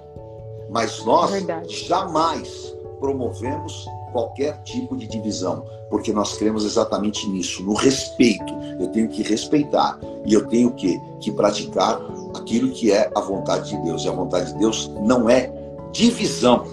Mas 0.70 1.04
nós 1.04 1.30
Verdade. 1.30 1.86
jamais 1.86 2.74
promovemos 3.00 3.86
qualquer 4.12 4.60
tipo 4.62 4.96
de 4.96 5.06
divisão, 5.06 5.64
porque 5.90 6.12
nós 6.12 6.36
cremos 6.36 6.64
exatamente 6.64 7.28
nisso, 7.28 7.62
no 7.62 7.74
respeito. 7.74 8.52
Eu 8.80 8.88
tenho 8.88 9.08
que 9.08 9.22
respeitar 9.22 9.98
e 10.24 10.32
eu 10.34 10.46
tenho 10.46 10.72
que, 10.72 11.00
que 11.20 11.30
praticar 11.30 12.00
aquilo 12.34 12.70
que 12.70 12.92
é 12.92 13.10
a 13.14 13.20
vontade 13.20 13.70
de 13.70 13.82
Deus. 13.82 14.04
E 14.04 14.08
a 14.08 14.12
vontade 14.12 14.52
de 14.52 14.58
Deus 14.58 14.90
não 15.02 15.28
é 15.28 15.52
divisão. 15.92 16.64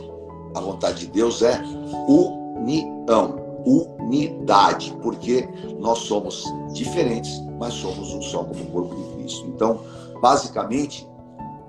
A 0.56 0.60
vontade 0.60 1.02
de 1.02 1.08
Deus 1.08 1.42
é 1.42 1.62
união 2.08 3.46
unidade, 3.66 4.96
porque 5.02 5.50
nós 5.80 6.00
somos 6.00 6.46
diferentes, 6.74 7.42
mas 7.58 7.74
somos 7.74 8.14
um 8.14 8.22
só 8.22 8.44
como 8.44 8.62
o 8.62 8.68
corpo 8.68 8.96
de 8.96 9.16
Cristo. 9.16 9.48
Então, 9.48 9.80
basicamente, 10.22 11.08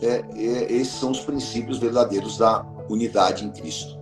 é, 0.02 0.24
é, 0.34 0.72
esses 0.72 0.94
são 0.94 1.10
os 1.10 1.20
princípios 1.20 1.78
verdadeiros 1.78 2.38
da 2.38 2.64
unidade 2.88 3.44
em 3.44 3.50
Cristo. 3.50 3.96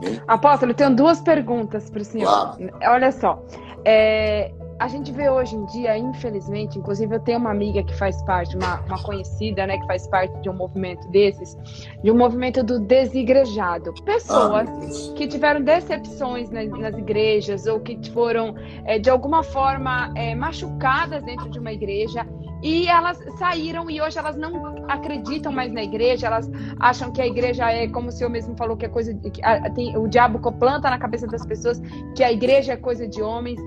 Bem? 0.00 0.20
Apóstolo, 0.26 0.72
eu 0.72 0.76
tenho 0.76 0.96
duas 0.96 1.20
perguntas 1.20 1.90
para 1.90 2.00
o 2.00 2.04
senhor. 2.04 2.56
Claro. 2.56 2.70
Olha 2.82 3.12
só, 3.12 3.42
é, 3.84 4.50
a 4.80 4.88
gente 4.88 5.12
vê 5.12 5.28
hoje 5.28 5.54
em 5.54 5.66
dia, 5.66 5.98
infelizmente, 5.98 6.78
inclusive 6.78 7.14
eu 7.14 7.20
tenho 7.20 7.38
uma 7.38 7.50
amiga 7.50 7.82
que 7.82 7.94
faz 7.98 8.22
parte, 8.22 8.56
uma, 8.56 8.80
uma 8.86 9.02
conhecida, 9.02 9.66
né, 9.66 9.76
que 9.76 9.86
faz 9.86 10.06
parte 10.06 10.34
de 10.40 10.48
um 10.48 10.54
movimento 10.54 11.06
desses, 11.08 11.54
de 12.02 12.10
um 12.10 12.16
movimento 12.16 12.62
do 12.62 12.80
desigrejado. 12.80 13.92
Pessoas 14.04 14.66
ah, 14.70 15.14
que 15.14 15.28
tiveram 15.28 15.60
decepções 15.60 16.48
nas, 16.48 16.70
nas, 16.70 16.96
igrejas 16.96 17.66
ou 17.66 17.78
que 17.78 17.98
foram, 18.10 18.54
é, 18.86 18.98
de 18.98 19.10
alguma 19.10 19.42
forma, 19.42 20.14
é, 20.16 20.34
machucadas 20.34 21.22
dentro 21.24 21.50
de 21.50 21.58
uma 21.58 21.72
igreja 21.72 22.26
e 22.62 22.86
elas 22.86 23.18
saíram 23.38 23.90
e 23.90 24.00
hoje 24.00 24.18
elas 24.18 24.36
não 24.36 24.84
acreditam 24.88 25.52
mais 25.52 25.72
na 25.72 25.82
igreja, 25.82 26.26
elas 26.26 26.50
acham 26.78 27.10
que 27.10 27.20
a 27.20 27.26
igreja 27.26 27.70
é, 27.70 27.88
como 27.88 28.08
o 28.08 28.12
senhor 28.12 28.30
mesmo 28.30 28.56
falou, 28.56 28.76
que 28.76 28.86
é 28.86 28.88
coisa. 28.88 29.14
Que 29.14 29.42
a, 29.42 29.70
tem, 29.70 29.96
o 29.96 30.06
diabo 30.06 30.40
planta 30.52 30.90
na 30.90 30.98
cabeça 30.98 31.26
das 31.26 31.44
pessoas 31.46 31.80
que 32.14 32.22
a 32.22 32.30
igreja 32.30 32.72
é 32.72 32.76
coisa 32.76 33.06
de 33.06 33.22
homens. 33.22 33.60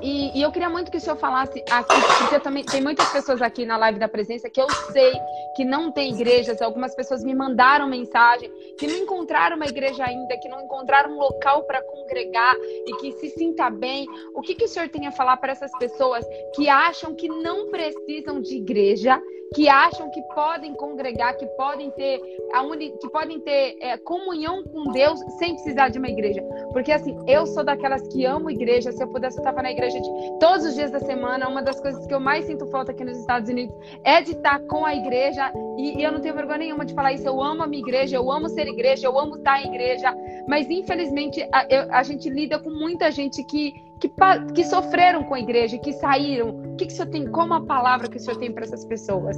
E, 0.00 0.38
e, 0.38 0.42
eu 0.42 0.50
queria 0.50 0.68
muito 0.68 0.90
que 0.90 0.96
o 0.96 1.00
senhor 1.00 1.16
falasse 1.16 1.62
aqui, 1.70 1.94
porque 2.18 2.40
também 2.40 2.64
tem 2.64 2.80
muitas 2.80 3.08
pessoas 3.10 3.42
aqui 3.42 3.64
na 3.64 3.76
live 3.76 3.98
da 3.98 4.08
presença 4.08 4.48
que 4.48 4.60
eu 4.60 4.68
sei 4.92 5.12
que 5.54 5.64
não 5.64 5.90
tem 5.92 6.12
igrejas, 6.14 6.62
algumas 6.62 6.94
pessoas 6.94 7.22
me 7.22 7.34
mandaram 7.34 7.86
mensagem 7.86 8.50
que 8.78 8.86
não 8.86 8.96
encontraram 8.96 9.56
uma 9.56 9.66
igreja 9.66 10.04
ainda, 10.04 10.36
que 10.38 10.48
não 10.48 10.60
encontraram 10.62 11.12
um 11.12 11.18
local 11.18 11.64
para 11.64 11.82
congregar 11.82 12.54
e 12.86 12.96
que 12.96 13.12
se 13.12 13.30
sinta 13.30 13.68
bem. 13.70 14.06
O 14.34 14.40
que, 14.40 14.54
que 14.54 14.64
o 14.64 14.68
senhor 14.68 14.88
tem 14.88 15.06
a 15.06 15.12
falar 15.12 15.36
para 15.36 15.52
essas 15.52 15.72
pessoas 15.78 16.24
que 16.54 16.68
acham 16.68 17.14
que 17.14 17.28
não 17.28 17.70
precisam 17.70 18.40
de 18.40 18.56
igreja, 18.56 19.20
que 19.52 19.68
acham 19.68 20.08
que 20.10 20.22
podem 20.32 20.74
congregar, 20.74 21.36
que 21.36 21.46
podem 21.56 21.90
ter 21.90 22.20
a 22.54 22.62
uni, 22.62 22.92
que 23.00 23.08
podem 23.10 23.40
ter 23.40 23.76
é, 23.80 23.98
comunhão 23.98 24.62
com 24.62 24.92
Deus 24.92 25.18
sem 25.38 25.54
precisar 25.54 25.88
de 25.88 25.98
uma 25.98 26.08
igreja. 26.08 26.40
Porque 26.72 26.92
assim, 26.92 27.18
eu 27.26 27.44
sou 27.46 27.64
daquelas 27.64 28.06
que 28.08 28.24
amo 28.24 28.48
igreja. 28.48 28.92
Se 28.92 29.02
eu 29.02 29.08
pudesse, 29.08 29.38
eu 29.38 29.40
estava 29.40 29.60
na 29.60 29.72
igreja 29.72 30.00
de 30.00 30.08
todos 30.38 30.64
os 30.64 30.74
dias 30.76 30.92
da 30.92 31.00
semana. 31.00 31.48
Uma 31.48 31.62
das 31.62 31.80
coisas 31.80 32.06
que 32.06 32.14
eu 32.14 32.20
mais 32.20 32.44
sinto 32.44 32.64
falta 32.66 32.92
aqui 32.92 33.02
nos 33.02 33.18
Estados 33.18 33.50
Unidos 33.50 33.74
é 34.04 34.22
de 34.22 34.32
estar 34.32 34.60
com 34.60 34.86
a 34.86 34.94
igreja. 34.94 35.52
E, 35.76 35.98
e 35.98 36.04
eu 36.04 36.12
não 36.12 36.20
tenho 36.20 36.34
vergonha 36.34 36.58
nenhuma 36.58 36.84
de 36.84 36.94
falar 36.94 37.12
isso. 37.12 37.26
Eu 37.26 37.42
amo 37.42 37.64
a 37.64 37.66
minha 37.66 37.82
igreja, 37.82 38.16
eu 38.16 38.30
amo 38.30 38.48
ser 38.48 38.68
igreja, 38.68 39.08
eu 39.08 39.18
amo 39.18 39.36
estar 39.36 39.60
em 39.60 39.74
igreja. 39.74 40.16
Mas 40.46 40.70
infelizmente 40.70 41.42
a, 41.52 41.66
eu, 41.68 41.92
a 41.92 42.04
gente 42.04 42.30
lida 42.30 42.60
com 42.60 42.70
muita 42.70 43.10
gente 43.10 43.42
que 43.42 43.89
que, 44.00 44.10
que 44.54 44.64
sofreram 44.64 45.22
com 45.24 45.34
a 45.34 45.40
igreja, 45.40 45.78
que 45.78 45.92
saíram. 45.92 46.50
O 46.50 46.76
que, 46.76 46.86
que 46.86 46.92
o 46.92 46.96
senhor 46.96 47.10
tem, 47.10 47.30
como 47.30 47.54
a 47.54 47.60
palavra 47.60 48.08
que 48.08 48.16
o 48.16 48.20
senhor 48.20 48.38
tem 48.38 48.50
para 48.50 48.64
essas 48.64 48.84
pessoas? 48.86 49.36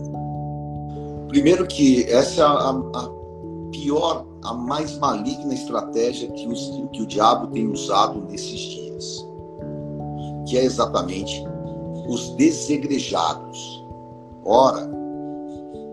Primeiro 1.29 1.67
que 1.67 2.05
essa 2.05 2.43
é 2.43 2.45
a, 2.45 2.71
a 2.71 3.11
pior, 3.73 4.25
a 4.45 4.55
mais 4.55 4.97
maligna 4.99 5.53
estratégia 5.53 6.31
que, 6.31 6.47
os, 6.47 6.89
que 6.93 7.03
o 7.03 7.07
diabo 7.07 7.49
tem 7.49 7.67
usado 7.67 8.21
nesses 8.31 8.61
dias, 8.61 9.27
que 10.49 10.57
é 10.57 10.65
exatamente 10.65 11.45
os 12.07 12.31
desegrejados. 12.37 13.85
Ora, 14.45 14.89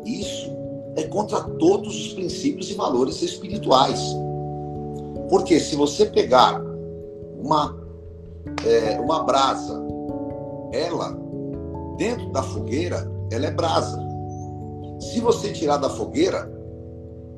isso 0.06 0.52
é 0.96 1.04
contra 1.04 1.42
todos 1.42 1.96
os 1.96 2.14
princípios 2.14 2.70
e 2.70 2.74
valores 2.76 3.22
espirituais. 3.22 4.00
Porque 5.30 5.60
se 5.60 5.76
você 5.76 6.06
pegar 6.06 6.62
uma 7.40 7.80
é, 8.66 9.00
uma 9.00 9.24
brasa, 9.24 9.82
ela, 10.72 11.18
dentro 11.98 12.32
da 12.32 12.44
fogueira, 12.44 13.10
ela 13.32 13.46
é 13.46 13.52
brasa. 13.52 14.00
Se 15.00 15.20
você 15.20 15.52
tirar 15.54 15.78
da 15.78 15.90
fogueira, 15.90 16.52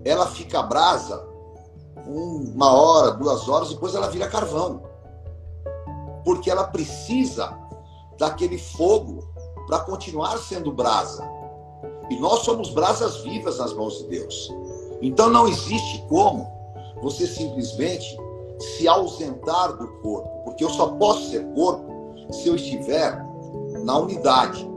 ela 0.04 0.28
fica 0.28 0.64
brasa 0.64 1.30
uma 2.08 2.74
hora, 2.74 3.12
duas 3.12 3.47
horas, 3.47 3.70
depois 3.70 3.95
ela 3.95 4.10
vira 4.10 4.28
carvão. 4.28 4.82
Porque 6.24 6.49
ela 6.49 6.66
precisa 6.66 7.58
daquele 8.18 8.58
fogo 8.58 9.24
para 9.68 9.80
continuar 9.80 10.38
sendo 10.38 10.72
brasa. 10.72 11.24
E 12.10 12.20
nós 12.20 12.39
somos 12.39 12.70
brasas 12.72 13.18
vivas 13.22 13.58
nas 13.58 13.74
mãos 13.74 13.99
de 13.99 14.08
Deus. 14.08 14.54
Então 15.02 15.30
não 15.30 15.47
existe 15.47 16.06
como 16.08 16.47
você 17.02 17.26
simplesmente 17.26 18.18
se 18.62 18.88
ausentar 18.88 19.76
do 19.78 19.88
corpo, 20.01 20.30
porque 20.45 20.64
eu 20.64 20.70
só 20.70 20.89
posso 20.93 21.30
ser 21.32 21.45
corpo 21.53 22.14
se 22.32 22.47
eu 22.47 22.55
estiver 22.55 23.24
na 23.84 23.97
unidade. 23.97 24.70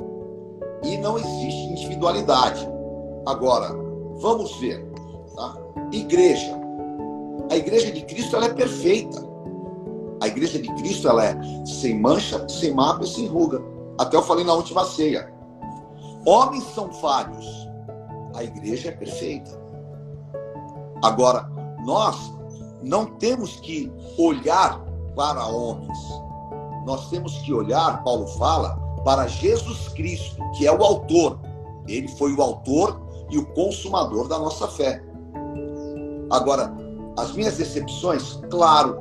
E 0.83 0.97
não 0.99 1.17
existe 1.17 1.65
individualidade. 1.71 2.69
Agora, 3.27 3.75
vamos 4.17 4.55
ver. 4.57 4.85
Tá? 5.35 5.57
Igreja. 5.93 6.55
A 7.51 7.57
igreja 7.57 7.91
de 7.91 8.03
Cristo 8.03 8.37
ela 8.37 8.47
é 8.47 8.53
perfeita. 8.55 9.23
A 10.21 10.27
igreja 10.27 10.59
de 10.59 10.73
Cristo 10.75 11.09
ela 11.09 11.25
é 11.25 11.37
sem 11.65 11.99
mancha, 11.99 12.47
sem 12.49 12.73
mapa 12.73 13.05
e 13.05 13.07
sem 13.07 13.27
ruga. 13.27 13.63
Até 13.99 14.17
eu 14.17 14.23
falei 14.23 14.45
na 14.45 14.55
última 14.55 14.85
ceia. 14.85 15.33
Homens 16.27 16.65
são 16.75 16.93
falhos. 16.95 17.47
A 18.35 18.43
igreja 18.43 18.89
é 18.89 18.93
perfeita. 18.93 19.63
Agora, 21.03 21.49
nós 21.85 22.33
não 22.85 23.07
temos 23.07 23.57
que 23.61 23.91
olhar 24.19 24.81
para 25.17 25.47
homens. 25.47 25.99
Nós 26.87 27.09
temos 27.09 27.39
que 27.39 27.53
olhar, 27.53 28.03
Paulo 28.05 28.27
fala, 28.39 28.77
para 29.05 29.27
Jesus 29.27 29.89
Cristo, 29.91 30.37
que 30.57 30.67
é 30.67 30.73
o 30.73 30.83
autor. 30.83 31.39
Ele 31.89 32.09
foi 32.09 32.33
o 32.35 32.43
autor 32.43 33.01
e 33.31 33.39
o 33.39 33.47
consumador 33.47 34.29
da 34.29 34.39
nossa 34.39 34.69
fé. 34.69 35.03
Agora, 36.31 36.73
as 37.19 37.33
minhas 37.33 37.57
decepções, 37.57 38.41
claro, 38.51 38.99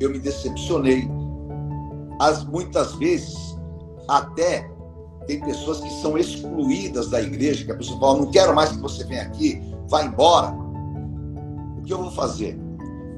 eu 0.00 0.10
me 0.10 0.18
decepcionei. 0.18 1.08
As 2.20 2.44
muitas 2.44 2.94
vezes 2.94 3.58
até 4.08 4.70
tem 5.26 5.40
pessoas 5.40 5.80
que 5.80 5.90
são 6.00 6.16
excluídas 6.16 7.08
da 7.08 7.20
igreja, 7.20 7.64
que 7.64 7.72
a 7.72 7.76
pessoa 7.76 7.98
fala, 7.98 8.18
não 8.18 8.30
quero 8.30 8.54
mais 8.54 8.72
que 8.72 8.78
você 8.78 9.04
venha 9.04 9.22
aqui, 9.22 9.60
vá 9.88 10.04
embora. 10.04 10.54
O 11.78 11.82
que 11.82 11.92
eu 11.92 11.98
vou 11.98 12.10
fazer? 12.10 12.63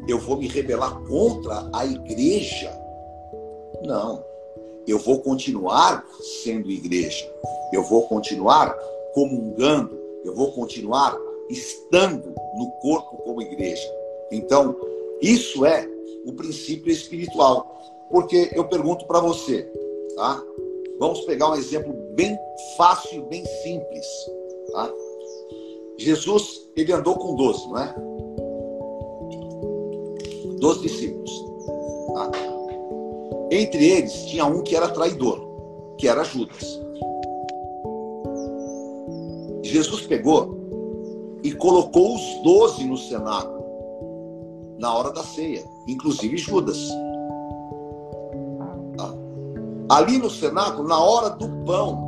Eu 0.08 0.18
vou 0.18 0.36
me 0.36 0.48
rebelar 0.48 1.00
contra 1.06 1.68
a 1.72 1.84
igreja? 1.84 2.72
Não. 3.84 4.24
Eu 4.86 4.98
vou 4.98 5.20
continuar 5.20 6.04
sendo 6.42 6.70
igreja. 6.70 7.28
Eu 7.72 7.82
vou 7.82 8.06
continuar 8.06 8.72
comungando. 9.14 9.98
Eu 10.24 10.34
vou 10.34 10.52
continuar 10.52 11.16
estando 11.50 12.34
no 12.56 12.70
corpo 12.80 13.16
como 13.18 13.42
igreja. 13.42 13.88
Então, 14.30 14.76
isso 15.20 15.64
é 15.64 15.88
o 16.24 16.32
princípio 16.32 16.92
espiritual. 16.92 17.76
Porque 18.10 18.50
eu 18.52 18.68
pergunto 18.68 19.06
para 19.06 19.20
você, 19.20 19.62
tá? 20.14 20.42
Vamos 20.98 21.20
pegar 21.22 21.50
um 21.50 21.56
exemplo 21.56 21.92
bem 22.14 22.38
fácil, 22.76 23.24
bem 23.26 23.44
simples, 23.62 24.06
tá? 24.72 24.92
Jesus, 25.98 26.68
ele 26.76 26.92
andou 26.92 27.16
com 27.16 27.34
12, 27.34 27.68
não 27.68 27.78
é? 27.78 27.94
12 30.60 30.80
discípulos. 30.80 31.44
Tá? 32.14 32.30
Entre 33.50 33.84
eles 33.84 34.12
tinha 34.26 34.44
um 34.46 34.62
que 34.62 34.74
era 34.74 34.88
traidor, 34.88 35.40
que 35.98 36.08
era 36.08 36.24
Judas. 36.24 36.80
Jesus 39.62 40.02
pegou 40.02 40.56
e 41.42 41.52
colocou 41.52 42.14
os 42.14 42.42
doze 42.42 42.84
no 42.84 42.96
cenáculo 42.96 43.56
na 44.78 44.94
hora 44.94 45.12
da 45.12 45.22
ceia, 45.22 45.64
inclusive 45.86 46.36
Judas. 46.36 46.78
Tá? 48.96 49.14
Ali 49.90 50.18
no 50.18 50.30
cenáculo, 50.30 50.88
na 50.88 51.00
hora 51.00 51.30
do 51.30 51.48
pão, 51.64 52.06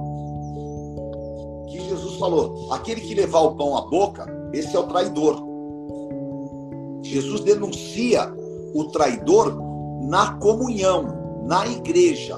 que 1.68 1.80
Jesus 1.80 2.16
falou: 2.16 2.72
aquele 2.72 3.00
que 3.00 3.14
levar 3.14 3.40
o 3.40 3.54
pão 3.54 3.76
à 3.76 3.82
boca, 3.82 4.26
esse 4.52 4.74
é 4.76 4.78
o 4.78 4.86
traidor. 4.86 5.46
Jesus 7.02 7.40
denuncia 7.40 8.30
o 8.74 8.84
traidor 8.84 9.56
na 10.02 10.34
comunhão, 10.34 11.42
na 11.46 11.66
igreja. 11.66 12.36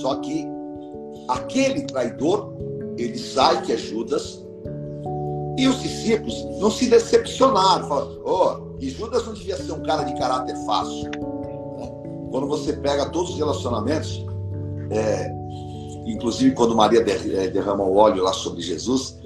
Só 0.00 0.16
que 0.16 0.46
aquele 1.28 1.82
traidor, 1.82 2.54
ele 2.96 3.18
sai, 3.18 3.62
que 3.62 3.72
é 3.72 3.76
Judas, 3.76 4.44
e 5.58 5.66
os 5.66 5.82
discípulos 5.82 6.44
não 6.60 6.70
se 6.70 6.88
decepcionaram. 6.88 7.88
Falaram, 7.88 8.20
oh, 8.24 8.76
e 8.80 8.88
Judas 8.88 9.26
não 9.26 9.34
devia 9.34 9.56
ser 9.56 9.72
um 9.72 9.82
cara 9.82 10.04
de 10.04 10.16
caráter 10.18 10.56
fácil. 10.64 11.10
Quando 12.30 12.46
você 12.46 12.74
pega 12.74 13.06
todos 13.10 13.30
os 13.30 13.36
relacionamentos, 13.36 14.24
é, 14.90 15.30
inclusive 16.06 16.54
quando 16.54 16.76
Maria 16.76 17.00
é, 17.00 17.48
derrama 17.48 17.84
o 17.84 17.96
óleo 17.96 18.22
lá 18.22 18.32
sobre 18.32 18.60
Jesus, 18.60 19.17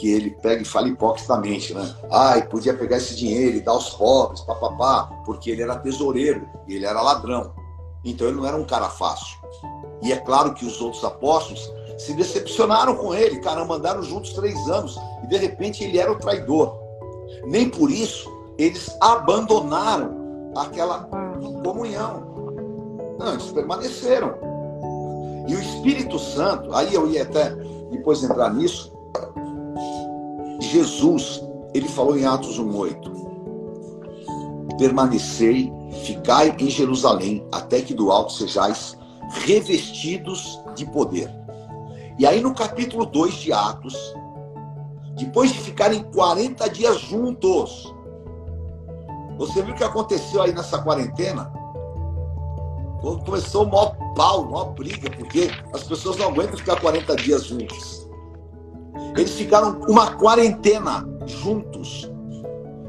que 0.00 0.10
ele 0.10 0.30
pega 0.30 0.62
e 0.62 0.64
fala 0.64 0.88
hipocritamente, 0.88 1.74
né? 1.74 1.94
Ai, 2.10 2.48
podia 2.48 2.72
pegar 2.72 2.96
esse 2.96 3.14
dinheiro 3.14 3.58
e 3.58 3.60
dar 3.60 3.72
aos 3.72 3.90
pobres, 3.90 4.40
papapá, 4.40 5.10
porque 5.26 5.50
ele 5.50 5.60
era 5.60 5.78
tesoureiro 5.78 6.48
e 6.66 6.74
ele 6.74 6.86
era 6.86 7.02
ladrão. 7.02 7.52
Então 8.02 8.26
ele 8.26 8.38
não 8.38 8.46
era 8.46 8.56
um 8.56 8.64
cara 8.64 8.88
fácil. 8.88 9.38
E 10.00 10.10
é 10.10 10.16
claro 10.16 10.54
que 10.54 10.64
os 10.64 10.80
outros 10.80 11.04
apóstolos 11.04 11.70
se 11.98 12.14
decepcionaram 12.14 12.96
com 12.96 13.14
ele, 13.14 13.40
caramba, 13.40 13.74
andaram 13.74 14.02
juntos 14.02 14.32
três 14.32 14.56
anos 14.70 14.98
e 15.22 15.26
de 15.26 15.36
repente 15.36 15.84
ele 15.84 15.98
era 15.98 16.10
o 16.10 16.18
traidor. 16.18 16.78
Nem 17.44 17.68
por 17.68 17.90
isso 17.90 18.26
eles 18.56 18.96
abandonaram 19.02 20.52
aquela 20.56 21.00
comunhão. 21.62 22.24
Não, 23.18 23.34
eles 23.34 23.52
permaneceram. 23.52 24.34
E 25.46 25.54
o 25.54 25.60
Espírito 25.60 26.18
Santo, 26.18 26.74
aí 26.74 26.94
eu 26.94 27.06
ia 27.06 27.22
até 27.22 27.50
depois 27.90 28.22
entrar 28.22 28.54
nisso, 28.54 28.98
Jesus, 30.60 31.42
ele 31.74 31.88
falou 31.88 32.16
em 32.18 32.26
Atos 32.26 32.58
1:8: 32.58 33.10
Permanecei, 34.78 35.72
ficai 36.04 36.54
em 36.58 36.70
Jerusalém, 36.70 37.46
até 37.52 37.80
que 37.80 37.94
do 37.94 38.10
alto 38.10 38.32
sejais 38.32 38.96
revestidos 39.44 40.60
de 40.74 40.84
poder. 40.86 41.30
E 42.18 42.26
aí 42.26 42.40
no 42.40 42.54
capítulo 42.54 43.06
2 43.06 43.34
de 43.34 43.52
Atos, 43.52 43.94
depois 45.16 45.52
de 45.52 45.58
ficarem 45.58 46.02
40 46.02 46.68
dias 46.70 47.00
juntos, 47.00 47.92
você 49.38 49.62
viu 49.62 49.74
o 49.74 49.76
que 49.76 49.84
aconteceu 49.84 50.42
aí 50.42 50.52
nessa 50.52 50.82
quarentena? 50.82 51.50
Começou 53.00 53.64
o 53.64 53.70
maior 53.70 53.96
pau, 54.14 54.44
maior 54.44 54.74
briga, 54.74 55.10
porque 55.10 55.50
as 55.72 55.82
pessoas 55.84 56.18
não 56.18 56.28
aguentam 56.28 56.58
ficar 56.58 56.78
40 56.78 57.16
dias 57.16 57.44
juntos. 57.44 57.99
Eles 59.16 59.32
ficaram 59.32 59.80
uma 59.88 60.14
quarentena 60.16 61.06
juntos 61.26 62.10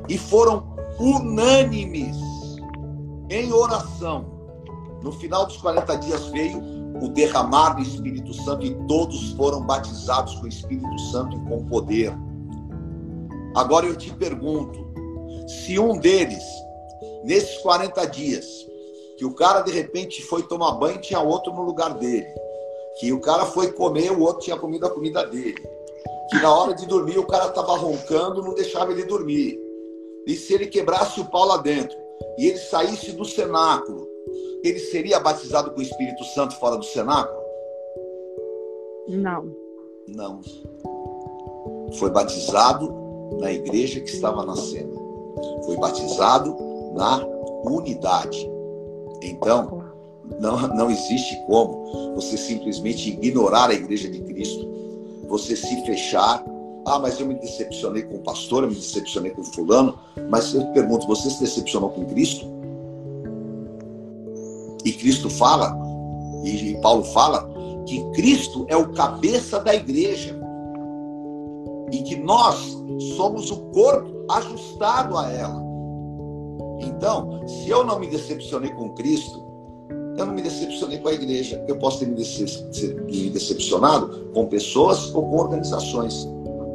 e 0.07 0.17
foram 0.17 0.75
unânimes 0.99 2.17
em 3.29 3.51
oração. 3.51 4.25
No 5.03 5.11
final 5.11 5.45
dos 5.45 5.57
40 5.57 5.95
dias 5.97 6.25
veio 6.27 6.61
o 7.01 7.07
derramar 7.09 7.75
do 7.75 7.81
Espírito 7.81 8.33
Santo 8.33 8.65
e 8.65 8.75
todos 8.87 9.31
foram 9.33 9.61
batizados 9.61 10.35
com 10.35 10.45
o 10.45 10.49
Espírito 10.49 10.99
Santo 11.11 11.35
e 11.35 11.49
com 11.49 11.65
poder. 11.65 12.13
Agora 13.55 13.85
eu 13.85 13.95
te 13.95 14.13
pergunto, 14.13 14.85
se 15.47 15.79
um 15.79 15.97
deles, 15.97 16.43
nesses 17.23 17.57
40 17.59 18.05
dias, 18.07 18.45
que 19.17 19.25
o 19.25 19.33
cara 19.33 19.61
de 19.61 19.71
repente 19.71 20.21
foi 20.23 20.43
tomar 20.43 20.73
banho 20.73 21.01
tinha 21.01 21.19
outro 21.19 21.53
no 21.53 21.63
lugar 21.63 21.95
dele, 21.95 22.27
que 22.99 23.11
o 23.11 23.19
cara 23.19 23.45
foi 23.45 23.71
comer, 23.71 24.11
o 24.11 24.21
outro 24.21 24.43
tinha 24.43 24.57
comido 24.57 24.85
a 24.85 24.89
comida 24.89 25.25
dele, 25.25 25.61
que 26.31 26.39
na 26.39 26.53
hora 26.53 26.73
de 26.73 26.87
dormir 26.87 27.19
o 27.19 27.27
cara 27.27 27.47
estava 27.47 27.77
roncando, 27.77 28.41
não 28.41 28.55
deixava 28.55 28.91
ele 28.91 29.03
dormir. 29.03 29.59
E 30.25 30.35
se 30.35 30.53
ele 30.53 30.67
quebrasse 30.67 31.19
o 31.19 31.25
pau 31.25 31.45
lá 31.45 31.57
dentro 31.57 31.97
e 32.37 32.47
ele 32.47 32.57
saísse 32.57 33.11
do 33.11 33.25
cenáculo 33.25 34.11
ele 34.63 34.79
seria 34.79 35.19
batizado 35.19 35.71
com 35.71 35.79
o 35.79 35.83
Espírito 35.83 36.23
Santo 36.25 36.55
fora 36.55 36.77
do 36.77 36.85
cenáculo? 36.85 37.41
Não. 39.07 39.55
Não. 40.07 40.41
Foi 41.97 42.09
batizado 42.09 42.93
na 43.39 43.51
igreja 43.51 43.99
que 43.99 44.09
estava 44.09 44.45
nascendo. 44.45 44.93
Foi 45.65 45.77
batizado 45.77 46.55
na 46.93 47.25
unidade. 47.65 48.49
Então, 49.23 49.83
não, 50.39 50.67
não 50.75 50.91
existe 50.91 51.35
como 51.47 52.13
você 52.15 52.37
simplesmente 52.37 53.09
ignorar 53.09 53.69
a 53.69 53.73
igreja 53.73 54.09
de 54.09 54.21
Cristo, 54.21 54.69
você 55.31 55.55
se 55.55 55.83
fechar. 55.85 56.43
Ah, 56.85 56.99
mas 56.99 57.19
eu 57.19 57.25
me 57.25 57.35
decepcionei 57.35 58.03
com 58.03 58.17
o 58.17 58.23
pastor, 58.23 58.63
eu 58.63 58.69
me 58.69 58.75
decepcionei 58.75 59.31
com 59.31 59.41
o 59.41 59.45
fulano. 59.45 59.97
Mas 60.29 60.53
eu 60.53 60.65
pergunto, 60.73 61.07
você 61.07 61.29
se 61.29 61.39
decepcionou 61.39 61.89
com 61.89 62.05
Cristo? 62.05 62.45
E 64.83 64.91
Cristo 64.91 65.29
fala, 65.29 65.77
e 66.43 66.75
Paulo 66.81 67.03
fala, 67.05 67.49
que 67.85 68.03
Cristo 68.11 68.65
é 68.67 68.75
o 68.75 68.91
cabeça 68.93 69.59
da 69.59 69.73
igreja. 69.73 70.37
E 71.91 71.99
que 72.03 72.15
nós 72.15 72.77
somos 73.15 73.51
o 73.51 73.57
corpo 73.71 74.25
ajustado 74.31 75.17
a 75.17 75.31
ela. 75.31 75.61
Então, 76.79 77.47
se 77.47 77.69
eu 77.69 77.83
não 77.83 77.99
me 77.99 78.07
decepcionei 78.07 78.71
com 78.71 78.89
Cristo, 78.93 79.40
eu 80.17 80.25
não 80.25 80.33
me 80.33 80.41
decepcionei 80.41 80.99
com 80.99 81.07
a 81.07 81.13
igreja. 81.13 81.63
Eu 81.67 81.77
posso 81.77 81.99
ter 81.99 82.07
me, 82.07 83.29
decepcionado 83.29 84.29
com 84.33 84.45
pessoas 84.47 85.13
ou 85.13 85.23
com 85.23 85.37
organizações. 85.37 86.27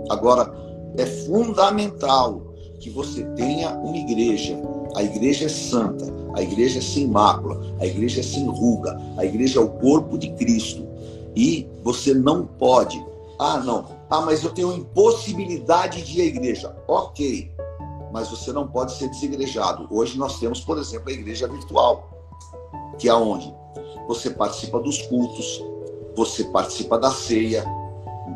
Agora, 0.08 0.52
é 0.96 1.06
fundamental 1.06 2.54
que 2.80 2.90
você 2.90 3.24
tenha 3.36 3.70
uma 3.74 3.96
igreja. 3.96 4.56
A 4.94 5.02
igreja 5.02 5.46
é 5.46 5.48
santa, 5.48 6.06
a 6.34 6.42
igreja 6.42 6.78
é 6.78 6.82
sem 6.82 7.06
mácula, 7.06 7.60
a 7.78 7.86
igreja 7.86 8.20
é 8.20 8.22
sem 8.22 8.46
ruga, 8.46 8.98
a 9.16 9.24
igreja 9.24 9.60
é 9.60 9.62
o 9.62 9.68
corpo 9.68 10.16
de 10.16 10.30
Cristo. 10.32 10.86
E 11.34 11.68
você 11.82 12.14
não 12.14 12.46
pode, 12.46 13.04
ah, 13.38 13.58
não, 13.58 13.84
ah, 14.08 14.22
mas 14.22 14.42
eu 14.42 14.50
tenho 14.50 14.72
impossibilidade 14.72 16.02
de 16.02 16.18
ir 16.18 16.22
à 16.22 16.24
igreja. 16.24 16.76
Ok, 16.88 17.50
mas 18.12 18.30
você 18.30 18.52
não 18.52 18.66
pode 18.66 18.92
ser 18.92 19.08
desigrejado. 19.08 19.86
Hoje 19.90 20.16
nós 20.16 20.38
temos, 20.38 20.60
por 20.60 20.78
exemplo, 20.78 21.10
a 21.10 21.12
igreja 21.12 21.46
virtual, 21.46 22.15
que 22.98 23.08
é 23.08 23.14
onde 23.14 23.54
você 24.06 24.30
participa 24.30 24.80
dos 24.80 25.02
cultos, 25.02 25.62
você 26.14 26.44
participa 26.44 26.98
da 26.98 27.10
ceia, 27.10 27.64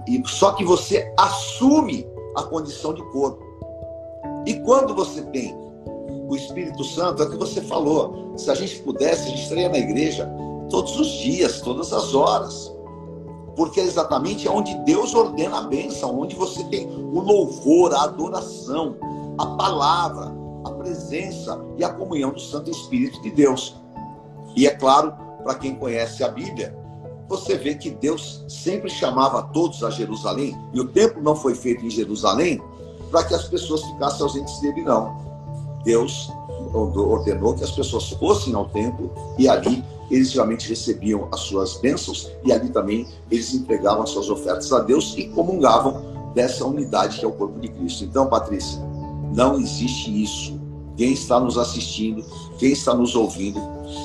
e 0.06 0.22
só 0.26 0.52
que 0.52 0.64
você 0.64 1.12
assume 1.18 2.06
a 2.36 2.42
condição 2.42 2.94
de 2.94 3.02
corpo. 3.10 3.42
E 4.46 4.54
quando 4.60 4.94
você 4.94 5.22
tem 5.22 5.56
o 6.28 6.36
Espírito 6.36 6.84
Santo, 6.84 7.22
é 7.22 7.26
o 7.26 7.30
que 7.30 7.36
você 7.36 7.60
falou. 7.60 8.32
Se 8.36 8.50
a 8.50 8.54
gente 8.54 8.80
pudesse, 8.82 9.26
a 9.26 9.30
gente 9.30 9.42
estaria 9.42 9.68
na 9.68 9.78
igreja 9.78 10.30
todos 10.70 10.98
os 10.98 11.08
dias, 11.08 11.60
todas 11.60 11.92
as 11.92 12.14
horas. 12.14 12.72
Porque 13.56 13.80
é 13.80 13.84
exatamente 13.84 14.48
onde 14.48 14.74
Deus 14.84 15.14
ordena 15.14 15.58
a 15.58 15.62
bênção, 15.62 16.18
onde 16.18 16.36
você 16.36 16.62
tem 16.64 16.86
o 16.86 17.20
louvor, 17.20 17.92
a 17.92 18.04
adoração, 18.04 18.96
a 19.36 19.46
palavra, 19.56 20.32
a 20.64 20.70
presença 20.70 21.60
e 21.76 21.84
a 21.84 21.92
comunhão 21.92 22.30
do 22.30 22.40
Santo 22.40 22.70
Espírito 22.70 23.20
de 23.22 23.30
Deus. 23.30 23.76
E 24.56 24.66
é 24.66 24.70
claro, 24.70 25.12
para 25.42 25.54
quem 25.54 25.74
conhece 25.74 26.22
a 26.22 26.28
Bíblia, 26.28 26.76
você 27.28 27.56
vê 27.56 27.74
que 27.74 27.90
Deus 27.90 28.44
sempre 28.48 28.90
chamava 28.90 29.42
todos 29.42 29.84
a 29.84 29.90
Jerusalém, 29.90 30.56
e 30.72 30.80
o 30.80 30.88
templo 30.88 31.22
não 31.22 31.36
foi 31.36 31.54
feito 31.54 31.84
em 31.86 31.90
Jerusalém 31.90 32.60
para 33.10 33.24
que 33.24 33.34
as 33.34 33.44
pessoas 33.44 33.82
ficassem 33.82 34.22
ausentes 34.22 34.58
dele, 34.60 34.82
não. 34.82 35.16
Deus 35.84 36.30
ordenou 36.74 37.54
que 37.54 37.64
as 37.64 37.70
pessoas 37.70 38.10
fossem 38.10 38.54
ao 38.54 38.68
templo 38.68 39.12
e 39.38 39.48
ali 39.48 39.82
eles 40.10 40.32
realmente 40.32 40.68
recebiam 40.68 41.28
as 41.32 41.40
suas 41.40 41.76
bênçãos 41.78 42.30
e 42.44 42.52
ali 42.52 42.68
também 42.68 43.06
eles 43.30 43.54
entregavam 43.54 44.02
as 44.02 44.10
suas 44.10 44.28
ofertas 44.28 44.72
a 44.72 44.80
Deus 44.80 45.14
e 45.16 45.28
comungavam 45.28 46.32
dessa 46.34 46.64
unidade 46.64 47.18
que 47.18 47.24
é 47.24 47.28
o 47.28 47.32
corpo 47.32 47.58
de 47.60 47.68
Cristo. 47.68 48.04
Então, 48.04 48.26
Patrícia, 48.26 48.80
não 49.34 49.58
existe 49.58 50.22
isso. 50.22 50.59
Quem 51.00 51.14
está 51.14 51.40
nos 51.40 51.56
assistindo, 51.56 52.22
quem 52.58 52.72
está 52.72 52.92
nos 52.92 53.16
ouvindo, 53.16 53.58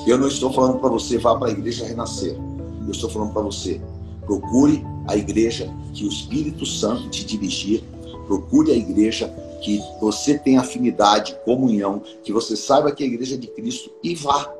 eu 0.06 0.16
não 0.16 0.28
estou 0.28 0.50
falando 0.50 0.78
para 0.78 0.88
você 0.88 1.18
vá 1.18 1.36
para 1.36 1.48
a 1.48 1.50
igreja 1.50 1.84
renascer. 1.84 2.34
Eu 2.86 2.90
estou 2.90 3.10
falando 3.10 3.34
para 3.34 3.42
você, 3.42 3.78
procure 4.24 4.82
a 5.06 5.14
igreja 5.14 5.70
que 5.92 6.06
o 6.06 6.08
Espírito 6.08 6.64
Santo 6.64 7.10
te 7.10 7.22
dirigir, 7.26 7.84
procure 8.26 8.72
a 8.72 8.74
igreja 8.74 9.28
que 9.62 9.78
você 10.00 10.38
tem 10.38 10.56
afinidade, 10.56 11.36
comunhão, 11.44 12.00
que 12.24 12.32
você 12.32 12.56
saiba 12.56 12.90
que 12.90 13.04
é 13.04 13.06
a 13.06 13.10
igreja 13.10 13.34
é 13.34 13.38
de 13.38 13.48
Cristo 13.48 13.90
e 14.02 14.14
vá, 14.14 14.50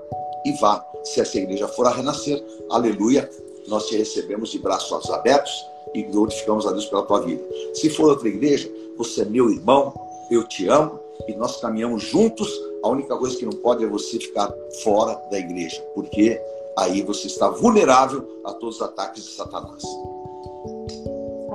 e 0.45 0.53
vá. 0.61 0.87
Se 1.05 1.23
essa 1.23 1.39
igreja 1.39 1.67
for 1.69 1.87
a 1.87 1.91
renascer, 1.91 2.45
aleluia, 2.69 3.31
nós 3.67 3.87
te 3.87 3.97
recebemos 3.97 4.51
de 4.51 4.59
braços 4.59 5.09
abertos 5.09 5.55
e 5.95 6.03
glorificamos 6.03 6.67
a 6.67 6.71
Deus 6.71 6.85
pela 6.85 7.03
tua 7.05 7.23
vida. 7.23 7.43
Se 7.73 7.89
for 7.89 8.11
outra 8.11 8.29
igreja, 8.29 8.71
você 8.99 9.23
é 9.23 9.25
meu 9.25 9.51
irmão, 9.51 9.95
eu 10.31 10.47
te 10.47 10.69
amo 10.69 11.06
e 11.27 11.35
nós 11.35 11.61
caminhamos 11.61 12.03
juntos. 12.03 12.49
A 12.83 12.89
única 12.89 13.17
coisa 13.17 13.37
que 13.37 13.45
não 13.45 13.53
pode 13.53 13.85
é 13.85 13.89
você 13.89 14.19
ficar 14.19 14.53
fora 14.83 15.15
da 15.31 15.39
igreja, 15.39 15.81
porque 15.95 16.41
aí 16.79 17.03
você 17.03 17.27
está 17.27 17.49
vulnerável 17.49 18.41
a 18.45 18.53
todos 18.53 18.77
os 18.77 18.83
ataques 18.83 19.25
de 19.25 19.31
Satanás. 19.31 19.83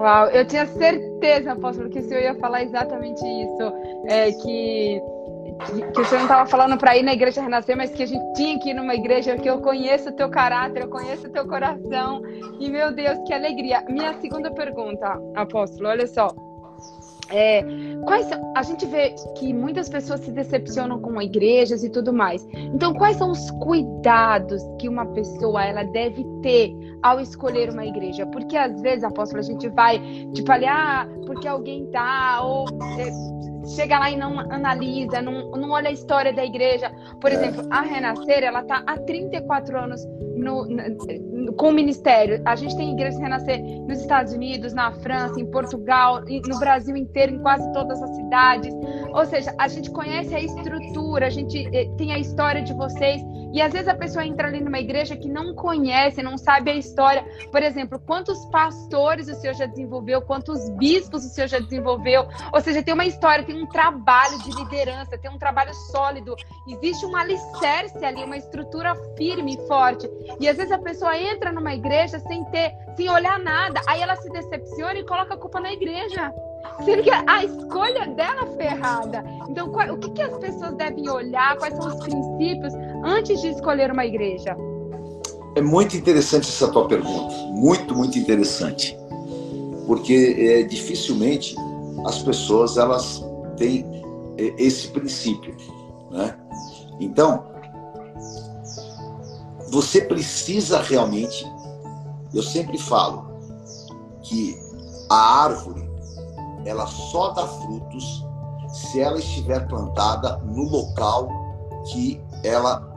Uau, 0.01 0.27
eu 0.29 0.47
tinha 0.47 0.65
certeza, 0.65 1.51
apóstolo, 1.51 1.89
que 1.89 1.99
o 1.99 2.03
senhor 2.03 2.23
ia 2.23 2.35
falar 2.35 2.63
exatamente 2.63 3.23
isso. 3.23 3.73
É, 4.07 4.31
que, 4.31 5.01
que 5.93 6.01
o 6.01 6.05
senhor 6.05 6.21
não 6.21 6.23
estava 6.23 6.49
falando 6.49 6.75
para 6.75 6.97
ir 6.97 7.03
na 7.03 7.13
igreja 7.13 7.39
renascer, 7.39 7.77
mas 7.77 7.91
que 7.91 8.01
a 8.01 8.07
gente 8.07 8.33
tinha 8.33 8.59
que 8.59 8.71
ir 8.71 8.73
numa 8.73 8.95
igreja, 8.95 9.37
que 9.37 9.47
eu 9.47 9.61
conheço 9.61 10.09
o 10.09 10.13
teu 10.13 10.27
caráter, 10.27 10.81
eu 10.81 10.89
conheço 10.89 11.27
o 11.27 11.29
teu 11.29 11.47
coração. 11.47 12.23
E, 12.59 12.67
meu 12.67 12.91
Deus, 12.91 13.19
que 13.27 13.33
alegria. 13.33 13.85
Minha 13.87 14.19
segunda 14.19 14.49
pergunta, 14.49 15.21
apóstolo, 15.35 15.89
olha 15.89 16.07
só. 16.07 16.33
É, 17.31 17.63
quais 18.03 18.29
a 18.55 18.63
gente 18.63 18.85
vê 18.85 19.15
que 19.37 19.53
muitas 19.53 19.87
pessoas 19.89 20.21
se 20.21 20.31
decepcionam 20.31 20.99
com 20.99 21.21
igrejas 21.21 21.83
e 21.83 21.89
tudo 21.89 22.11
mais. 22.11 22.45
Então, 22.53 22.93
quais 22.93 23.17
são 23.17 23.31
os 23.31 23.49
cuidados 23.51 24.61
que 24.79 24.89
uma 24.89 25.05
pessoa 25.07 25.63
ela 25.63 25.83
deve 25.83 26.25
ter 26.41 26.73
ao 27.01 27.19
escolher 27.19 27.69
uma 27.69 27.85
igreja? 27.85 28.25
Porque 28.27 28.57
às 28.57 28.81
vezes, 28.81 29.03
apóstolo, 29.03 29.39
a 29.39 29.43
gente 29.43 29.69
vai 29.69 29.99
tipo 30.33 30.51
ali, 30.51 30.65
ah, 30.65 31.07
porque 31.25 31.47
alguém 31.47 31.85
tá 31.87 32.41
ou 32.43 32.65
é, 32.99 33.50
chega 33.65 33.99
lá 33.99 34.09
e 34.09 34.17
não 34.17 34.39
analisa, 34.39 35.21
não, 35.21 35.51
não 35.51 35.71
olha 35.71 35.89
a 35.89 35.91
história 35.91 36.33
da 36.33 36.43
igreja. 36.43 36.91
Por 37.19 37.31
exemplo, 37.31 37.65
a 37.69 37.81
Renascer, 37.81 38.43
ela 38.43 38.63
tá 38.63 38.83
há 38.85 38.97
34 38.97 39.77
anos 39.77 40.05
no, 40.35 40.65
no, 40.65 41.53
com 41.53 41.69
o 41.69 41.71
ministério. 41.71 42.41
A 42.45 42.55
gente 42.55 42.75
tem 42.75 42.93
igrejas 42.93 43.19
renascer 43.19 43.61
nos 43.61 43.99
Estados 43.99 44.33
Unidos, 44.33 44.73
na 44.73 44.91
França, 44.91 45.39
em 45.39 45.45
Portugal, 45.45 46.21
no 46.47 46.59
Brasil 46.59 46.95
inteiro, 46.95 47.35
em 47.35 47.39
quase 47.39 47.71
todas 47.73 48.01
as 48.01 48.15
cidades. 48.15 48.73
Ou 49.13 49.25
seja, 49.25 49.53
a 49.57 49.67
gente 49.67 49.89
conhece 49.91 50.33
a 50.33 50.39
estrutura, 50.39 51.27
a 51.27 51.29
gente 51.29 51.67
eh, 51.73 51.89
tem 51.97 52.13
a 52.13 52.19
história 52.19 52.61
de 52.61 52.73
vocês. 52.73 53.21
E 53.53 53.61
às 53.61 53.73
vezes 53.73 53.87
a 53.87 53.95
pessoa 53.95 54.25
entra 54.25 54.47
ali 54.47 54.61
numa 54.61 54.79
igreja 54.79 55.15
que 55.15 55.27
não 55.27 55.53
conhece, 55.53 56.21
não 56.21 56.37
sabe 56.37 56.71
a 56.71 56.75
história. 56.75 57.23
Por 57.51 57.61
exemplo, 57.61 57.99
quantos 57.99 58.45
pastores 58.45 59.27
o 59.27 59.35
senhor 59.35 59.53
já 59.53 59.65
desenvolveu, 59.65 60.21
quantos 60.21 60.69
bispos 60.71 61.25
o 61.25 61.29
senhor 61.29 61.47
já 61.47 61.59
desenvolveu. 61.59 62.27
Ou 62.53 62.61
seja, 62.61 62.83
tem 62.83 62.93
uma 62.93 63.05
história, 63.05 63.43
tem 63.43 63.61
um 63.61 63.67
trabalho 63.67 64.37
de 64.39 64.51
liderança, 64.51 65.17
tem 65.17 65.31
um 65.31 65.37
trabalho 65.37 65.73
sólido. 65.91 66.35
Existe 66.67 67.05
um 67.05 67.15
alicerce 67.15 68.03
ali, 68.03 68.23
uma 68.23 68.37
estrutura 68.37 68.95
firme 69.17 69.55
e 69.55 69.67
forte. 69.67 70.09
E 70.39 70.47
às 70.47 70.57
vezes 70.57 70.71
a 70.71 70.79
pessoa 70.79 71.17
entra 71.17 71.51
numa 71.51 71.73
igreja 71.73 72.19
sem 72.19 72.43
ter, 72.45 72.73
sem 72.95 73.09
olhar 73.09 73.39
nada, 73.39 73.81
aí 73.87 74.01
ela 74.01 74.15
se 74.15 74.29
decepciona 74.29 74.99
e 74.99 75.05
coloca 75.05 75.33
a 75.33 75.37
culpa 75.37 75.59
na 75.59 75.71
igreja. 75.71 76.33
Sendo 76.83 77.03
que 77.03 77.09
a 77.09 77.43
escolha 77.43 78.07
dela 78.07 78.45
foi 78.47 78.65
errada. 78.65 79.23
Então, 79.49 79.69
qual, 79.69 79.93
o 79.93 79.97
que, 79.97 80.09
que 80.11 80.21
as 80.21 80.37
pessoas 80.37 80.73
devem 80.75 81.09
olhar? 81.09 81.57
Quais 81.57 81.75
são 81.75 81.87
os 81.87 81.95
princípios 82.03 82.73
antes 83.03 83.41
de 83.41 83.49
escolher 83.49 83.91
uma 83.91 84.05
igreja? 84.05 84.55
É 85.55 85.61
muito 85.61 85.95
interessante 85.95 86.47
essa 86.47 86.67
tua 86.69 86.87
pergunta. 86.87 87.35
Muito, 87.51 87.95
muito 87.95 88.17
interessante. 88.17 88.97
Porque 89.85 90.35
é, 90.39 90.63
dificilmente 90.63 91.55
as 92.05 92.19
pessoas 92.23 92.77
elas 92.77 93.23
têm 93.57 93.85
é, 94.37 94.53
esse 94.57 94.87
princípio. 94.87 95.55
Né? 96.09 96.35
Então, 96.99 97.45
você 99.69 100.01
precisa 100.01 100.81
realmente, 100.81 101.45
eu 102.33 102.43
sempre 102.43 102.77
falo 102.77 103.31
que 104.21 104.57
a 105.09 105.43
árvore 105.43 105.90
ela 106.65 106.85
só 106.87 107.29
dá 107.29 107.47
frutos 107.47 108.25
se 108.69 108.99
ela 109.01 109.19
estiver 109.19 109.67
plantada 109.67 110.37
no 110.45 110.63
local 110.63 111.27
que 111.91 112.21
ela, 112.43 112.89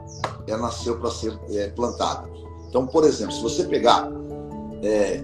ela 0.47 0.59
nasceu 0.59 0.97
para 0.99 1.11
ser 1.11 1.37
é, 1.49 1.69
plantada. 1.69 2.29
Então, 2.69 2.85
por 2.87 3.03
exemplo, 3.03 3.33
se 3.33 3.41
você 3.41 3.63
pegar 3.65 4.09
é, 4.83 5.23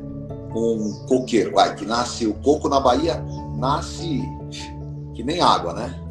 um 0.56 1.06
coqueiro, 1.08 1.54
vai, 1.54 1.76
que 1.76 1.86
nasce 1.86 2.28
o 2.28 2.34
coco 2.36 2.68
na 2.68 2.80
Bahia, 2.80 3.24
nasce 3.58 4.22
que 5.14 5.24
nem 5.24 5.42
água, 5.42 5.74
né? 5.74 6.02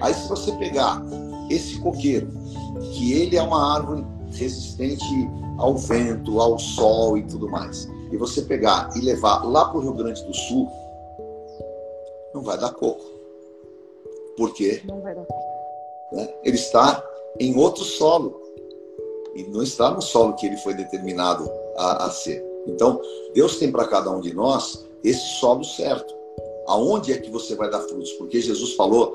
Aí 0.00 0.14
se 0.14 0.28
você 0.28 0.52
pegar 0.52 1.02
esse 1.48 1.78
coqueiro 1.78 2.28
que 2.92 3.12
ele 3.12 3.36
é 3.36 3.42
uma 3.42 3.74
árvore 3.74 4.04
resistente 4.32 5.04
ao 5.58 5.76
vento, 5.76 6.40
ao 6.40 6.58
sol 6.58 7.18
e 7.18 7.22
tudo 7.22 7.48
mais, 7.48 7.88
e 8.10 8.16
você 8.16 8.42
pegar 8.42 8.90
e 8.96 9.00
levar 9.00 9.44
lá 9.44 9.66
para 9.66 9.78
o 9.78 9.80
Rio 9.80 9.94
Grande 9.94 10.24
do 10.24 10.34
Sul, 10.34 10.68
não 12.34 12.42
vai 12.42 12.58
dar 12.58 12.72
coco. 12.72 13.04
Por 14.36 14.54
quê? 14.54 14.82
Não 14.84 15.00
vai 15.00 15.14
dar 15.14 15.26
Né? 16.12 16.34
Ele 16.42 16.56
está 16.56 17.04
em 17.38 17.56
outro 17.56 17.84
solo. 17.84 18.40
E 19.34 19.44
não 19.44 19.62
está 19.62 19.90
no 19.92 20.02
solo 20.02 20.34
que 20.34 20.46
ele 20.46 20.56
foi 20.58 20.74
determinado 20.74 21.48
a, 21.76 22.06
a 22.06 22.10
ser. 22.10 22.44
Então, 22.66 23.00
Deus 23.32 23.58
tem 23.58 23.70
para 23.70 23.86
cada 23.86 24.10
um 24.10 24.20
de 24.20 24.34
nós 24.34 24.84
esse 25.04 25.38
solo 25.38 25.64
certo. 25.64 26.14
Aonde 26.66 27.12
é 27.12 27.18
que 27.18 27.30
você 27.30 27.54
vai 27.54 27.70
dar 27.70 27.80
frutos? 27.80 28.12
Porque 28.14 28.40
Jesus 28.40 28.74
falou 28.74 29.14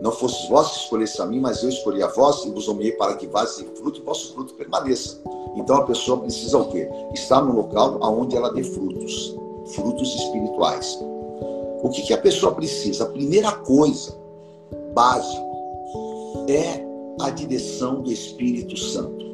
não 0.00 0.12
fostes 0.12 0.48
vós 0.48 0.70
que 0.70 0.78
escolhesse 0.80 1.22
a 1.22 1.26
mim, 1.26 1.40
mas 1.40 1.62
eu 1.62 1.68
escolhi 1.68 2.02
a 2.02 2.08
vós 2.08 2.44
e 2.44 2.50
vos 2.50 2.66
nomeei 2.66 2.92
para 2.92 3.16
que 3.16 3.26
vades 3.26 3.58
em 3.60 3.66
fruto 3.76 4.00
e 4.00 4.04
vosso 4.04 4.34
fruto 4.34 4.54
permaneça. 4.54 5.20
Então 5.56 5.76
a 5.76 5.84
pessoa 5.84 6.20
precisa 6.20 6.58
o 6.58 6.68
quê? 6.68 6.88
Estar 7.12 7.42
no 7.42 7.54
local 7.54 7.98
onde 8.02 8.36
ela 8.36 8.52
dê 8.52 8.62
frutos, 8.62 9.36
frutos 9.74 10.14
espirituais. 10.14 10.98
O 11.82 11.90
que, 11.90 12.02
que 12.02 12.12
a 12.12 12.18
pessoa 12.18 12.52
precisa? 12.54 13.04
A 13.04 13.08
primeira 13.08 13.52
coisa, 13.52 14.16
básica, 14.94 15.42
é 16.48 16.84
a 17.20 17.30
direção 17.30 18.02
do 18.02 18.10
Espírito 18.10 18.76
Santo. 18.76 19.24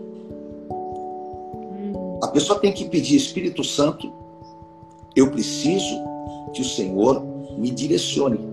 A 2.23 2.29
pessoa 2.29 2.59
tem 2.59 2.73
que 2.73 2.85
pedir, 2.89 3.17
Espírito 3.17 3.65
Santo, 3.65 4.13
eu 5.17 5.31
preciso 5.31 5.97
que 6.53 6.61
o 6.61 6.65
Senhor 6.65 7.23
me 7.57 7.71
direcione. 7.71 8.50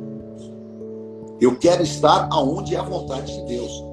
Eu 1.40 1.56
quero 1.58 1.84
estar 1.84 2.28
aonde 2.32 2.76
é 2.76 2.80
a 2.80 2.84
vontade 2.84 3.34
de 3.34 3.46
Deus. 3.46 3.84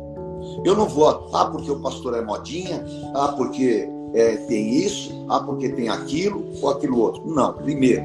Eu 0.64 0.76
não 0.76 0.88
vou, 0.88 1.28
ah, 1.32 1.44
porque 1.46 1.70
o 1.70 1.80
pastor 1.80 2.16
é 2.16 2.22
modinha, 2.22 2.84
ah, 3.14 3.28
porque 3.36 3.88
é, 4.14 4.36
tem 4.48 4.74
isso, 4.74 5.12
ah, 5.28 5.40
porque 5.40 5.68
tem 5.68 5.88
aquilo 5.88 6.44
ou 6.62 6.70
aquilo 6.70 6.98
outro. 7.00 7.26
Não, 7.26 7.52
primeiro, 7.52 8.04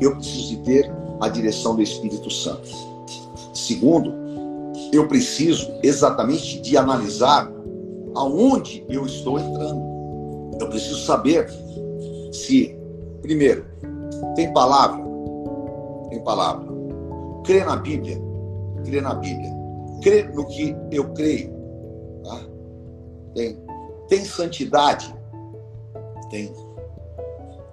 eu 0.00 0.16
preciso 0.16 0.48
de 0.48 0.56
ter 0.58 0.92
a 1.20 1.28
direção 1.28 1.76
do 1.76 1.82
Espírito 1.82 2.30
Santo. 2.30 2.68
Segundo, 3.52 4.12
eu 4.92 5.06
preciso 5.06 5.70
exatamente 5.82 6.60
de 6.60 6.76
analisar 6.76 7.50
aonde 8.14 8.84
eu 8.88 9.06
estou 9.06 9.38
entrando. 9.38 9.80
Eu 10.60 10.68
preciso 10.68 11.04
saber 11.04 11.48
se, 12.32 12.76
primeiro, 13.22 13.64
tem 14.34 14.52
palavra, 14.52 15.00
tem 16.08 16.22
palavra. 16.24 16.66
Crê 17.44 17.64
na 17.64 17.76
Bíblia, 17.76 18.20
crê 18.82 19.00
na 19.00 19.14
Bíblia. 19.14 19.50
Crê 20.02 20.22
no 20.24 20.46
que 20.46 20.76
eu 20.90 21.12
creio. 21.12 21.52
Tá? 22.24 22.40
Tem. 23.34 23.62
Tem 24.08 24.24
santidade? 24.24 25.14
Tem. 26.30 26.52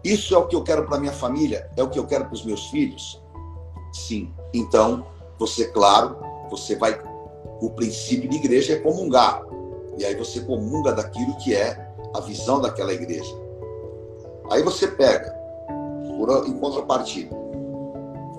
Isso 0.03 0.35
é 0.35 0.37
o 0.37 0.47
que 0.47 0.55
eu 0.55 0.63
quero 0.63 0.85
para 0.85 0.99
minha 0.99 1.11
família? 1.11 1.69
É 1.75 1.83
o 1.83 1.89
que 1.89 1.99
eu 1.99 2.05
quero 2.05 2.25
para 2.25 2.33
os 2.33 2.45
meus 2.45 2.67
filhos? 2.67 3.21
Sim. 3.93 4.31
Então, 4.53 5.05
você, 5.39 5.65
claro, 5.65 6.17
você 6.49 6.75
vai. 6.75 6.99
O 7.61 7.69
princípio 7.71 8.29
de 8.29 8.37
igreja 8.37 8.73
é 8.73 8.75
comungar. 8.77 9.41
E 9.97 10.05
aí 10.05 10.15
você 10.15 10.41
comunga 10.41 10.93
daquilo 10.93 11.35
que 11.37 11.55
é 11.55 11.87
a 12.15 12.19
visão 12.19 12.61
daquela 12.61 12.93
igreja. 12.93 13.33
Aí 14.51 14.61
você 14.63 14.87
pega, 14.87 15.31
por, 16.17 16.47
em 16.47 16.57
contrapartida, 16.57 17.35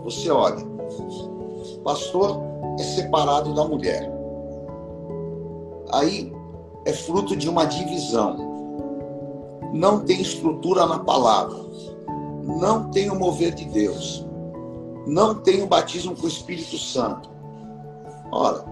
você 0.05 0.31
olha, 0.31 0.65
pastor 1.85 2.48
é 2.79 2.83
separado 2.83 3.55
da 3.55 3.65
mulher. 3.65 4.11
Aí 5.93 6.33
é 6.85 6.93
fruto 6.93 7.37
de 7.37 7.49
uma 7.49 7.65
divisão. 7.65 8.37
Não 9.73 10.01
tem 10.01 10.21
estrutura 10.21 10.87
na 10.87 11.01
palavra. 11.01 11.57
Não 12.43 12.91
tem 12.91 13.11
o 13.11 13.19
mover 13.19 13.55
de 13.55 13.65
Deus. 13.67 14.27
Não 15.07 15.35
tem 15.35 15.63
o 15.63 15.67
batismo 15.67 16.15
com 16.15 16.25
o 16.25 16.29
Espírito 16.29 16.79
Santo. 16.79 17.29
Ora, 18.33 18.65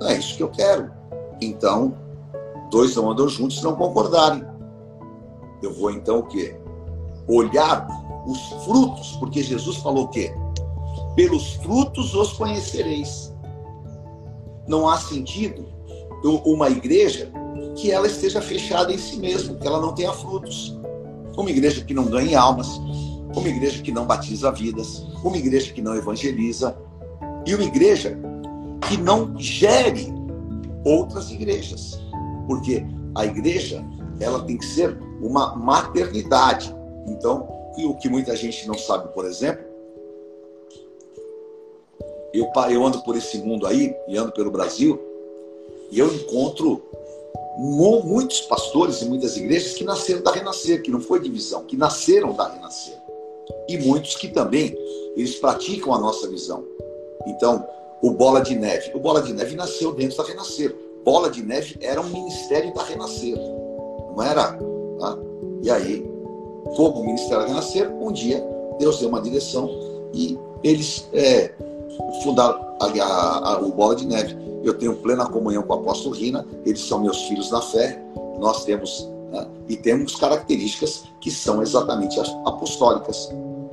não 0.00 0.08
é 0.08 0.18
isso 0.18 0.36
que 0.36 0.42
eu 0.42 0.50
quero. 0.50 0.90
Então, 1.40 1.94
dois 2.70 2.96
não 2.96 3.10
andam 3.10 3.28
juntos 3.28 3.58
se 3.58 3.64
não 3.64 3.76
concordarem. 3.76 4.44
Eu 5.62 5.72
vou 5.74 5.90
então 5.90 6.20
o 6.20 6.26
quê? 6.26 6.58
Olhar 7.26 7.86
os 8.26 8.64
frutos, 8.64 9.16
porque 9.16 9.42
Jesus 9.42 9.76
falou 9.78 10.04
o 10.04 10.08
quê? 10.08 10.32
Pelos 11.14 11.54
frutos 11.54 12.14
os 12.14 12.32
conhecereis. 12.34 13.27
Não 14.68 14.88
há 14.88 14.98
sentido 14.98 15.66
uma 16.44 16.68
igreja 16.68 17.32
que 17.76 17.90
ela 17.90 18.06
esteja 18.06 18.40
fechada 18.40 18.92
em 18.92 18.98
si 18.98 19.18
mesma, 19.18 19.54
que 19.54 19.66
ela 19.66 19.80
não 19.80 19.94
tenha 19.94 20.12
frutos. 20.12 20.78
Uma 21.36 21.50
igreja 21.50 21.84
que 21.84 21.94
não 21.94 22.06
ganhe 22.06 22.34
almas, 22.34 22.68
uma 23.34 23.48
igreja 23.48 23.80
que 23.82 23.92
não 23.92 24.04
batiza 24.04 24.50
vidas, 24.50 25.06
uma 25.22 25.36
igreja 25.36 25.72
que 25.72 25.80
não 25.80 25.94
evangeliza 25.94 26.76
e 27.46 27.54
uma 27.54 27.64
igreja 27.64 28.18
que 28.88 28.96
não 28.96 29.38
gere 29.38 30.12
outras 30.84 31.30
igrejas. 31.30 32.00
Porque 32.46 32.84
a 33.14 33.24
igreja, 33.24 33.84
ela 34.20 34.42
tem 34.44 34.56
que 34.56 34.66
ser 34.66 34.98
uma 35.22 35.54
maternidade. 35.54 36.74
Então, 37.06 37.48
o 37.78 37.94
que 37.94 38.08
muita 38.08 38.34
gente 38.34 38.66
não 38.66 38.74
sabe, 38.74 39.12
por 39.14 39.24
exemplo, 39.24 39.64
eu, 42.32 42.50
eu 42.70 42.86
ando 42.86 43.02
por 43.02 43.16
esse 43.16 43.38
mundo 43.38 43.66
aí, 43.66 43.94
e 44.06 44.16
ando 44.16 44.32
pelo 44.32 44.50
Brasil, 44.50 45.00
e 45.90 45.98
eu 45.98 46.12
encontro 46.12 46.82
muitos 47.58 48.42
pastores 48.42 49.02
e 49.02 49.06
muitas 49.06 49.36
igrejas 49.36 49.74
que 49.74 49.84
nasceram 49.84 50.22
da 50.22 50.30
Renascer, 50.30 50.82
que 50.82 50.90
não 50.90 51.00
foi 51.00 51.20
divisão, 51.20 51.64
que 51.64 51.76
nasceram 51.76 52.32
da 52.32 52.48
Renascer. 52.48 52.96
E 53.68 53.78
muitos 53.78 54.16
que 54.16 54.28
também, 54.28 54.76
eles 55.16 55.36
praticam 55.36 55.92
a 55.92 55.98
nossa 55.98 56.28
visão. 56.28 56.64
Então, 57.26 57.66
o 58.02 58.10
Bola 58.12 58.40
de 58.40 58.54
Neve. 58.54 58.92
O 58.94 59.00
Bola 59.00 59.22
de 59.22 59.32
Neve 59.32 59.56
nasceu 59.56 59.92
dentro 59.92 60.16
da 60.16 60.24
Renascer. 60.24 60.74
Bola 61.04 61.30
de 61.30 61.42
Neve 61.42 61.76
era 61.80 62.00
um 62.00 62.08
ministério 62.08 62.72
da 62.74 62.82
Renascer. 62.82 63.36
Não 63.36 64.22
era? 64.22 64.52
Tá? 64.98 65.18
E 65.62 65.70
aí, 65.70 66.08
como 66.76 67.00
o 67.00 67.06
ministério 67.06 67.42
da 67.42 67.48
Renascer, 67.48 67.90
um 67.92 68.12
dia 68.12 68.44
Deus 68.78 69.00
deu 69.00 69.08
uma 69.08 69.20
direção 69.20 69.68
e 70.14 70.38
eles 70.62 71.08
é, 71.12 71.52
fundaram 72.22 72.60
a, 72.80 72.86
a, 72.86 73.54
a, 73.54 73.60
o 73.60 73.72
Bola 73.72 73.96
de 73.96 74.06
Neve. 74.06 74.36
Eu 74.62 74.74
tenho 74.74 74.96
plena 74.96 75.26
comunhão 75.26 75.62
com 75.62 75.72
o 75.72 75.76
apóstolo 75.76 76.14
Rina, 76.14 76.44
eles 76.64 76.80
são 76.80 77.00
meus 77.00 77.22
filhos 77.22 77.50
na 77.50 77.60
fé, 77.60 78.02
nós 78.38 78.64
temos 78.64 79.08
né, 79.30 79.46
e 79.68 79.76
temos 79.76 80.16
características 80.16 81.04
que 81.20 81.30
são 81.30 81.62
exatamente 81.62 82.18
apostólicas. 82.44 83.30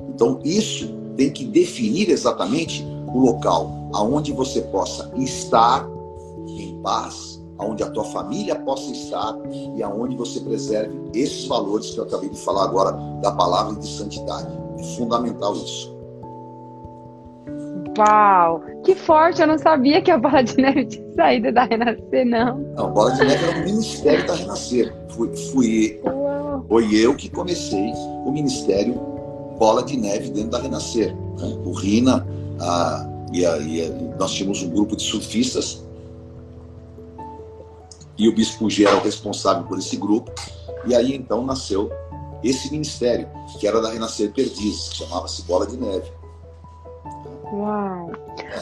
Então, 0.08 0.40
isso 0.44 0.94
tem 1.16 1.30
que 1.30 1.44
definir 1.44 2.10
exatamente 2.10 2.86
o 3.12 3.18
local 3.18 3.70
aonde 3.92 4.32
você 4.32 4.60
possa 4.62 5.10
estar 5.16 5.88
em 6.46 6.78
paz, 6.82 7.42
aonde 7.58 7.82
a 7.82 7.90
tua 7.90 8.04
família 8.04 8.54
possa 8.56 8.90
estar 8.90 9.36
e 9.76 9.82
aonde 9.82 10.16
você 10.16 10.40
preserve 10.40 10.94
esses 11.14 11.46
valores 11.46 11.90
que 11.90 11.98
eu 11.98 12.04
acabei 12.04 12.28
de 12.28 12.38
falar 12.38 12.64
agora 12.64 12.92
da 13.22 13.32
palavra 13.32 13.74
de 13.76 13.86
santidade. 13.86 14.48
É 14.78 14.82
fundamental 14.96 15.54
isso. 15.54 15.95
Uau! 17.98 18.62
Que 18.84 18.94
forte! 18.94 19.40
Eu 19.40 19.48
não 19.48 19.58
sabia 19.58 20.00
que 20.02 20.10
a 20.10 20.18
Bola 20.18 20.42
de 20.42 20.56
Neve 20.56 20.86
tinha 20.86 21.14
saído 21.14 21.52
da 21.52 21.64
Renascer, 21.64 22.26
não. 22.26 22.58
Não, 22.76 22.92
Bola 22.92 23.12
de 23.12 23.24
Neve 23.24 23.44
era 23.44 23.58
o 23.58 23.64
ministério 23.64 24.26
da 24.26 24.34
Renascer. 24.34 24.94
Fui, 25.10 25.36
fui, 25.52 26.00
foi 26.68 26.94
eu 26.94 27.14
que 27.14 27.30
comecei 27.30 27.92
o 28.24 28.30
ministério 28.30 28.94
Bola 29.58 29.82
de 29.82 29.96
Neve 29.96 30.30
dentro 30.30 30.50
da 30.50 30.58
Renascer. 30.58 31.14
Né? 31.14 31.58
O 31.64 31.72
Rina, 31.72 32.26
a, 32.60 33.06
e, 33.32 33.44
a, 33.46 33.58
e 33.58 33.86
a, 33.86 33.88
nós 34.18 34.32
tínhamos 34.32 34.62
um 34.62 34.70
grupo 34.70 34.96
de 34.96 35.02
surfistas 35.02 35.86
e 38.18 38.28
o 38.28 38.34
Bispo 38.34 38.70
G 38.70 38.86
era 38.86 38.96
o 38.96 39.02
responsável 39.02 39.64
por 39.64 39.78
esse 39.78 39.96
grupo. 39.96 40.32
E 40.86 40.94
aí 40.94 41.14
então 41.14 41.44
nasceu 41.44 41.90
esse 42.42 42.70
ministério, 42.70 43.28
que 43.58 43.66
era 43.66 43.80
da 43.80 43.90
Renascer 43.90 44.32
Perdizes, 44.32 44.88
que 44.90 44.96
chamava-se 44.96 45.42
Bola 45.42 45.66
de 45.66 45.76
Neve. 45.76 46.10
Uau! 47.52 48.10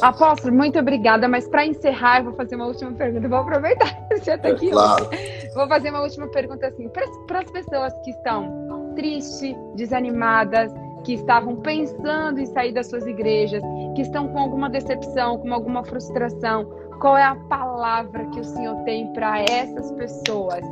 Apóstolo, 0.02 0.54
muito 0.54 0.78
obrigada, 0.78 1.26
mas 1.26 1.48
para 1.48 1.66
encerrar, 1.66 2.18
eu 2.18 2.24
vou 2.24 2.34
fazer 2.34 2.56
uma 2.56 2.66
última 2.66 2.92
pergunta. 2.92 3.28
Vou 3.28 3.38
aproveitar 3.38 3.94
que 4.08 4.18
você 4.18 4.32
está 4.32 4.48
aqui. 4.48 4.70
claro. 4.70 5.08
Vou 5.54 5.68
fazer 5.68 5.90
uma 5.90 6.02
última 6.02 6.28
pergunta 6.28 6.66
assim, 6.66 6.88
para 6.88 7.40
as 7.40 7.50
pessoas 7.50 7.92
que 8.04 8.10
estão 8.10 8.92
tristes, 8.94 9.56
desanimadas, 9.74 10.72
que 11.04 11.14
estavam 11.14 11.56
pensando 11.56 12.40
em 12.40 12.46
sair 12.46 12.72
das 12.72 12.88
suas 12.88 13.06
igrejas, 13.06 13.62
que 13.94 14.02
estão 14.02 14.28
com 14.28 14.38
alguma 14.38 14.68
decepção, 14.68 15.38
com 15.38 15.52
alguma 15.52 15.84
frustração, 15.84 16.64
qual 17.00 17.16
é 17.16 17.24
a 17.24 17.34
palavra 17.34 18.26
que 18.30 18.40
o 18.40 18.44
Senhor 18.44 18.76
tem 18.84 19.12
para 19.12 19.42
essas 19.42 19.92
pessoas? 19.92 20.64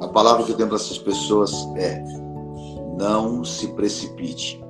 A 0.00 0.08
palavra 0.08 0.44
que 0.44 0.52
eu 0.52 0.56
tenho 0.56 0.68
para 0.68 0.76
essas 0.76 0.98
pessoas 0.98 1.52
é: 1.76 2.02
não 2.96 3.44
se 3.44 3.68
precipite. 3.74 4.62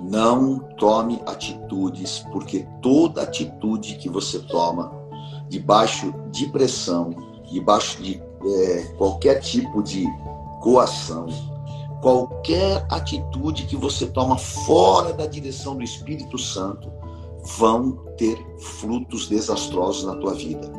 Não 0.00 0.58
tome 0.78 1.20
atitudes, 1.26 2.24
porque 2.32 2.66
toda 2.80 3.22
atitude 3.22 3.96
que 3.96 4.08
você 4.08 4.38
toma, 4.40 4.92
debaixo 5.48 6.14
de 6.30 6.46
pressão, 6.46 7.14
debaixo 7.50 8.02
de 8.02 8.22
é, 8.46 8.94
qualquer 8.96 9.40
tipo 9.40 9.82
de 9.82 10.06
coação, 10.60 11.26
qualquer 12.00 12.86
atitude 12.90 13.66
que 13.66 13.76
você 13.76 14.06
toma 14.06 14.38
fora 14.38 15.12
da 15.12 15.26
direção 15.26 15.76
do 15.76 15.82
Espírito 15.82 16.38
Santo, 16.38 16.90
vão 17.58 17.92
ter 18.16 18.38
frutos 18.58 19.28
desastrosos 19.28 20.04
na 20.04 20.16
tua 20.16 20.34
vida. 20.34 20.70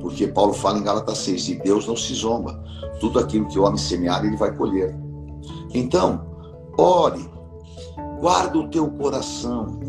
Porque 0.00 0.26
Paulo 0.26 0.52
fala 0.52 0.78
em 0.78 0.82
Gálatas 0.82 1.18
6, 1.18 1.48
e 1.48 1.54
Deus 1.56 1.86
não 1.86 1.96
se 1.96 2.14
zomba. 2.14 2.62
Tudo 3.00 3.18
aquilo 3.18 3.46
que 3.48 3.58
o 3.58 3.64
homem 3.64 3.78
semear, 3.78 4.24
ele 4.24 4.36
vai 4.36 4.54
colher. 4.54 4.94
Então, 5.74 6.26
ore, 6.78 7.28
guarda 8.20 8.58
o 8.58 8.68
teu 8.68 8.90
coração, 8.90 9.80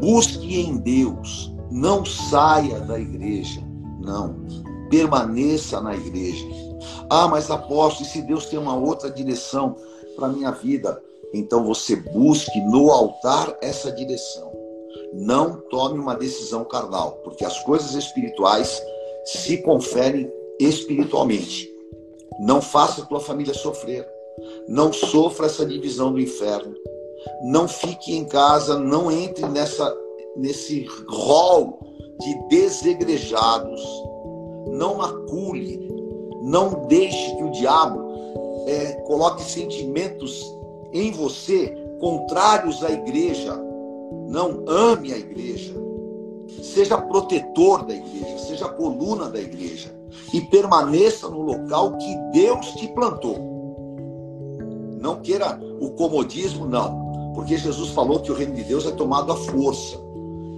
busque 0.00 0.60
em 0.60 0.78
Deus, 0.78 1.52
não 1.70 2.04
saia 2.04 2.80
da 2.80 2.98
igreja, 2.98 3.60
não, 4.00 4.36
permaneça 4.88 5.80
na 5.80 5.94
igreja. 5.94 6.46
Ah, 7.10 7.28
mas 7.28 7.50
aposto, 7.50 8.02
e 8.02 8.06
se 8.06 8.22
Deus 8.22 8.46
tem 8.46 8.58
uma 8.58 8.76
outra 8.76 9.10
direção 9.10 9.76
para 10.16 10.26
a 10.26 10.30
minha 10.30 10.52
vida? 10.52 11.02
Então 11.34 11.64
você 11.64 11.96
busque 11.96 12.60
no 12.60 12.90
altar 12.90 13.56
essa 13.60 13.92
direção 13.92 14.50
Não 15.12 15.60
tome 15.70 15.98
uma 15.98 16.14
decisão 16.14 16.64
carnal, 16.64 17.20
porque 17.24 17.44
as 17.44 17.60
coisas 17.64 17.94
espirituais 17.94 18.82
se 19.24 19.58
conferem 19.58 20.30
espiritualmente. 20.58 21.68
Não 22.40 22.62
faça 22.62 23.02
a 23.02 23.04
tua 23.04 23.20
família 23.20 23.52
sofrer. 23.52 24.06
Não 24.68 24.92
sofra 24.92 25.46
essa 25.46 25.66
divisão 25.66 26.12
do 26.12 26.20
inferno. 26.20 26.74
Não 27.42 27.68
fique 27.68 28.16
em 28.16 28.24
casa, 28.24 28.78
não 28.78 29.10
entre 29.10 29.46
nessa, 29.48 29.94
nesse 30.36 30.86
rol 31.08 31.78
de 32.20 32.48
desegrejados. 32.48 33.82
Não 34.68 34.96
macule, 34.96 35.88
não 36.42 36.86
deixe 36.86 37.36
que 37.36 37.42
o 37.42 37.50
diabo 37.50 38.00
é, 38.66 38.92
coloque 39.06 39.42
sentimentos 39.42 40.42
em 40.92 41.10
você 41.12 41.74
contrários 41.98 42.82
à 42.82 42.90
igreja. 42.90 43.54
Não 44.28 44.64
ame 44.66 45.12
a 45.12 45.18
igreja. 45.18 45.74
Seja 46.62 46.98
protetor 46.98 47.84
da 47.84 47.94
igreja, 47.94 48.38
seja 48.38 48.68
coluna 48.68 49.28
da 49.28 49.40
igreja 49.40 49.90
e 50.32 50.40
permaneça 50.42 51.28
no 51.28 51.42
local 51.42 51.96
que 51.96 52.16
Deus 52.32 52.66
te 52.74 52.88
plantou. 52.88 53.38
Não 55.00 55.20
queira 55.20 55.58
o 55.80 55.90
comodismo, 55.90 56.66
não, 56.66 57.09
porque 57.40 57.56
Jesus 57.56 57.88
falou 57.92 58.20
que 58.20 58.30
o 58.30 58.34
reino 58.34 58.54
de 58.54 58.62
Deus 58.62 58.84
é 58.84 58.90
tomado 58.90 59.32
à 59.32 59.36
força 59.36 59.96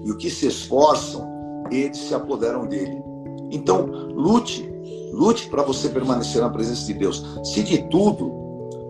e 0.05 0.11
o 0.11 0.17
que 0.17 0.29
se 0.29 0.49
esforçam, 0.49 1.25
eles 1.71 1.97
se 1.97 2.13
apoderam 2.13 2.67
dele. 2.67 3.01
Então, 3.53 3.87
lute, 3.87 4.69
lute 5.13 5.49
para 5.49 5.63
você 5.63 5.89
permanecer 5.89 6.43
na 6.43 6.51
presença 6.51 6.85
de 6.87 6.95
Deus. 6.95 7.25
Se 7.45 7.63
de 7.63 7.89
tudo 7.89 8.33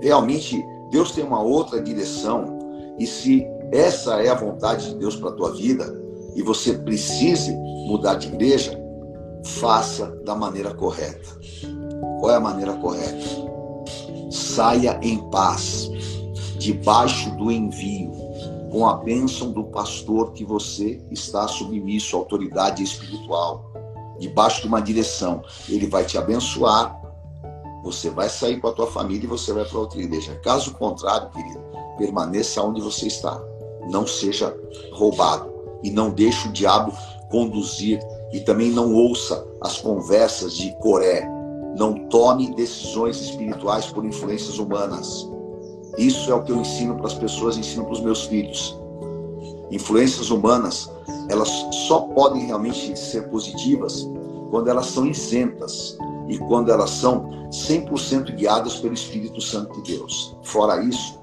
realmente 0.01 0.64
Deus 0.90 1.12
tem 1.12 1.22
uma 1.22 1.43
outra 1.43 1.82
direção 1.82 2.59
e 2.99 3.07
se 3.07 3.47
essa 3.70 4.22
é 4.22 4.30
a 4.30 4.34
vontade 4.34 4.88
de 4.88 4.95
Deus 4.95 5.14
para 5.14 5.28
a 5.28 5.34
tua 5.34 5.53
vida 5.53 5.95
e 6.34 6.40
você 6.40 6.72
precise 6.72 7.53
mudar 7.86 8.14
de 8.14 8.28
igreja, 8.28 8.72
faça 9.45 10.07
da 10.24 10.34
maneira 10.34 10.72
correta. 10.72 11.28
Qual 12.20 12.32
é 12.32 12.36
a 12.36 12.40
maneira 12.40 12.72
correta? 12.72 13.22
Saia 14.30 14.99
em 15.03 15.18
paz, 15.30 15.90
debaixo 16.63 17.31
do 17.37 17.51
envio, 17.51 18.13
com 18.71 18.87
a 18.87 18.95
bênção 18.95 19.51
do 19.51 19.65
pastor 19.65 20.33
que 20.33 20.45
você 20.45 21.03
está 21.11 21.49
submisso 21.49 22.17
à 22.17 22.21
autoridade 22.21 22.83
espiritual, 22.83 23.73
debaixo 24.21 24.63
de 24.63 24.69
uma 24.69 24.81
direção. 24.81 25.43
Ele 25.69 25.89
vai 25.89 26.05
te 26.05 26.17
abençoar, 26.17 27.01
você 27.83 28.09
vai 28.11 28.29
sair 28.29 28.61
com 28.61 28.69
a 28.69 28.73
tua 28.73 28.87
família 28.87 29.25
e 29.25 29.29
você 29.29 29.53
vai 29.53 29.65
para 29.65 29.79
outra 29.79 30.01
igreja. 30.01 30.37
Caso 30.37 30.73
contrário, 30.75 31.31
querido, 31.31 31.61
permaneça 31.99 32.63
onde 32.63 32.81
você 32.81 33.09
está. 33.09 33.43
Não 33.91 34.07
seja 34.07 34.57
roubado 34.93 35.53
e 35.83 35.91
não 35.91 36.11
deixe 36.11 36.47
o 36.47 36.53
diabo 36.53 36.93
conduzir 37.29 37.99
e 38.33 38.39
também 38.39 38.71
não 38.71 38.95
ouça 38.95 39.45
as 39.61 39.79
conversas 39.79 40.57
de 40.57 40.73
Coré. 40.77 41.29
Não 41.77 42.09
tome 42.09 42.55
decisões 42.55 43.21
espirituais 43.21 43.87
por 43.87 44.05
influências 44.05 44.59
humanas. 44.59 45.32
Isso 45.99 46.30
é 46.30 46.34
o 46.34 46.43
que 46.43 46.53
eu 46.53 46.57
ensino 46.57 46.97
para 46.97 47.07
as 47.07 47.14
pessoas, 47.14 47.57
ensino 47.57 47.84
para 47.84 47.93
os 47.93 48.01
meus 48.01 48.24
filhos. 48.24 48.76
Influências 49.70 50.30
humanas, 50.30 50.90
elas 51.28 51.49
só 51.88 52.01
podem 52.01 52.47
realmente 52.47 52.99
ser 52.99 53.28
positivas 53.28 54.09
quando 54.51 54.68
elas 54.68 54.86
são 54.86 55.07
isentas 55.07 55.97
e 56.28 56.38
quando 56.38 56.70
elas 56.70 56.90
são 56.90 57.28
100% 57.51 58.34
guiadas 58.34 58.76
pelo 58.76 58.95
Espírito 58.95 59.40
Santo 59.40 59.82
de 59.82 59.97
Deus. 59.97 60.36
Fora 60.43 60.82
isso, 60.82 61.18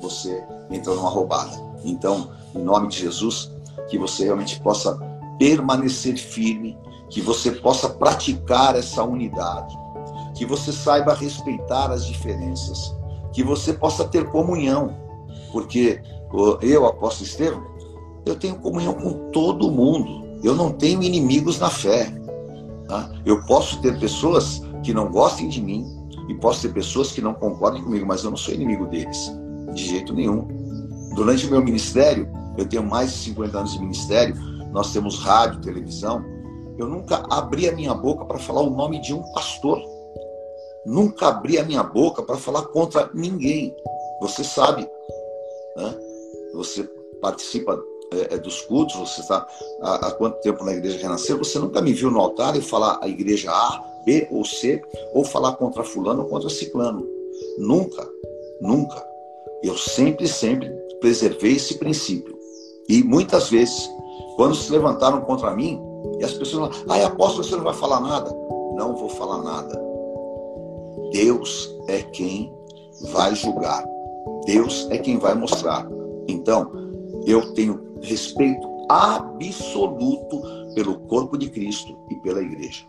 você 0.00 0.44
entra 0.70 0.94
numa 0.94 1.10
roubada. 1.10 1.52
Então, 1.84 2.30
em 2.54 2.62
nome 2.62 2.88
de 2.88 3.00
Jesus, 3.00 3.50
que 3.88 3.98
você 3.98 4.24
realmente 4.24 4.60
possa 4.60 4.98
permanecer 5.38 6.16
firme, 6.16 6.78
que 7.10 7.20
você 7.20 7.50
possa 7.50 7.88
praticar 7.88 8.76
essa 8.76 9.02
unidade, 9.02 9.76
que 10.34 10.44
você 10.44 10.72
saiba 10.72 11.14
respeitar 11.14 11.90
as 11.90 12.06
diferenças, 12.06 12.94
que 13.34 13.42
você 13.42 13.72
possa 13.72 14.04
ter 14.04 14.30
comunhão, 14.30 14.96
porque 15.52 16.00
eu, 16.62 16.86
apóstolo 16.86 17.28
Estevão, 17.28 17.64
eu 18.24 18.36
tenho 18.36 18.56
comunhão 18.56 18.94
com 18.94 19.30
todo 19.30 19.70
mundo, 19.70 20.38
eu 20.42 20.54
não 20.54 20.72
tenho 20.72 21.02
inimigos 21.02 21.58
na 21.58 21.68
fé. 21.68 22.12
Tá? 22.88 23.10
Eu 23.24 23.42
posso 23.44 23.80
ter 23.80 23.98
pessoas 23.98 24.62
que 24.82 24.94
não 24.94 25.10
gostem 25.10 25.48
de 25.48 25.60
mim 25.60 25.86
e 26.28 26.34
posso 26.34 26.62
ter 26.62 26.72
pessoas 26.72 27.12
que 27.12 27.20
não 27.20 27.34
concordem 27.34 27.82
comigo, 27.82 28.06
mas 28.06 28.24
eu 28.24 28.30
não 28.30 28.36
sou 28.36 28.54
inimigo 28.54 28.86
deles, 28.86 29.32
de 29.74 29.84
jeito 29.84 30.14
nenhum. 30.14 30.46
Durante 31.14 31.46
o 31.46 31.50
meu 31.50 31.62
ministério, 31.62 32.28
eu 32.56 32.66
tenho 32.66 32.84
mais 32.84 33.12
de 33.12 33.18
50 33.18 33.58
anos 33.58 33.72
de 33.72 33.80
ministério, 33.80 34.36
nós 34.72 34.92
temos 34.92 35.18
rádio, 35.18 35.60
televisão. 35.60 36.24
Eu 36.78 36.88
nunca 36.88 37.24
abri 37.30 37.68
a 37.68 37.72
minha 37.72 37.94
boca 37.94 38.24
para 38.24 38.38
falar 38.38 38.62
o 38.62 38.70
nome 38.70 39.00
de 39.00 39.14
um 39.14 39.22
pastor. 39.32 39.80
Nunca 40.86 41.28
abri 41.28 41.58
a 41.58 41.64
minha 41.64 41.82
boca 41.82 42.22
para 42.22 42.36
falar 42.36 42.62
contra 42.66 43.10
ninguém. 43.14 43.74
Você 44.20 44.44
sabe, 44.44 44.88
né? 45.76 45.98
você 46.54 46.84
participa 47.20 47.82
é, 48.12 48.34
é, 48.34 48.38
dos 48.38 48.60
cultos, 48.62 48.96
você 48.96 49.20
está 49.20 49.46
há, 49.82 50.06
há, 50.06 50.10
quanto 50.12 50.40
tempo 50.40 50.64
na 50.64 50.72
igreja 50.72 50.98
renascer, 50.98 51.36
você 51.36 51.58
nunca 51.58 51.80
me 51.80 51.92
viu 51.92 52.10
no 52.10 52.20
altar 52.20 52.56
e 52.56 52.60
falar 52.60 52.98
a 53.02 53.08
igreja 53.08 53.50
A, 53.50 53.82
B 54.04 54.28
ou 54.30 54.44
C, 54.44 54.82
ou 55.12 55.24
falar 55.24 55.56
contra 55.56 55.82
fulano 55.82 56.22
ou 56.22 56.28
contra 56.28 56.50
ciclano. 56.50 57.06
Nunca, 57.58 58.08
nunca. 58.60 59.04
Eu 59.62 59.76
sempre, 59.76 60.28
sempre 60.28 60.68
preservei 61.00 61.56
esse 61.56 61.78
princípio. 61.78 62.38
E 62.88 63.02
muitas 63.02 63.48
vezes, 63.48 63.90
quando 64.36 64.54
se 64.54 64.70
levantaram 64.70 65.22
contra 65.22 65.50
mim, 65.50 65.80
e 66.18 66.24
as 66.24 66.34
pessoas 66.34 66.76
falam, 66.76 66.84
ai 66.90 67.04
apóstolo, 67.04 67.44
você 67.44 67.56
não 67.56 67.64
vai 67.64 67.74
falar 67.74 68.00
nada. 68.00 68.30
Não 68.76 68.94
vou 68.94 69.08
falar 69.08 69.42
nada. 69.42 69.83
Deus 71.14 71.72
é 71.86 72.02
quem 72.02 72.52
vai 73.12 73.36
julgar. 73.36 73.84
Deus 74.46 74.88
é 74.90 74.98
quem 74.98 75.16
vai 75.16 75.32
mostrar. 75.32 75.88
Então, 76.26 76.72
eu 77.24 77.54
tenho 77.54 77.80
respeito 78.02 78.66
absoluto 78.88 80.42
pelo 80.74 80.98
corpo 81.06 81.38
de 81.38 81.48
Cristo 81.50 81.96
e 82.10 82.16
pela 82.16 82.42
igreja. 82.42 82.84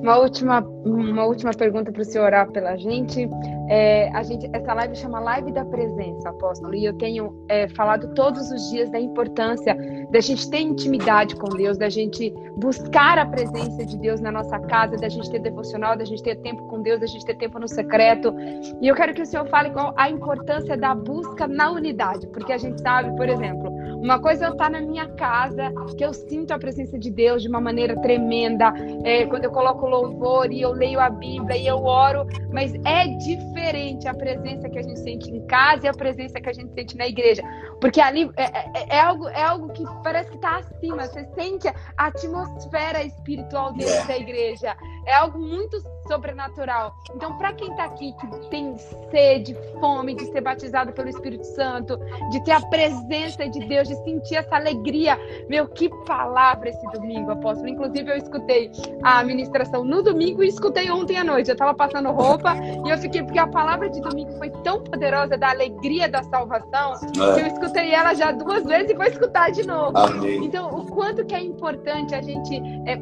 Uma 0.00 0.18
última, 0.18 0.60
uma 0.84 1.24
última 1.24 1.52
pergunta 1.52 1.90
para 1.90 2.02
o 2.02 2.04
senhor 2.04 2.26
orar 2.26 2.50
pela 2.50 2.76
gente. 2.76 3.28
É, 3.68 4.10
a 4.12 4.22
gente. 4.22 4.48
Essa 4.52 4.74
live 4.74 4.94
chama 4.96 5.20
Live 5.20 5.52
da 5.52 5.64
Presença, 5.64 6.28
apóstolo, 6.28 6.74
e 6.74 6.84
eu 6.84 6.92
tenho 6.94 7.44
é, 7.48 7.68
falado 7.68 8.12
todos 8.14 8.50
os 8.50 8.70
dias 8.70 8.90
da 8.90 9.00
importância 9.00 9.76
da 10.10 10.20
gente 10.20 10.48
ter 10.50 10.60
intimidade 10.60 11.34
com 11.36 11.48
Deus, 11.48 11.78
da 11.78 11.88
gente 11.88 12.32
buscar 12.56 13.18
a 13.18 13.26
presença 13.26 13.84
de 13.84 13.96
Deus 13.98 14.20
na 14.20 14.30
nossa 14.30 14.58
casa, 14.58 14.96
da 14.96 15.08
gente 15.08 15.30
ter 15.30 15.38
devocional, 15.38 15.96
da 15.96 16.04
gente 16.04 16.22
ter 16.22 16.36
tempo 16.36 16.62
com 16.68 16.82
Deus, 16.82 17.00
da 17.00 17.06
gente 17.06 17.24
ter 17.24 17.34
tempo 17.36 17.58
no 17.58 17.66
secreto. 17.66 18.34
E 18.80 18.88
eu 18.88 18.94
quero 18.94 19.14
que 19.14 19.22
o 19.22 19.26
senhor 19.26 19.46
fale 19.48 19.70
qual 19.70 19.94
a 19.96 20.10
importância 20.10 20.76
da 20.76 20.94
busca 20.94 21.48
na 21.48 21.70
unidade, 21.70 22.26
porque 22.26 22.52
a 22.52 22.58
gente 22.58 22.80
sabe, 22.82 23.16
por 23.16 23.28
exemplo, 23.28 23.71
uma 24.02 24.18
coisa 24.18 24.46
é 24.46 24.48
eu 24.48 24.52
estar 24.52 24.68
na 24.68 24.80
minha 24.80 25.08
casa, 25.10 25.72
que 25.96 26.04
eu 26.04 26.12
sinto 26.12 26.50
a 26.50 26.58
presença 26.58 26.98
de 26.98 27.08
Deus 27.08 27.40
de 27.40 27.48
uma 27.48 27.60
maneira 27.60 27.96
tremenda, 28.00 28.74
é, 29.04 29.24
quando 29.26 29.44
eu 29.44 29.52
coloco 29.52 29.86
louvor 29.86 30.52
e 30.52 30.60
eu 30.60 30.72
leio 30.72 30.98
a 30.98 31.08
Bíblia 31.08 31.56
e 31.56 31.68
eu 31.68 31.84
oro, 31.84 32.26
mas 32.52 32.74
é 32.84 33.06
diferente 33.06 34.08
a 34.08 34.14
presença 34.14 34.68
que 34.68 34.76
a 34.76 34.82
gente 34.82 34.98
sente 34.98 35.30
em 35.30 35.46
casa 35.46 35.86
e 35.86 35.88
a 35.88 35.92
presença 35.92 36.40
que 36.40 36.50
a 36.50 36.52
gente 36.52 36.74
sente 36.74 36.96
na 36.96 37.06
igreja, 37.06 37.42
porque 37.80 38.00
ali 38.00 38.28
é, 38.36 38.44
é, 38.44 38.96
é 38.96 39.00
algo, 39.00 39.28
é 39.28 39.42
algo 39.42 39.68
que 39.72 39.84
parece 40.02 40.30
que 40.30 40.36
está 40.36 40.56
acima, 40.56 41.06
você 41.06 41.24
sente 41.36 41.68
a 41.68 42.06
atmosfera 42.06 43.04
espiritual 43.04 43.72
dentro 43.72 44.04
da 44.08 44.18
igreja, 44.18 44.76
é 45.06 45.14
algo 45.14 45.38
muito 45.38 45.80
sobrenatural. 46.06 46.94
Então, 47.14 47.36
para 47.38 47.52
quem 47.52 47.70
está 47.70 47.84
aqui 47.84 48.12
que 48.14 48.48
tem 48.48 48.76
sede, 49.10 49.56
fome 49.80 50.14
de 50.14 50.26
ser 50.26 50.40
batizado 50.40 50.92
pelo 50.92 51.08
Espírito 51.08 51.44
Santo, 51.44 51.98
de 52.30 52.42
ter 52.44 52.52
a 52.52 52.60
presença 52.60 53.48
de 53.48 53.60
Deus, 53.66 53.88
de 53.88 53.94
sentir 54.04 54.36
essa 54.36 54.56
alegria, 54.56 55.18
meu, 55.48 55.68
que 55.68 55.88
palavra 56.04 56.68
esse 56.68 56.86
domingo, 56.92 57.30
apóstolo. 57.30 57.68
Inclusive, 57.68 58.10
eu 58.10 58.16
escutei 58.16 58.70
a 59.02 59.22
ministração 59.24 59.84
no 59.84 60.02
domingo 60.02 60.42
e 60.42 60.48
escutei 60.48 60.90
ontem 60.90 61.16
à 61.16 61.24
noite. 61.24 61.48
Eu 61.48 61.54
estava 61.54 61.74
passando 61.74 62.10
roupa 62.10 62.54
e 62.84 62.88
eu 62.88 62.98
fiquei, 62.98 63.22
porque 63.22 63.38
a 63.38 63.46
palavra 63.46 63.88
de 63.88 64.00
domingo 64.00 64.32
foi 64.38 64.50
tão 64.62 64.82
poderosa 64.82 65.36
da 65.36 65.50
alegria 65.50 66.08
da 66.08 66.22
salvação, 66.24 66.94
que 67.12 67.20
eu 67.20 67.46
escutei 67.46 67.92
ela 67.92 68.14
já 68.14 68.32
duas 68.32 68.64
vezes 68.64 68.90
e 68.90 68.94
vou 68.94 69.06
escutar 69.06 69.50
de 69.50 69.66
novo. 69.66 69.96
Amém. 69.96 70.44
Então, 70.44 70.68
o 70.70 70.86
quanto 70.86 71.24
que 71.24 71.34
é 71.34 71.42
importante 71.42 72.14
a 72.14 72.22
gente. 72.22 72.62
É, 72.86 72.96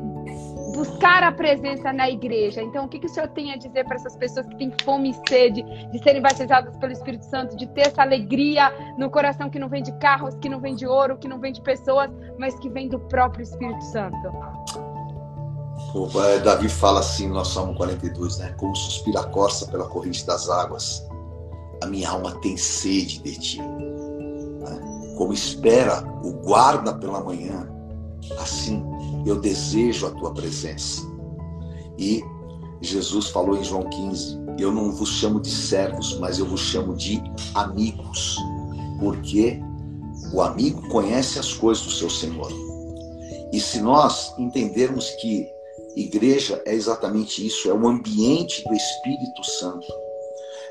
buscar 0.81 1.23
a 1.23 1.31
presença 1.31 1.93
na 1.93 2.09
igreja. 2.09 2.63
Então, 2.63 2.87
o 2.87 2.89
que, 2.89 2.99
que 2.99 3.05
o 3.05 3.09
Senhor 3.09 3.29
tem 3.29 3.53
a 3.53 3.57
dizer 3.57 3.85
para 3.85 3.97
essas 3.97 4.17
pessoas 4.17 4.47
que 4.47 4.57
têm 4.57 4.73
fome 4.83 5.11
e 5.11 5.29
sede 5.29 5.63
de 5.63 6.03
serem 6.03 6.23
batizadas 6.23 6.75
pelo 6.79 6.91
Espírito 6.91 7.27
Santo, 7.27 7.55
de 7.55 7.67
ter 7.67 7.89
essa 7.89 8.01
alegria 8.01 8.73
no 8.97 9.11
coração 9.11 9.51
que 9.51 9.59
não 9.59 9.69
vem 9.69 9.83
de 9.83 9.93
carros, 9.99 10.35
que 10.41 10.49
não 10.49 10.59
vem 10.59 10.75
de 10.75 10.87
ouro, 10.87 11.19
que 11.19 11.29
não 11.29 11.39
vem 11.39 11.53
de 11.53 11.61
pessoas, 11.61 12.11
mas 12.39 12.59
que 12.61 12.71
vem 12.71 12.89
do 12.89 12.99
próprio 12.99 13.43
Espírito 13.43 13.85
Santo? 13.85 14.17
O 15.95 16.09
Davi 16.43 16.69
fala 16.71 17.01
assim 17.01 17.29
no 17.29 17.45
Salmo 17.45 17.75
42, 17.75 18.39
né? 18.39 18.55
Como 18.57 18.75
suspira 18.75 19.21
a 19.21 19.25
corça 19.25 19.67
pela 19.67 19.87
corrente 19.87 20.25
das 20.25 20.49
águas, 20.49 21.07
a 21.83 21.87
minha 21.87 22.09
alma 22.09 22.41
tem 22.41 22.57
sede 22.57 23.23
de 23.23 23.39
ti. 23.39 23.61
Né? 23.61 25.01
como 25.17 25.35
espera 25.35 26.03
o 26.25 26.33
guarda 26.33 26.95
pela 26.95 27.21
manhã, 27.21 27.69
assim 28.39 28.83
eu 29.27 29.41
desejo 29.41 30.07
a 30.07 30.11
tua 30.11 30.33
presença. 30.33 31.03
E 31.99 32.23
Jesus 32.81 33.29
falou 33.29 33.57
em 33.57 33.65
João 33.65 33.89
15: 33.89 34.39
Eu 34.59 34.73
não 34.73 34.93
vos 34.93 35.11
chamo 35.11 35.41
de 35.41 35.51
servos, 35.51 36.19
mas 36.19 36.39
eu 36.39 36.47
vos 36.47 36.61
chamo 36.61 36.95
de 36.95 37.23
amigos, 37.55 38.37
porque 38.99 39.61
o 40.33 40.41
amigo 40.41 40.89
conhece 40.89 41.39
as 41.39 41.53
coisas 41.53 41.85
do 41.85 41.91
seu 41.91 42.09
Senhor. 42.09 42.51
E 43.53 43.61
se 43.61 43.81
nós 43.81 44.33
entendermos 44.39 45.11
que 45.21 45.47
igreja 45.97 46.63
é 46.65 46.75
exatamente 46.75 47.45
isso, 47.47 47.69
é 47.69 47.75
o 47.75 47.87
ambiente 47.87 48.63
do 48.65 48.75
Espírito 48.75 49.45
Santo, 49.45 49.87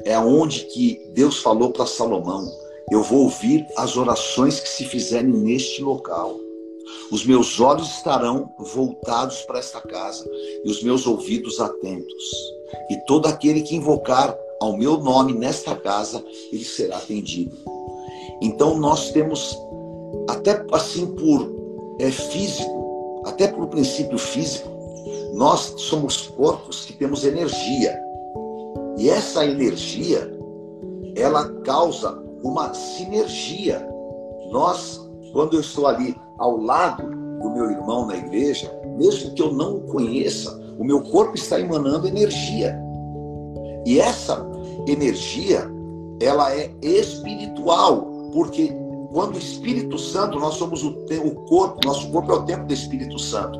é 0.06 0.18
onde 0.18 0.62
que 0.66 1.12
Deus 1.14 1.40
falou 1.40 1.72
para 1.72 1.86
Salomão: 1.86 2.50
Eu 2.90 3.04
vou 3.04 3.24
ouvir 3.24 3.68
as 3.78 3.98
orações 3.98 4.60
que 4.60 4.70
se 4.70 4.86
fizerem 4.86 5.32
neste 5.32 5.82
local. 5.82 6.49
Os 7.12 7.26
meus 7.26 7.60
olhos 7.60 7.88
estarão 7.88 8.54
voltados 8.58 9.42
para 9.44 9.60
esta 9.60 9.82
casa 9.82 10.30
e 10.64 10.70
os 10.70 10.84
meus 10.84 11.08
ouvidos 11.08 11.60
atentos. 11.60 12.24
E 12.90 12.98
todo 13.06 13.28
aquele 13.28 13.62
que 13.62 13.76
invocar 13.76 14.38
ao 14.60 14.78
meu 14.78 14.98
nome 14.98 15.34
nesta 15.34 15.76
casa, 15.76 16.24
ele 16.52 16.64
será 16.64 16.98
atendido. 16.98 17.58
Então 18.42 18.78
nós 18.78 19.12
temos, 19.12 19.58
até 20.30 20.64
assim 20.72 21.08
por 21.08 21.50
é, 22.00 22.12
físico, 22.12 23.24
até 23.26 23.48
por 23.48 23.68
princípio 23.68 24.18
físico, 24.18 24.70
nós 25.34 25.74
somos 25.78 26.28
corpos 26.28 26.86
que 26.86 26.94
temos 26.94 27.24
energia. 27.24 28.00
E 28.98 29.10
essa 29.10 29.46
energia, 29.46 30.30
ela 31.16 31.50
causa 31.64 32.22
uma 32.44 32.74
sinergia. 32.74 33.86
Nós, 34.52 35.00
quando 35.32 35.56
eu 35.56 35.62
estou 35.62 35.88
ali 35.88 36.16
ao 36.40 36.58
lado 36.58 37.04
do 37.04 37.50
meu 37.52 37.70
irmão 37.70 38.08
na 38.08 38.18
igreja, 38.18 38.72
mesmo 38.98 39.32
que 39.34 39.42
eu 39.42 39.54
não 39.54 39.78
o 39.78 39.82
conheça, 39.82 40.60
o 40.78 40.84
meu 40.84 41.02
corpo 41.02 41.36
está 41.36 41.60
emanando 41.60 42.08
energia. 42.08 42.78
E 43.86 44.00
essa 44.00 44.46
energia, 44.88 45.70
ela 46.22 46.54
é 46.54 46.72
espiritual, 46.82 48.02
porque 48.34 48.74
quando 49.12 49.36
o 49.36 49.40
Espírito 49.40 49.98
Santo, 49.98 50.40
nós 50.40 50.56
somos 50.56 50.84
o, 50.84 50.90
o 50.90 51.36
corpo, 51.46 51.86
nosso 51.86 52.10
corpo 52.12 52.32
é 52.32 52.36
o 52.36 52.44
templo 52.44 52.68
do 52.68 52.74
Espírito 52.74 53.18
Santo. 53.18 53.60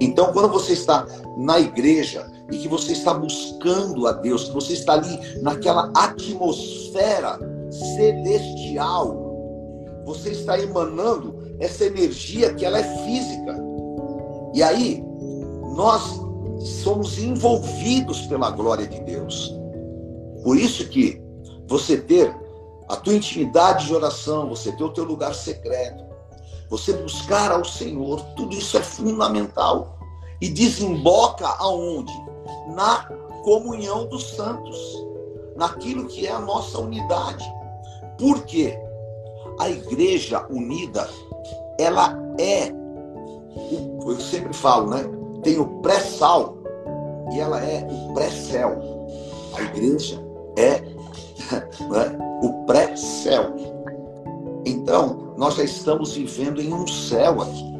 Então, 0.00 0.32
quando 0.32 0.48
você 0.48 0.72
está 0.72 1.06
na 1.36 1.58
igreja 1.58 2.30
e 2.50 2.58
que 2.58 2.68
você 2.68 2.92
está 2.92 3.12
buscando 3.12 4.06
a 4.06 4.12
Deus, 4.12 4.44
que 4.44 4.54
você 4.54 4.74
está 4.74 4.94
ali 4.94 5.18
naquela 5.42 5.90
atmosfera 5.94 7.38
celestial, 7.96 9.26
você 10.04 10.30
está 10.30 10.58
emanando 10.58 11.35
essa 11.60 11.84
energia 11.84 12.54
que 12.54 12.64
ela 12.64 12.78
é 12.78 13.04
física. 13.04 13.56
E 14.54 14.62
aí, 14.62 15.02
nós 15.74 16.20
somos 16.82 17.18
envolvidos 17.18 18.22
pela 18.26 18.50
glória 18.50 18.86
de 18.86 19.00
Deus. 19.00 19.54
Por 20.42 20.56
isso 20.56 20.88
que 20.88 21.22
você 21.66 21.96
ter 21.96 22.34
a 22.88 22.96
tua 22.96 23.14
intimidade 23.14 23.86
de 23.86 23.94
oração, 23.94 24.48
você 24.48 24.72
ter 24.72 24.84
o 24.84 24.92
teu 24.92 25.04
lugar 25.04 25.34
secreto, 25.34 26.04
você 26.68 26.92
buscar 26.92 27.50
ao 27.52 27.64
Senhor, 27.64 28.20
tudo 28.36 28.54
isso 28.54 28.76
é 28.76 28.82
fundamental. 28.82 29.98
E 30.40 30.48
desemboca 30.48 31.46
aonde? 31.58 32.12
Na 32.74 33.04
comunhão 33.42 34.06
dos 34.06 34.34
santos, 34.34 34.76
naquilo 35.56 36.06
que 36.06 36.26
é 36.26 36.32
a 36.32 36.40
nossa 36.40 36.78
unidade. 36.78 37.44
Por 38.18 38.42
quê? 38.44 38.78
A 39.58 39.70
igreja 39.70 40.46
unida 40.50 41.08
ela 41.78 42.16
é, 42.38 42.72
eu 44.06 44.20
sempre 44.20 44.52
falo, 44.52 44.90
né? 44.90 45.04
Tem 45.42 45.58
o 45.58 45.66
pré-sal 45.80 46.56
e 47.32 47.40
ela 47.40 47.62
é 47.62 47.86
o 47.86 48.14
pré-céu. 48.14 48.78
A 49.56 49.62
igreja 49.62 50.22
é 50.56 50.80
né, 51.88 52.18
o 52.42 52.64
pré-céu. 52.66 53.54
Então, 54.64 55.34
nós 55.36 55.54
já 55.54 55.64
estamos 55.64 56.14
vivendo 56.14 56.60
em 56.60 56.72
um 56.72 56.86
céu 56.86 57.42
aqui. 57.42 57.76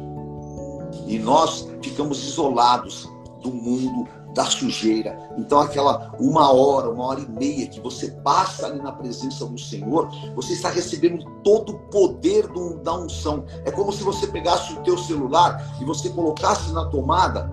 E 1.05 1.19
nós 1.19 1.67
ficamos 1.81 2.25
isolados 2.27 3.09
do 3.41 3.51
mundo, 3.51 4.07
da 4.37 4.45
sujeira. 4.45 5.17
Então, 5.35 5.59
aquela 5.59 6.15
uma 6.19 6.53
hora, 6.53 6.91
uma 6.91 7.07
hora 7.07 7.19
e 7.19 7.27
meia 7.27 7.67
que 7.67 7.81
você 7.81 8.11
passa 8.23 8.67
ali 8.67 8.79
na 8.79 8.91
presença 8.91 9.43
do 9.47 9.59
Senhor, 9.59 10.07
você 10.35 10.53
está 10.53 10.69
recebendo 10.69 11.25
todo 11.43 11.73
o 11.73 11.79
poder 11.89 12.45
do, 12.47 12.77
da 12.77 12.93
unção. 12.93 13.45
É 13.65 13.71
como 13.71 13.91
se 13.91 14.03
você 14.03 14.27
pegasse 14.27 14.73
o 14.73 14.83
teu 14.83 14.95
celular 14.95 15.75
e 15.81 15.85
você 15.85 16.09
colocasse 16.09 16.71
na 16.71 16.85
tomada 16.85 17.51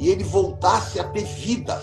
e 0.00 0.08
ele 0.08 0.24
voltasse 0.24 0.98
a 0.98 1.04
ter 1.04 1.22
vida. 1.22 1.80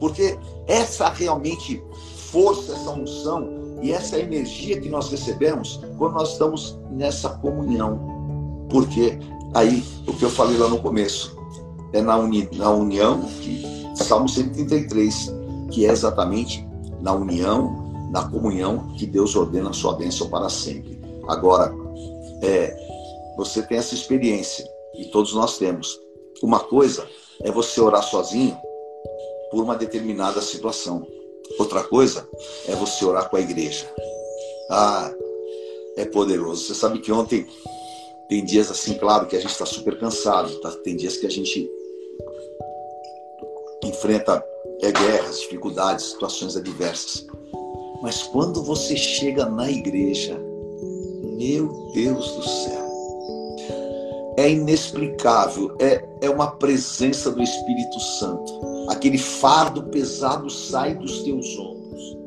Porque 0.00 0.38
essa 0.66 1.10
realmente 1.10 1.84
força, 2.30 2.72
essa 2.72 2.90
unção 2.90 3.50
e 3.82 3.92
essa 3.92 4.18
energia 4.18 4.80
que 4.80 4.88
nós 4.88 5.10
recebemos 5.10 5.78
quando 5.98 6.14
nós 6.14 6.32
estamos 6.32 6.80
nessa 6.90 7.28
comunhão. 7.28 8.00
Porque 8.70 9.18
aí, 9.52 9.84
o 10.08 10.14
que 10.14 10.24
eu 10.24 10.30
falei 10.30 10.56
lá 10.56 10.68
no 10.68 10.80
começo, 10.80 11.41
é 11.92 12.00
na, 12.00 12.16
uni, 12.16 12.48
na 12.54 12.70
união, 12.70 13.22
que, 13.40 13.62
Salmo 13.96 14.28
133, 14.28 15.32
que 15.70 15.86
é 15.86 15.90
exatamente 15.90 16.66
na 17.00 17.12
união, 17.12 18.10
na 18.10 18.28
comunhão 18.28 18.94
que 18.96 19.06
Deus 19.06 19.34
ordena 19.36 19.70
a 19.70 19.72
sua 19.72 19.94
bênção 19.94 20.28
para 20.28 20.48
sempre. 20.48 21.00
Agora, 21.28 21.72
é, 22.42 22.76
você 23.36 23.62
tem 23.62 23.78
essa 23.78 23.94
experiência, 23.94 24.64
e 24.94 25.06
todos 25.06 25.34
nós 25.34 25.58
temos. 25.58 25.98
Uma 26.42 26.60
coisa 26.60 27.06
é 27.42 27.50
você 27.50 27.80
orar 27.80 28.02
sozinho 28.02 28.56
por 29.50 29.62
uma 29.62 29.76
determinada 29.76 30.40
situação. 30.40 31.06
Outra 31.58 31.82
coisa 31.82 32.28
é 32.66 32.74
você 32.74 33.04
orar 33.04 33.28
com 33.28 33.36
a 33.36 33.40
igreja. 33.40 33.92
Ah, 34.70 35.12
é 35.96 36.04
poderoso. 36.04 36.64
Você 36.64 36.74
sabe 36.74 36.98
que 36.98 37.12
ontem 37.12 37.46
tem 38.28 38.44
dias 38.44 38.70
assim, 38.70 38.94
claro, 38.94 39.26
que 39.26 39.36
a 39.36 39.40
gente 39.40 39.50
está 39.50 39.66
super 39.66 39.98
cansado, 39.98 40.58
tá? 40.60 40.70
tem 40.82 40.96
dias 40.96 41.16
que 41.16 41.26
a 41.26 41.30
gente 41.30 41.70
enfrenta 43.82 44.44
é, 44.80 44.92
guerras, 44.92 45.40
dificuldades, 45.40 46.06
situações 46.06 46.56
adversas. 46.56 47.26
Mas 48.02 48.22
quando 48.24 48.62
você 48.62 48.96
chega 48.96 49.46
na 49.46 49.70
igreja, 49.70 50.36
meu 51.38 51.90
Deus 51.94 52.32
do 52.32 52.42
céu, 52.42 52.82
é 54.36 54.50
inexplicável, 54.50 55.76
é, 55.78 56.04
é 56.20 56.30
uma 56.30 56.52
presença 56.52 57.30
do 57.30 57.42
Espírito 57.42 58.00
Santo. 58.00 58.60
Aquele 58.88 59.18
fardo 59.18 59.84
pesado 59.84 60.50
sai 60.50 60.94
dos 60.94 61.22
teus 61.22 61.46
ombros. 61.58 62.18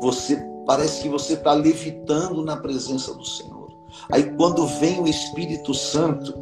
Você 0.00 0.36
parece 0.66 1.02
que 1.02 1.08
você 1.08 1.34
está 1.34 1.54
levitando 1.54 2.44
na 2.44 2.56
presença 2.56 3.14
do 3.14 3.24
Senhor. 3.24 3.72
Aí 4.12 4.24
quando 4.36 4.66
vem 4.66 5.00
o 5.00 5.08
Espírito 5.08 5.72
Santo, 5.72 6.34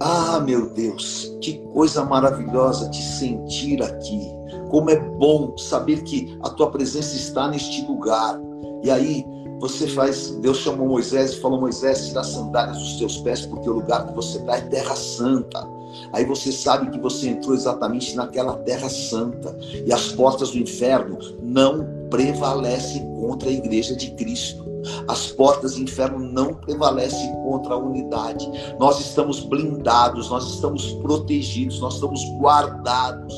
ah, 0.00 0.40
meu 0.40 0.70
Deus, 0.70 1.36
que 1.42 1.58
coisa 1.74 2.02
maravilhosa 2.04 2.88
te 2.88 3.02
sentir 3.02 3.82
aqui. 3.82 4.32
Como 4.70 4.88
é 4.88 4.96
bom 4.96 5.56
saber 5.58 6.02
que 6.04 6.38
a 6.42 6.48
tua 6.48 6.70
presença 6.70 7.14
está 7.14 7.48
neste 7.48 7.84
lugar. 7.86 8.40
E 8.82 8.90
aí 8.90 9.26
você 9.60 9.86
faz, 9.86 10.30
Deus 10.40 10.56
chamou 10.58 10.88
Moisés 10.88 11.32
e 11.32 11.40
falou: 11.40 11.60
Moisés, 11.60 12.06
tira 12.06 12.20
as 12.20 12.28
sandálias 12.28 12.78
dos 12.78 12.96
teus 12.96 13.18
pés, 13.18 13.44
porque 13.44 13.68
o 13.68 13.74
lugar 13.74 14.06
que 14.06 14.14
você 14.14 14.38
está 14.38 14.56
é 14.56 14.62
terra 14.62 14.96
santa. 14.96 15.68
Aí 16.14 16.24
você 16.24 16.50
sabe 16.50 16.90
que 16.90 16.98
você 16.98 17.28
entrou 17.28 17.54
exatamente 17.54 18.16
naquela 18.16 18.54
terra 18.58 18.88
santa. 18.88 19.54
E 19.84 19.92
as 19.92 20.12
portas 20.12 20.52
do 20.52 20.58
inferno 20.58 21.18
não 21.42 21.86
prevalecem 22.08 23.04
contra 23.16 23.50
a 23.50 23.52
igreja 23.52 23.94
de 23.94 24.12
Cristo. 24.12 24.69
As 25.08 25.28
portas 25.28 25.74
do 25.74 25.82
inferno 25.82 26.18
não 26.18 26.54
prevalecem 26.54 27.32
contra 27.42 27.74
a 27.74 27.78
unidade. 27.78 28.50
Nós 28.78 29.00
estamos 29.00 29.40
blindados, 29.40 30.30
nós 30.30 30.44
estamos 30.54 30.92
protegidos, 30.94 31.80
nós 31.80 31.94
estamos 31.94 32.22
guardados. 32.38 33.34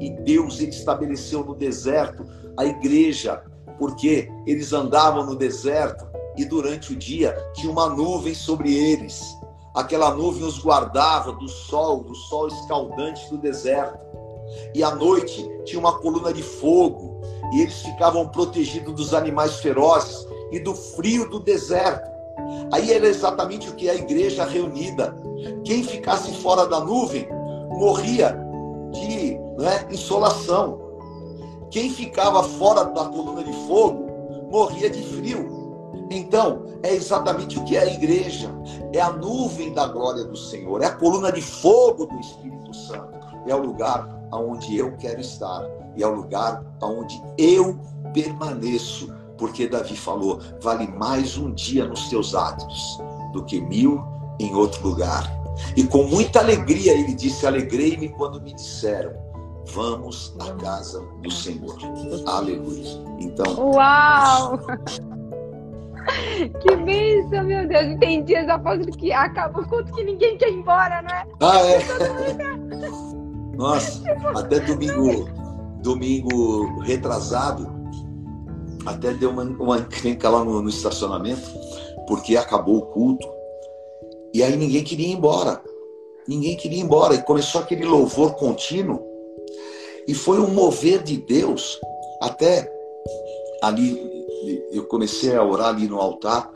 E 0.00 0.10
Deus 0.10 0.60
ele 0.60 0.70
estabeleceu 0.70 1.44
no 1.44 1.54
deserto 1.54 2.26
a 2.56 2.64
igreja, 2.64 3.42
porque 3.78 4.28
eles 4.46 4.72
andavam 4.72 5.26
no 5.26 5.36
deserto 5.36 6.06
e 6.36 6.44
durante 6.44 6.92
o 6.92 6.96
dia 6.96 7.34
tinha 7.54 7.70
uma 7.70 7.88
nuvem 7.88 8.34
sobre 8.34 8.74
eles. 8.74 9.22
Aquela 9.74 10.14
nuvem 10.14 10.44
os 10.44 10.58
guardava 10.58 11.32
do 11.32 11.48
sol, 11.48 12.02
do 12.02 12.14
sol 12.14 12.48
escaldante 12.48 13.28
do 13.30 13.38
deserto. 13.38 13.98
E 14.74 14.82
à 14.82 14.94
noite 14.94 15.46
tinha 15.64 15.78
uma 15.78 15.98
coluna 15.98 16.32
de 16.32 16.42
fogo, 16.42 17.20
e 17.52 17.60
eles 17.60 17.82
ficavam 17.82 18.28
protegidos 18.28 18.94
dos 18.94 19.14
animais 19.14 19.56
ferozes 19.56 20.25
e 20.50 20.58
do 20.58 20.74
frio 20.74 21.28
do 21.28 21.40
deserto. 21.40 22.10
Aí 22.72 22.92
era 22.92 23.06
exatamente 23.06 23.68
o 23.68 23.74
que 23.74 23.88
a 23.88 23.94
igreja 23.94 24.44
reunida. 24.44 25.16
Quem 25.64 25.82
ficasse 25.82 26.32
fora 26.34 26.66
da 26.66 26.80
nuvem 26.80 27.28
morria 27.70 28.36
de 28.92 29.38
né, 29.58 29.86
insolação. 29.90 30.80
Quem 31.70 31.90
ficava 31.90 32.42
fora 32.42 32.84
da 32.84 33.06
coluna 33.06 33.42
de 33.42 33.52
fogo 33.66 34.06
morria 34.50 34.88
de 34.88 35.02
frio. 35.02 35.56
Então, 36.10 36.64
é 36.82 36.94
exatamente 36.94 37.58
o 37.58 37.64
que 37.64 37.76
é 37.76 37.80
a 37.80 37.86
igreja. 37.86 38.50
É 38.92 39.00
a 39.00 39.12
nuvem 39.12 39.72
da 39.72 39.86
glória 39.86 40.24
do 40.24 40.36
Senhor, 40.36 40.82
é 40.82 40.86
a 40.86 40.94
coluna 40.94 41.32
de 41.32 41.42
fogo 41.42 42.06
do 42.06 42.18
Espírito 42.20 42.74
Santo. 42.74 43.16
É 43.46 43.54
o 43.54 43.62
lugar 43.62 44.08
aonde 44.30 44.76
eu 44.76 44.96
quero 44.96 45.20
estar 45.20 45.66
e 45.96 46.02
é 46.02 46.06
o 46.06 46.14
lugar 46.14 46.62
aonde 46.80 47.20
eu 47.38 47.78
permaneço, 48.12 49.12
porque 49.38 49.68
Davi 49.68 49.96
falou: 49.96 50.40
vale 50.60 50.86
mais 50.88 51.36
um 51.36 51.52
dia 51.52 51.86
nos 51.86 52.08
teus 52.08 52.34
atos 52.34 52.98
do 53.32 53.44
que 53.44 53.60
mil 53.60 54.02
em 54.38 54.54
outro 54.54 54.86
lugar. 54.88 55.30
E 55.76 55.84
com 55.84 56.04
muita 56.04 56.40
alegria 56.40 56.92
ele 56.92 57.14
disse: 57.14 57.46
Alegrei-me 57.46 58.08
quando 58.10 58.40
me 58.40 58.52
disseram: 58.52 59.12
Vamos 59.72 60.34
à 60.40 60.52
casa 60.54 61.00
do 61.22 61.30
Senhor. 61.30 61.76
Aleluia. 62.26 63.04
Então. 63.18 63.72
Uau! 63.72 64.58
Que 66.60 66.76
bênção, 66.76 67.42
meu 67.44 67.66
Deus. 67.66 67.86
E 67.86 67.98
tem 67.98 68.22
dias 68.22 68.48
apóstolos 68.48 68.94
que 68.94 69.12
acabam 69.12 69.64
o 69.64 69.68
culto 69.68 69.92
que 69.92 70.04
ninguém 70.04 70.38
quer 70.38 70.50
ir 70.50 70.58
embora, 70.58 71.02
não 71.02 71.10
é? 71.10 71.24
Ah, 71.40 71.60
é? 71.66 73.56
Nossa, 73.56 74.02
até 74.36 74.60
domingo, 74.60 75.28
domingo 75.82 76.78
retrasado, 76.80 77.75
até 78.86 79.12
deu 79.12 79.30
uma, 79.30 79.42
uma 79.42 79.78
encrenca 79.78 80.30
lá 80.30 80.44
no, 80.44 80.62
no 80.62 80.68
estacionamento, 80.68 81.50
porque 82.06 82.36
acabou 82.36 82.78
o 82.78 82.86
culto. 82.86 83.28
E 84.32 84.42
aí 84.42 84.56
ninguém 84.56 84.84
queria 84.84 85.08
ir 85.08 85.12
embora. 85.12 85.60
Ninguém 86.28 86.56
queria 86.56 86.78
ir 86.78 86.82
embora. 86.82 87.14
E 87.14 87.22
começou 87.22 87.60
aquele 87.60 87.84
louvor 87.84 88.34
contínuo. 88.36 89.04
E 90.06 90.14
foi 90.14 90.38
um 90.38 90.48
mover 90.48 91.02
de 91.02 91.16
Deus. 91.16 91.78
Até 92.20 92.70
ali, 93.62 94.00
eu 94.70 94.84
comecei 94.84 95.34
a 95.34 95.44
orar 95.44 95.68
ali 95.68 95.88
no 95.88 96.00
altar. 96.00 96.50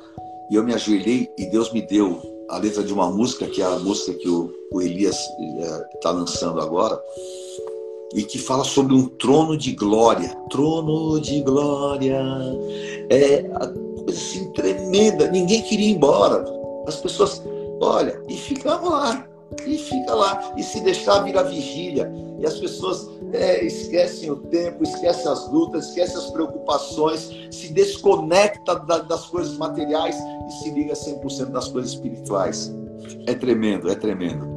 E 0.50 0.54
eu 0.54 0.64
me 0.64 0.74
ajoelhei 0.74 1.28
e 1.38 1.46
Deus 1.46 1.72
me 1.72 1.82
deu 1.82 2.20
a 2.48 2.58
letra 2.58 2.82
de 2.82 2.92
uma 2.92 3.08
música, 3.10 3.46
que 3.46 3.62
é 3.62 3.64
a 3.64 3.78
música 3.78 4.12
que 4.14 4.28
o, 4.28 4.52
o 4.72 4.82
Elias 4.82 5.16
está 5.94 6.10
eh, 6.10 6.12
lançando 6.12 6.60
agora 6.60 7.00
e 8.14 8.22
que 8.22 8.38
fala 8.38 8.64
sobre 8.64 8.94
um 8.94 9.06
trono 9.06 9.56
de 9.56 9.72
glória. 9.72 10.36
Trono 10.50 11.20
de 11.20 11.42
glória. 11.42 12.22
É 13.08 13.44
coisa 14.10 14.20
assim 14.20 14.50
tremenda. 14.52 15.30
Ninguém 15.30 15.62
queria 15.62 15.86
ir 15.86 15.94
embora. 15.94 16.44
As 16.86 16.96
pessoas, 16.96 17.42
olha, 17.80 18.20
e 18.28 18.36
ficavam 18.36 18.90
lá. 18.90 19.26
E 19.66 19.78
fica 19.78 20.14
lá. 20.14 20.52
E 20.56 20.62
se 20.62 20.80
deixar 20.80 21.20
virar 21.20 21.44
vigília. 21.44 22.10
E 22.38 22.46
as 22.46 22.58
pessoas 22.58 23.08
é, 23.32 23.64
esquecem 23.64 24.30
o 24.30 24.36
tempo, 24.36 24.82
esquecem 24.82 25.30
as 25.30 25.50
lutas, 25.50 25.88
esquecem 25.88 26.16
as 26.16 26.30
preocupações, 26.30 27.30
se 27.50 27.72
desconecta 27.72 28.76
da, 28.76 28.98
das 28.98 29.26
coisas 29.26 29.56
materiais 29.58 30.16
e 30.16 30.52
se 30.62 30.70
liga 30.70 30.94
100% 30.94 31.50
das 31.50 31.68
coisas 31.68 31.92
espirituais. 31.92 32.72
É 33.26 33.34
tremendo, 33.34 33.90
é 33.90 33.94
tremendo. 33.94 34.49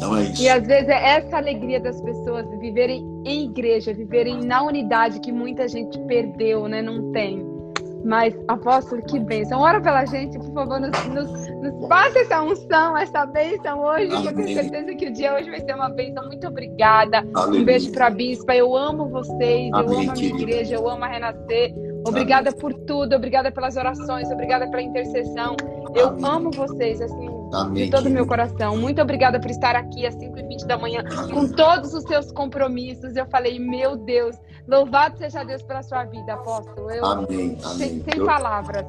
Não 0.00 0.16
é 0.16 0.22
isso. 0.24 0.42
E 0.42 0.48
às 0.48 0.66
vezes 0.66 0.88
é 0.88 1.16
essa 1.16 1.36
alegria 1.36 1.80
das 1.80 2.00
pessoas 2.00 2.48
viverem 2.58 3.04
em 3.24 3.44
igreja, 3.46 3.92
viverem 3.92 4.44
na 4.44 4.62
unidade 4.62 5.20
que 5.20 5.32
muita 5.32 5.68
gente 5.68 5.98
perdeu, 6.00 6.68
né? 6.68 6.82
Não 6.82 7.12
tem. 7.12 7.56
Mas, 8.04 8.38
apóstolo, 8.46 9.02
que 9.02 9.18
bênção. 9.18 9.60
Ora 9.60 9.80
pela 9.80 10.04
gente, 10.04 10.38
por 10.38 10.52
favor, 10.52 10.78
nos, 10.78 11.06
nos, 11.06 11.48
nos 11.60 11.88
passe 11.88 12.18
essa 12.18 12.40
unção, 12.40 12.96
essa 12.96 13.26
bênção 13.26 13.80
hoje, 13.80 14.12
Amém. 14.14 14.26
eu 14.26 14.34
tenho 14.34 14.54
certeza 14.54 14.94
que 14.94 15.06
o 15.08 15.12
dia 15.12 15.34
hoje 15.34 15.50
vai 15.50 15.60
ser 15.60 15.74
uma 15.74 15.88
bênção. 15.88 16.24
Muito 16.26 16.46
obrigada. 16.46 17.26
Aleluia. 17.34 17.62
Um 17.62 17.64
beijo 17.64 17.90
para 17.90 18.06
a 18.06 18.10
bispa. 18.10 18.54
Eu 18.54 18.76
amo 18.76 19.08
vocês, 19.08 19.72
Amém, 19.72 19.72
eu 19.72 19.78
amo 19.78 20.10
a 20.10 20.14
minha 20.14 20.14
querida. 20.14 20.42
igreja, 20.42 20.74
eu 20.76 20.88
amo 20.88 21.02
a 21.02 21.08
Renascer. 21.08 21.74
Obrigada 22.06 22.50
Amém. 22.50 22.60
por 22.60 22.72
tudo, 22.72 23.16
obrigada 23.16 23.50
pelas 23.50 23.76
orações, 23.76 24.30
obrigada 24.30 24.68
pela 24.70 24.82
intercessão. 24.82 25.56
Eu 25.92 26.16
amo 26.24 26.52
vocês, 26.52 27.00
assim, 27.00 27.28
Amém, 27.52 27.84
de 27.84 27.90
todo 27.90 28.06
o 28.06 28.10
meu 28.10 28.26
coração. 28.26 28.76
Muito 28.76 29.00
obrigada 29.00 29.40
por 29.40 29.50
estar 29.50 29.76
aqui 29.76 30.06
às 30.06 30.16
5h20 30.16 30.66
da 30.66 30.76
manhã 30.76 31.04
com 31.32 31.48
todos 31.48 31.94
os 31.94 32.04
seus 32.04 32.32
compromissos. 32.32 33.14
Eu 33.16 33.26
falei, 33.26 33.58
meu 33.58 33.96
Deus, 33.96 34.36
louvado 34.66 35.16
seja 35.18 35.44
Deus 35.44 35.62
pela 35.62 35.82
sua 35.82 36.04
vida, 36.04 36.34
apóstolo. 36.34 36.90
Eu, 36.90 37.04
amém, 37.04 37.58
amém. 37.64 37.78
Sem, 37.78 38.02
sem 38.02 38.18
Eu... 38.18 38.26
palavras. 38.26 38.84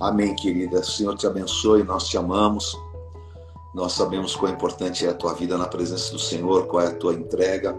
Amém, 0.00 0.34
querida. 0.36 0.82
Senhor 0.82 1.16
te 1.16 1.26
abençoe, 1.26 1.82
nós 1.82 2.08
te 2.08 2.18
amamos. 2.18 2.76
Nós 3.74 3.92
sabemos 3.92 4.34
quão 4.34 4.52
importante 4.52 5.06
é 5.06 5.10
a 5.10 5.14
tua 5.14 5.34
vida 5.34 5.56
na 5.56 5.66
presença 5.66 6.12
do 6.12 6.18
Senhor, 6.18 6.66
qual 6.66 6.82
é 6.82 6.88
a 6.88 6.94
tua 6.94 7.14
entrega, 7.14 7.74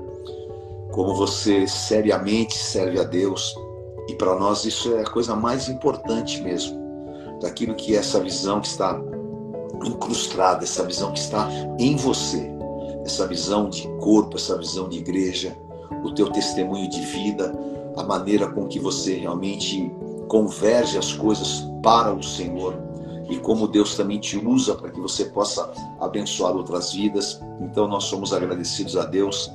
como 0.91 1.16
você 1.16 1.68
seriamente 1.68 2.57
serve 2.57 2.99
a 2.99 3.03
Deus. 3.03 3.55
E 4.07 4.16
para 4.16 4.36
nós 4.36 4.66
isso 4.66 4.93
é 4.95 5.01
a 5.01 5.10
coisa 5.10 5.36
mais 5.36 5.70
importante 5.70 6.41
mesmo, 6.41 6.80
daquilo 7.41 7.76
que 7.76 7.95
é 7.95 7.99
essa 7.99 8.20
visão 8.20 8.60
que 8.60 8.68
está 8.68 8.99
incrustada, 9.86 10.63
essa 10.63 10.84
visão 10.84 11.11
que 11.11 11.19
está 11.19 11.47
em 11.77 11.95
você, 11.95 12.51
essa 13.05 13.27
visão 13.27 13.69
de 13.69 13.88
corpo, 13.99 14.38
essa 14.38 14.57
visão 14.57 14.89
de 14.89 14.97
igreja, 14.97 15.57
o 16.03 16.11
teu 16.11 16.30
testemunho 16.32 16.89
de 16.89 17.01
vida, 17.01 17.53
a 17.97 18.03
maneira 18.03 18.47
com 18.47 18.67
que 18.67 18.80
você 18.80 19.15
realmente 19.15 19.91
converge 20.27 20.97
as 20.97 21.13
coisas 21.13 21.67
para 21.82 22.13
o 22.13 22.23
Senhor 22.23 22.75
e 23.30 23.38
como 23.38 23.67
Deus 23.67 23.95
também 23.95 24.19
te 24.19 24.38
usa 24.38 24.75
para 24.75 24.89
que 24.89 24.99
você 24.99 25.25
possa 25.25 25.71
abençoar 25.99 26.55
outras 26.55 26.93
vidas. 26.93 27.39
Então 27.61 27.88
nós 27.88 28.05
somos 28.05 28.34
agradecidos 28.34 28.97
a 28.97 29.05
Deus 29.05 29.51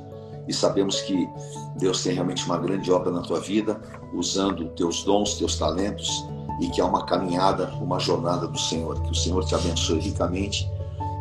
e 0.47 0.53
sabemos 0.53 1.01
que 1.01 1.29
Deus 1.77 2.03
tem 2.03 2.15
realmente 2.15 2.45
uma 2.45 2.57
grande 2.57 2.91
obra 2.93 3.11
na 3.11 3.23
tua 3.23 3.41
vida, 3.41 3.81
usando 4.13 4.69
teus 4.71 5.03
dons, 5.03 5.35
teus 5.35 5.57
talentos 5.57 6.25
e 6.61 6.69
que 6.69 6.81
é 6.81 6.85
uma 6.85 7.05
caminhada, 7.05 7.73
uma 7.81 7.99
jornada 7.99 8.47
do 8.47 8.59
Senhor. 8.59 9.01
Que 9.01 9.11
o 9.11 9.15
Senhor 9.15 9.45
te 9.45 9.55
abençoe 9.55 9.99
ricamente 9.99 10.71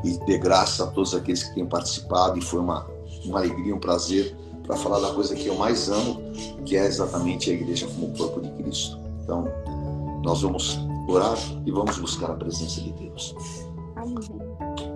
e 0.04 0.18
dê 0.26 0.38
graça 0.38 0.84
a 0.84 0.88
todos 0.88 1.16
aqueles 1.16 1.44
que 1.44 1.56
têm 1.56 1.66
participado. 1.66 2.38
E 2.38 2.42
foi 2.42 2.60
uma, 2.60 2.86
uma 3.26 3.40
alegria, 3.40 3.76
um 3.76 3.80
prazer 3.80 4.36
para 4.66 4.78
falar 4.78 5.00
da 5.00 5.14
coisa 5.14 5.36
que 5.36 5.48
eu 5.48 5.56
mais 5.56 5.90
amo, 5.90 6.22
que 6.66 6.78
é 6.78 6.86
exatamente 6.86 7.50
a 7.50 7.54
igreja 7.54 7.88
como 7.88 8.08
o 8.08 8.18
corpo 8.18 8.42
de 8.42 8.50
Cristo. 8.52 8.98
Então, 9.24 9.48
nós 10.24 10.42
vamos 10.42 10.80
orar 11.08 11.38
e 11.66 11.72
vamos 11.72 11.98
buscar 11.98 12.32
a 12.32 12.36
presença 12.36 12.80
de 12.82 12.92
Deus. 12.94 13.36
Amém. 13.96 14.16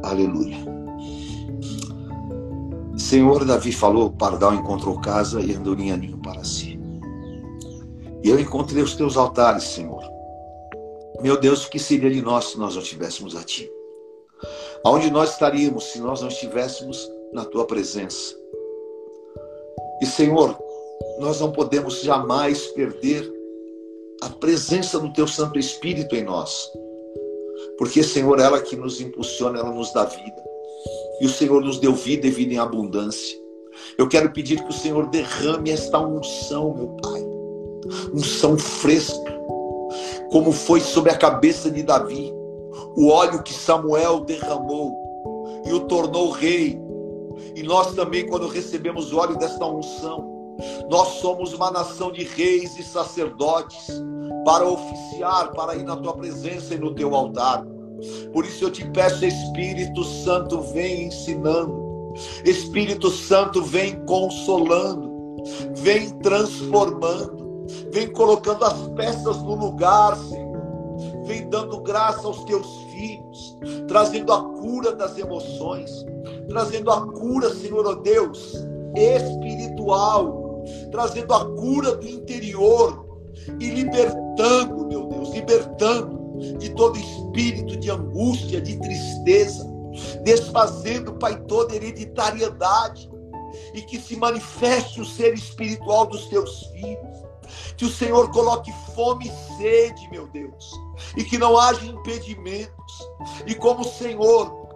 Aleluia. 0.03 0.57
Senhor, 2.95 3.43
Davi 3.45 3.71
falou: 3.71 4.11
Pardal 4.11 4.53
encontrou 4.53 4.99
casa 4.99 5.41
e 5.41 5.53
andorinha 5.53 5.97
ninho 5.97 6.17
para 6.17 6.43
si. 6.43 6.79
E 8.23 8.29
eu 8.29 8.39
encontrei 8.39 8.81
os 8.81 8.95
teus 8.95 9.15
altares, 9.15 9.63
Senhor 9.63 10.16
meu 11.21 11.39
Deus, 11.39 11.65
o 11.65 11.69
que 11.69 11.79
seria 11.79 12.09
de 12.09 12.21
nós 12.21 12.45
se 12.45 12.59
nós 12.59 12.75
não 12.75 12.81
tivéssemos 12.81 13.35
a 13.35 13.43
Ti? 13.43 13.71
Aonde 14.83 15.09
nós 15.09 15.31
estaríamos 15.31 15.85
se 15.85 15.99
nós 15.99 16.21
não 16.21 16.27
estivéssemos 16.27 17.09
na 17.33 17.43
Tua 17.43 17.65
presença? 17.65 18.35
E 20.01 20.05
Senhor, 20.05 20.57
nós 21.19 21.39
não 21.39 21.51
podemos 21.51 22.01
jamais 22.01 22.67
perder 22.67 23.31
a 24.21 24.29
presença 24.29 24.99
do 24.99 25.11
Teu 25.11 25.27
Santo 25.27 25.57
Espírito 25.57 26.15
em 26.15 26.23
nós. 26.23 26.69
Porque, 27.77 28.03
Senhor, 28.03 28.39
ela 28.39 28.61
que 28.61 28.75
nos 28.75 29.01
impulsiona, 29.01 29.59
ela 29.59 29.71
nos 29.71 29.91
dá 29.93 30.05
vida. 30.05 30.43
E 31.19 31.25
o 31.25 31.29
Senhor 31.29 31.61
nos 31.63 31.79
deu 31.79 31.93
vida 31.93 32.27
e 32.27 32.31
vida 32.31 32.53
em 32.53 32.59
abundância. 32.59 33.37
Eu 33.97 34.07
quero 34.07 34.31
pedir 34.31 34.63
que 34.63 34.69
o 34.69 34.73
Senhor 34.73 35.07
derrame 35.09 35.71
esta 35.71 35.99
unção, 35.99 36.75
meu 36.75 36.87
Pai. 37.01 37.23
Unção 38.13 38.57
fresca 38.57 39.26
como 40.31 40.51
foi 40.51 40.79
sobre 40.79 41.11
a 41.11 41.17
cabeça 41.17 41.69
de 41.71 41.83
Davi, 41.83 42.33
o 42.95 43.09
óleo 43.09 43.43
que 43.43 43.53
Samuel 43.53 44.21
derramou 44.21 44.95
e 45.65 45.73
o 45.73 45.81
tornou 45.81 46.31
rei. 46.31 46.79
E 47.55 47.63
nós 47.63 47.93
também, 47.93 48.27
quando 48.27 48.47
recebemos 48.47 49.11
o 49.11 49.17
óleo 49.17 49.37
desta 49.37 49.65
unção, 49.65 50.55
nós 50.89 51.19
somos 51.19 51.53
uma 51.53 51.71
nação 51.71 52.11
de 52.11 52.23
reis 52.23 52.77
e 52.77 52.83
sacerdotes 52.83 53.87
para 54.43 54.67
oficiar, 54.67 55.51
para 55.51 55.75
ir 55.75 55.83
na 55.83 55.95
tua 55.95 56.13
presença 56.13 56.73
e 56.73 56.77
no 56.77 56.93
teu 56.93 57.13
altar. 57.13 57.63
Por 58.33 58.45
isso 58.45 58.65
eu 58.65 58.71
te 58.71 58.85
peço, 58.89 59.25
Espírito 59.25 60.03
Santo, 60.03 60.61
vem 60.61 61.05
ensinando. 61.05 62.13
Espírito 62.43 63.09
Santo, 63.09 63.61
vem 63.61 63.95
consolando. 64.05 65.07
Vem 65.75 66.09
transformando 66.19 67.36
Vem 67.91 68.11
colocando 68.11 68.63
as 68.63 68.87
peças 68.89 69.37
no 69.43 69.55
lugar, 69.55 70.15
Senhor. 70.17 70.57
Vem 71.25 71.49
dando 71.49 71.81
graça 71.81 72.25
aos 72.25 72.43
teus 72.45 72.67
filhos, 72.91 73.57
trazendo 73.87 74.31
a 74.33 74.41
cura 74.41 74.95
das 74.95 75.17
emoções, 75.17 76.05
trazendo 76.47 76.89
a 76.91 77.05
cura, 77.11 77.53
Senhor, 77.53 77.85
ó 77.85 77.91
oh 77.91 77.95
Deus, 77.95 78.65
espiritual, 78.95 80.63
trazendo 80.91 81.33
a 81.33 81.45
cura 81.55 81.95
do 81.95 82.07
interior 82.07 83.05
e 83.59 83.69
libertando, 83.69 84.87
meu 84.87 85.07
Deus, 85.07 85.29
libertando 85.33 86.17
de 86.57 86.69
todo 86.71 86.97
espírito 86.97 87.77
de 87.77 87.91
angústia, 87.91 88.61
de 88.61 88.77
tristeza, 88.77 89.67
desfazendo, 90.23 91.13
Pai, 91.13 91.39
toda 91.47 91.75
hereditariedade 91.75 93.09
e 93.73 93.81
que 93.81 93.99
se 93.99 94.15
manifeste 94.15 95.01
o 95.01 95.05
ser 95.05 95.33
espiritual 95.33 96.05
dos 96.05 96.27
teus 96.27 96.67
filhos 96.67 97.16
Que 97.75 97.85
o 97.85 97.89
Senhor 97.89 98.31
coloque 98.31 98.71
fome 98.95 99.27
e 99.27 99.57
sede, 99.57 100.09
meu 100.09 100.27
Deus, 100.27 100.71
e 101.15 101.23
que 101.23 101.37
não 101.37 101.57
haja 101.57 101.85
impedimentos. 101.85 103.09
E 103.45 103.55
como 103.55 103.81
o 103.81 103.89
Senhor 103.89 104.67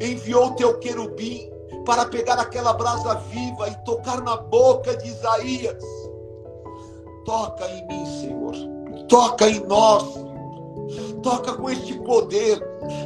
enviou 0.00 0.48
o 0.48 0.54
teu 0.54 0.78
querubim 0.78 1.50
para 1.84 2.06
pegar 2.06 2.38
aquela 2.38 2.72
brasa 2.72 3.14
viva 3.14 3.68
e 3.68 3.84
tocar 3.84 4.20
na 4.22 4.36
boca 4.36 4.96
de 4.96 5.08
Isaías, 5.08 5.82
toca 7.24 7.66
em 7.68 7.86
mim, 7.86 8.06
Senhor. 8.20 8.54
Toca 9.08 9.48
em 9.48 9.60
nós. 9.60 10.04
Toca 11.22 11.54
com 11.54 11.70
este 11.70 11.98
poder, 12.00 12.60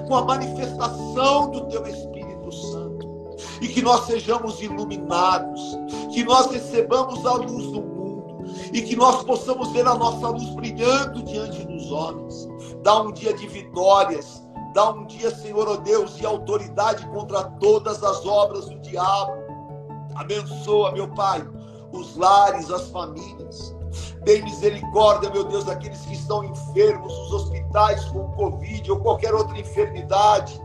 com 0.06 0.16
a 0.16 0.24
manifestação 0.24 1.50
do 1.50 1.66
teu 1.66 1.86
Espírito 1.86 2.52
Santo. 2.52 3.36
E 3.60 3.68
que 3.68 3.82
nós 3.82 4.06
sejamos 4.06 4.60
iluminados, 4.62 5.60
que 6.12 6.24
nós 6.24 6.50
recebamos 6.50 7.24
a 7.26 7.34
luz 7.34 7.66
do 7.66 7.82
mundo 7.82 7.93
e 8.74 8.82
que 8.82 8.96
nós 8.96 9.22
possamos 9.22 9.70
ver 9.70 9.86
a 9.86 9.94
nossa 9.94 10.28
luz 10.28 10.50
brilhando 10.50 11.22
diante 11.22 11.64
dos 11.64 11.92
homens. 11.92 12.48
Dá 12.82 13.00
um 13.00 13.12
dia 13.12 13.32
de 13.32 13.46
vitórias, 13.46 14.44
dá 14.74 14.90
um 14.90 15.06
dia, 15.06 15.32
Senhor, 15.32 15.68
oh 15.68 15.76
Deus, 15.76 16.16
de 16.16 16.26
autoridade 16.26 17.06
contra 17.06 17.44
todas 17.60 18.02
as 18.02 18.26
obras 18.26 18.68
do 18.68 18.80
diabo. 18.80 19.32
Abençoa, 20.16 20.90
meu 20.90 21.06
Pai, 21.14 21.46
os 21.92 22.16
lares, 22.16 22.68
as 22.68 22.88
famílias. 22.88 23.76
Tem 24.24 24.42
misericórdia, 24.42 25.30
meu 25.30 25.44
Deus, 25.44 25.64
daqueles 25.64 26.00
que 26.00 26.14
estão 26.14 26.42
enfermos, 26.42 27.16
os 27.16 27.32
hospitais 27.32 28.04
com 28.06 28.32
Covid 28.32 28.90
ou 28.90 28.98
qualquer 28.98 29.32
outra 29.32 29.56
enfermidade. 29.56 30.60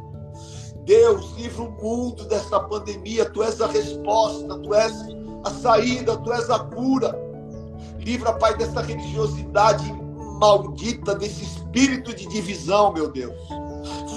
Deus, 0.83 1.31
livra 1.33 1.61
o 1.61 1.71
mundo 1.71 2.25
desta 2.25 2.59
pandemia. 2.59 3.29
Tu 3.29 3.43
és 3.43 3.61
a 3.61 3.67
resposta, 3.67 4.57
tu 4.57 4.73
és 4.73 4.93
a 5.45 5.51
saída, 5.51 6.17
tu 6.17 6.33
és 6.33 6.49
a 6.49 6.57
cura. 6.57 7.28
Livra, 7.99 8.33
Pai, 8.33 8.55
dessa 8.57 8.81
religiosidade 8.81 9.91
maldita, 10.39 11.15
desse 11.15 11.43
espírito 11.43 12.13
de 12.13 12.27
divisão, 12.27 12.93
meu 12.93 13.11
Deus. 13.11 13.37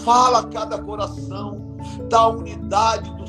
Fala 0.05 0.41
a 0.41 0.47
cada 0.49 0.79
coração 0.79 1.77
da 2.09 2.29
unidade 2.29 3.11
do 3.17 3.23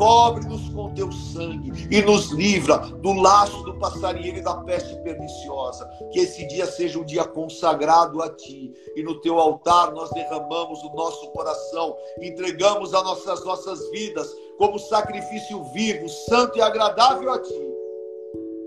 cobre-nos 0.00 0.66
com 0.70 0.94
teu 0.94 1.12
sangue 1.12 1.86
e 1.90 2.00
nos 2.00 2.30
livra 2.30 2.78
do 2.78 3.12
laço 3.12 3.62
do 3.64 3.78
passarinheiro 3.78 4.38
e 4.38 4.42
da 4.42 4.54
peste 4.54 4.96
perniciosa. 5.02 5.86
Que 6.10 6.20
esse 6.20 6.48
dia 6.48 6.64
seja 6.64 6.98
um 6.98 7.04
dia 7.04 7.22
consagrado 7.22 8.22
a 8.22 8.30
ti 8.30 8.72
e 8.96 9.02
no 9.02 9.20
teu 9.20 9.38
altar 9.38 9.92
nós 9.92 10.08
derramamos 10.10 10.82
o 10.82 10.94
nosso 10.94 11.30
coração, 11.32 11.94
entregamos 12.22 12.94
as 12.94 13.04
nossas, 13.04 13.44
nossas 13.44 13.90
vidas 13.90 14.26
como 14.56 14.78
sacrifício 14.78 15.62
vivo, 15.74 16.08
santo 16.08 16.56
e 16.56 16.62
agradável 16.62 17.30
a 17.30 17.38
ti. 17.38 17.69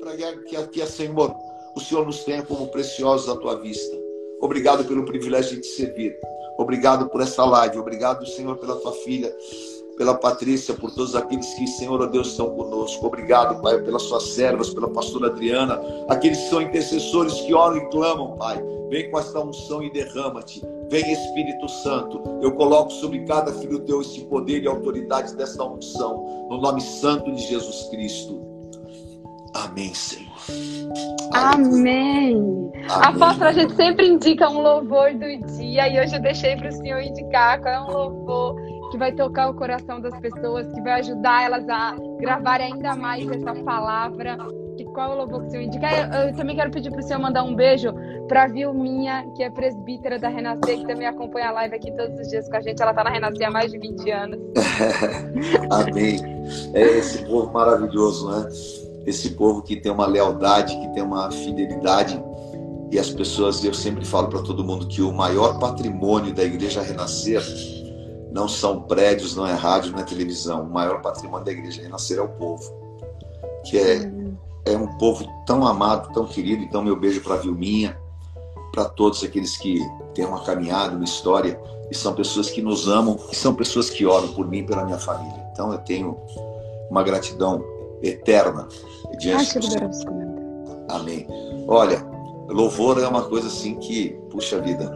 Para 0.04 0.18
que, 0.18 0.68
que, 0.68 0.86
Senhor, 0.86 1.34
o 1.76 1.80
Senhor 1.80 2.06
nos 2.06 2.26
tenha 2.26 2.44
como 2.44 2.68
preciosos 2.68 3.30
à 3.30 3.38
tua 3.38 3.56
vista. 3.62 3.98
Obrigado 4.42 4.84
pelo 4.84 5.06
privilégio 5.06 5.56
de 5.56 5.62
te 5.62 5.68
servir. 5.68 6.14
Obrigado 6.58 7.08
por 7.10 7.22
essa 7.22 7.46
live. 7.46 7.80
Obrigado, 7.80 8.26
Senhor, 8.26 8.58
pela 8.58 8.76
tua 8.76 8.92
filha 8.92 9.34
pela 9.98 10.16
Patrícia, 10.16 10.74
por 10.74 10.92
todos 10.92 11.16
aqueles 11.16 11.54
que, 11.54 11.68
Senhor, 11.68 12.02
ó 12.02 12.06
Deus, 12.08 12.30
estão 12.30 12.50
conosco. 12.50 13.06
Obrigado, 13.06 13.62
Pai, 13.62 13.80
pelas 13.82 14.02
suas 14.04 14.24
servas, 14.24 14.74
pela 14.74 14.90
pastora 14.90 15.28
Adriana, 15.28 15.80
aqueles 16.10 16.40
que 16.40 16.50
são 16.50 16.62
intercessores 16.62 17.34
que 17.42 17.54
oram 17.54 17.78
e 17.78 17.90
clamam, 17.90 18.36
Pai. 18.36 18.62
Vem 18.90 19.10
com 19.10 19.20
esta 19.20 19.40
unção 19.40 19.84
e 19.84 19.92
derrama-te. 19.92 20.62
Vem 20.90 21.12
Espírito 21.12 21.70
Santo. 21.70 22.22
Eu 22.42 22.54
coloco 22.54 22.92
sobre 22.92 23.24
cada 23.26 23.54
filho 23.54 23.80
teu 23.80 24.02
esse 24.02 24.26
poder 24.26 24.64
e 24.64 24.68
autoridade 24.68 25.36
desta 25.36 25.64
unção. 25.64 26.48
No 26.50 26.60
nome 26.60 26.82
santo 26.82 27.32
de 27.32 27.42
Jesus 27.42 27.88
Cristo. 27.90 28.53
Amém, 29.54 29.94
Senhor. 29.94 30.34
Amém. 31.34 32.36
Amém. 32.36 32.72
Apóstolo, 32.90 33.46
a 33.46 33.54
gente 33.54 33.76
sempre 33.76 34.08
indica 34.08 34.50
um 34.50 34.62
louvor 34.62 35.14
do 35.14 35.48
dia 35.58 35.88
e 35.88 36.00
hoje 36.00 36.16
eu 36.16 36.22
deixei 36.22 36.56
para 36.56 36.70
o 36.70 36.72
senhor 36.72 37.02
indicar 37.02 37.62
qual 37.62 37.74
é 37.74 37.80
um 37.80 37.92
louvor 37.92 38.56
que 38.92 38.98
vai 38.98 39.12
tocar 39.12 39.50
o 39.50 39.54
coração 39.54 40.02
das 40.02 40.18
pessoas, 40.20 40.72
que 40.72 40.82
vai 40.82 41.00
ajudar 41.00 41.44
elas 41.44 41.68
a 41.70 41.96
gravar 42.20 42.62
ainda 42.62 42.96
mais 42.96 43.28
essa 43.30 43.56
palavra. 43.64 44.38
E 44.78 44.84
qual 44.86 45.12
é 45.12 45.16
o 45.16 45.18
louvor 45.18 45.42
que 45.42 45.48
o 45.48 45.52
senhor 45.52 45.64
indica? 45.64 45.88
Eu, 45.88 46.28
eu 46.28 46.36
também 46.36 46.56
quero 46.56 46.72
pedir 46.72 46.92
para 46.92 47.00
o 47.00 47.04
senhor 47.04 47.20
mandar 47.20 47.44
um 47.44 47.56
beijo 47.56 47.94
para 48.28 48.44
a 48.44 48.48
Vilminha, 48.48 49.26
que 49.36 49.44
é 49.44 49.50
presbítera 49.50 50.20
da 50.20 50.30
Renascer, 50.30 50.80
que 50.80 50.88
também 50.88 51.08
acompanha 51.08 51.50
a 51.50 51.52
live 51.52 51.76
aqui 51.76 51.92
todos 51.92 52.20
os 52.20 52.28
dias 52.28 52.50
com 52.50 52.58
a 52.58 52.62
gente. 52.62 52.82
Ela 52.82 52.92
está 52.92 53.04
na 53.04 53.12
Renascer 53.12 53.48
há 53.48 53.52
mais 53.52 53.72
de 53.72 53.78
20 53.78 54.12
anos. 54.12 54.40
Amém. 55.70 56.20
É 56.74 56.82
esse 56.82 57.24
povo 57.26 57.52
maravilhoso, 57.54 58.30
né? 58.30 58.50
Esse 59.06 59.32
povo 59.32 59.62
que 59.62 59.76
tem 59.76 59.92
uma 59.92 60.06
lealdade, 60.06 60.78
que 60.80 60.94
tem 60.94 61.04
uma 61.04 61.30
fidelidade. 61.32 62.22
E 62.92 63.00
as 63.00 63.10
pessoas, 63.10 63.64
eu 63.64 63.74
sempre 63.74 64.06
falo 64.06 64.28
para 64.28 64.42
todo 64.42 64.64
mundo 64.64 64.88
que 64.88 65.02
o 65.02 65.12
maior 65.12 65.60
patrimônio 65.60 66.34
da 66.34 66.44
Igreja 66.44 66.82
Renascer 66.82 67.44
não 68.34 68.48
são 68.48 68.82
prédios, 68.82 69.36
não 69.36 69.46
é 69.46 69.54
rádio, 69.54 69.92
não 69.92 70.00
é 70.00 70.04
televisão. 70.04 70.64
O 70.64 70.70
maior 70.70 71.02
patrimônio 71.02 71.46
da 71.46 71.52
igreja 71.52 71.84
renascer 71.84 72.18
é 72.18 72.22
o 72.22 72.28
povo, 72.28 72.64
que 73.64 73.78
é, 73.78 74.12
é 74.66 74.76
um 74.76 74.98
povo 74.98 75.24
tão 75.46 75.66
amado, 75.66 76.12
tão 76.14 76.26
querido. 76.26 76.64
Então, 76.64 76.84
meu 76.84 76.96
beijo 76.96 77.22
para 77.22 77.36
a 77.36 77.38
Vilminha, 77.38 77.96
para 78.74 78.86
todos 78.86 79.24
aqueles 79.24 79.56
que 79.56 79.80
têm 80.16 80.26
uma 80.26 80.44
caminhada, 80.44 80.96
uma 80.96 81.06
história, 81.06 81.60
e 81.92 81.96
são 81.96 82.14
pessoas 82.14 82.50
que 82.50 82.60
nos 82.60 82.88
amam, 82.88 83.20
e 83.32 83.36
são 83.36 83.54
pessoas 83.54 83.88
que 83.92 84.04
oram 84.04 84.30
por 84.30 84.48
mim 84.48 84.60
e 84.60 84.64
pela 84.64 84.84
minha 84.84 84.98
família. 84.98 85.48
Então, 85.52 85.72
eu 85.72 85.78
tenho 85.78 86.18
uma 86.90 87.04
gratidão 87.04 87.64
eterna 88.02 88.68
diante 89.20 89.62
Senhor. 89.62 89.90
Amém. 90.90 91.28
Olha, 91.68 92.06
louvor 92.50 93.00
é 93.00 93.08
uma 93.08 93.24
coisa 93.24 93.48
assim 93.48 93.76
que, 93.76 94.10
puxa 94.30 94.60
vida, 94.62 94.96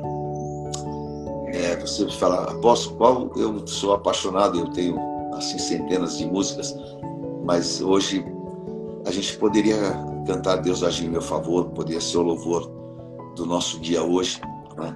é, 1.54 1.76
você 1.78 2.08
fala, 2.12 2.52
apóstolo, 2.52 2.98
qual 2.98 3.32
eu 3.36 3.66
sou 3.68 3.94
apaixonado, 3.94 4.60
eu 4.60 4.70
tenho 4.72 5.00
assim 5.34 5.58
centenas 5.58 6.18
de 6.18 6.26
músicas, 6.26 6.76
mas 7.44 7.82
hoje 7.82 8.26
a 9.06 9.12
gente 9.12 9.38
poderia 9.38 9.78
cantar 10.26 10.58
Deus 10.58 10.84
agir 10.84 11.06
em 11.06 11.10
meu 11.10 11.22
favor, 11.22 11.70
poderia 11.70 12.02
ser 12.02 12.18
o 12.18 12.24
louvor 12.24 12.70
do 13.36 13.46
nosso 13.46 13.80
dia 13.80 14.04
hoje. 14.04 14.42
Né? 14.78 14.96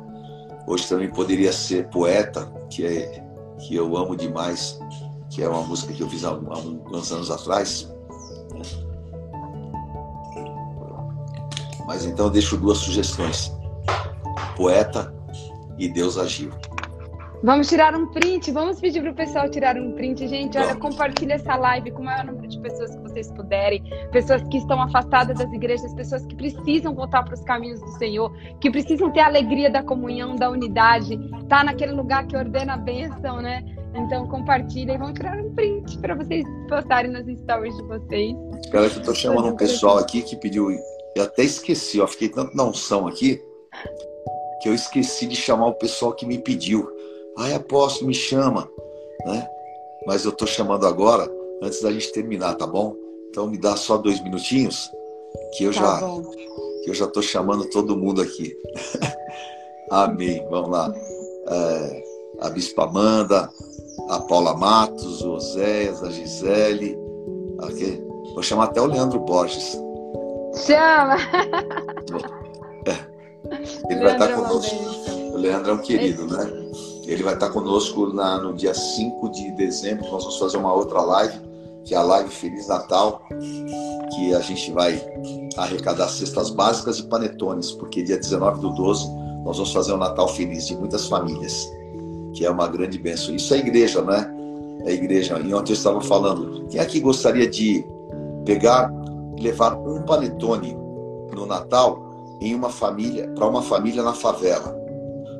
Hoje 0.67 0.87
também 0.87 1.09
poderia 1.09 1.53
ser 1.53 1.87
poeta, 1.89 2.51
que 2.69 2.85
é 2.85 3.23
que 3.59 3.75
eu 3.75 3.95
amo 3.95 4.15
demais, 4.15 4.79
que 5.29 5.41
é 5.41 5.47
uma 5.47 5.61
música 5.61 5.93
que 5.93 6.01
eu 6.01 6.09
fiz 6.09 6.25
há, 6.25 6.29
há 6.31 6.57
uns 6.97 7.11
anos 7.11 7.31
atrás. 7.31 7.91
Mas 11.85 12.05
então 12.05 12.25
eu 12.25 12.31
deixo 12.31 12.57
duas 12.57 12.77
sugestões: 12.79 13.51
poeta 14.55 15.13
e 15.77 15.87
Deus 15.87 16.17
agiu. 16.17 16.51
Vamos 17.43 17.69
tirar 17.69 17.95
um 17.95 18.05
print, 18.05 18.51
vamos 18.51 18.79
pedir 18.79 19.01
para 19.01 19.11
o 19.11 19.15
pessoal 19.15 19.49
tirar 19.49 19.75
um 19.75 19.93
print, 19.93 20.27
gente. 20.27 20.59
Olha, 20.59 20.75
compartilha 20.75 21.33
essa 21.33 21.55
live 21.55 21.89
com 21.89 22.03
o 22.03 22.05
maior 22.05 22.23
número 22.23 22.47
de 22.47 22.59
pessoas 22.59 22.95
que 22.95 23.01
vocês 23.01 23.31
puderem, 23.31 23.83
pessoas 24.11 24.43
que 24.43 24.57
estão 24.57 24.79
afastadas 24.79 25.39
das 25.39 25.51
igrejas, 25.51 25.91
pessoas 25.95 26.23
que 26.27 26.35
precisam 26.35 26.93
voltar 26.93 27.23
para 27.23 27.33
os 27.33 27.41
caminhos 27.41 27.81
do 27.81 27.89
Senhor, 27.97 28.31
que 28.59 28.69
precisam 28.69 29.11
ter 29.11 29.21
a 29.21 29.25
alegria 29.25 29.71
da 29.71 29.81
comunhão, 29.81 30.35
da 30.35 30.51
unidade, 30.51 31.17
tá 31.49 31.63
naquele 31.63 31.93
lugar 31.93 32.27
que 32.27 32.37
ordena 32.37 32.75
a 32.75 32.77
bênção, 32.77 33.41
né? 33.41 33.65
Então 33.95 34.27
compartilha 34.27 34.93
e 34.93 34.97
vamos 34.99 35.13
tirar 35.13 35.35
um 35.39 35.51
print 35.55 35.97
para 35.97 36.13
vocês 36.13 36.45
postarem 36.69 37.11
nos 37.11 37.25
stories 37.39 37.75
de 37.75 37.83
vocês. 37.83 38.37
Espera 38.63 38.87
que 38.87 38.99
eu 38.99 39.03
tô 39.03 39.15
chamando 39.15 39.47
um 39.47 39.55
pessoal 39.55 39.97
aqui 39.97 40.21
que 40.21 40.35
pediu, 40.35 40.69
eu 41.15 41.23
até 41.23 41.43
esqueci, 41.43 41.99
ó, 41.99 42.07
fiquei 42.07 42.29
tanto 42.29 42.55
na 42.55 42.63
unção 42.63 43.07
aqui 43.07 43.41
que 44.61 44.69
eu 44.69 44.75
esqueci 44.75 45.25
de 45.25 45.35
chamar 45.35 45.67
o 45.67 45.73
pessoal 45.73 46.13
que 46.13 46.25
me 46.25 46.37
pediu. 46.37 46.87
Ai, 47.37 47.53
apóstolo, 47.53 48.07
me 48.07 48.13
chama, 48.13 48.69
né? 49.25 49.47
Mas 50.05 50.23
eu 50.23 50.31
tô 50.31 50.45
chamando 50.45 50.85
agora, 50.85 51.29
antes 51.61 51.81
da 51.81 51.91
gente 51.91 52.11
terminar, 52.11 52.55
tá 52.55 52.67
bom? 52.67 52.95
Então 53.29 53.47
me 53.47 53.57
dá 53.57 53.75
só 53.75 53.97
dois 53.97 54.21
minutinhos, 54.21 54.89
que 55.57 55.63
eu 55.63 55.73
tá 55.73 55.79
já 55.79 56.05
bom. 56.05 56.21
que 56.83 56.89
eu 56.89 56.93
já 56.93 57.07
tô 57.07 57.21
chamando 57.21 57.69
todo 57.69 57.97
mundo 57.97 58.21
aqui. 58.21 58.55
Amém. 59.89 60.45
Vamos 60.49 60.69
lá. 60.69 60.93
É, 61.47 62.03
a 62.41 62.49
Bispa 62.49 62.83
Amanda, 62.83 63.49
a 64.09 64.19
Paula 64.21 64.55
Matos, 64.55 65.21
o 65.21 65.33
Oséias, 65.33 66.03
a 66.03 66.09
Gisele. 66.09 66.97
Okay? 67.63 68.03
Vou 68.33 68.43
chamar 68.43 68.65
até 68.65 68.81
o 68.81 68.85
Leandro 68.85 69.19
Borges. 69.19 69.77
Chama! 70.53 71.17
Ele 73.89 73.99
vai 73.99 74.13
estar 74.13 74.33
conosco. 74.33 74.75
O 75.33 75.37
Leandro 75.37 75.71
é 75.71 75.73
um 75.73 75.77
querido, 75.79 76.25
né? 76.27 76.49
Ele 77.05 77.23
vai 77.23 77.33
estar 77.33 77.49
conosco 77.49 78.13
na, 78.13 78.37
no 78.37 78.53
dia 78.53 78.73
5 78.73 79.29
de 79.31 79.51
dezembro. 79.51 80.09
Nós 80.11 80.23
vamos 80.23 80.37
fazer 80.37 80.57
uma 80.57 80.73
outra 80.73 81.01
live, 81.01 81.39
que 81.83 81.93
é 81.93 81.97
a 81.97 82.03
live 82.03 82.29
Feliz 82.29 82.67
Natal, 82.67 83.21
que 84.13 84.33
a 84.33 84.39
gente 84.39 84.71
vai 84.71 85.01
arrecadar 85.57 86.07
cestas 86.09 86.49
básicas 86.49 86.99
e 86.99 87.03
panetones, 87.03 87.71
porque 87.71 88.03
dia 88.03 88.17
19 88.17 88.61
do 88.61 88.69
12 88.71 89.09
nós 89.43 89.57
vamos 89.57 89.73
fazer 89.73 89.93
um 89.93 89.97
Natal 89.97 90.27
feliz 90.27 90.67
de 90.67 90.75
muitas 90.75 91.07
famílias, 91.07 91.67
que 92.33 92.45
é 92.45 92.49
uma 92.49 92.67
grande 92.67 92.97
bênção. 92.99 93.35
Isso 93.35 93.53
é 93.53 93.57
igreja, 93.57 94.01
né? 94.01 94.31
É 94.85 94.93
igreja. 94.93 95.39
E 95.39 95.53
ontem 95.53 95.71
eu 95.71 95.75
estava 95.75 95.99
falando, 96.01 96.67
quem 96.67 96.79
aqui 96.79 96.99
gostaria 96.99 97.47
de 97.47 97.83
pegar 98.45 98.91
levar 99.41 99.75
um 99.75 100.03
panetone 100.03 100.77
no 101.33 101.45
Natal 101.45 102.37
em 102.41 102.55
uma 102.55 102.69
família, 102.69 103.27
para 103.35 103.47
uma 103.47 103.61
família 103.61 104.01
na 104.03 104.13
favela. 104.13 104.75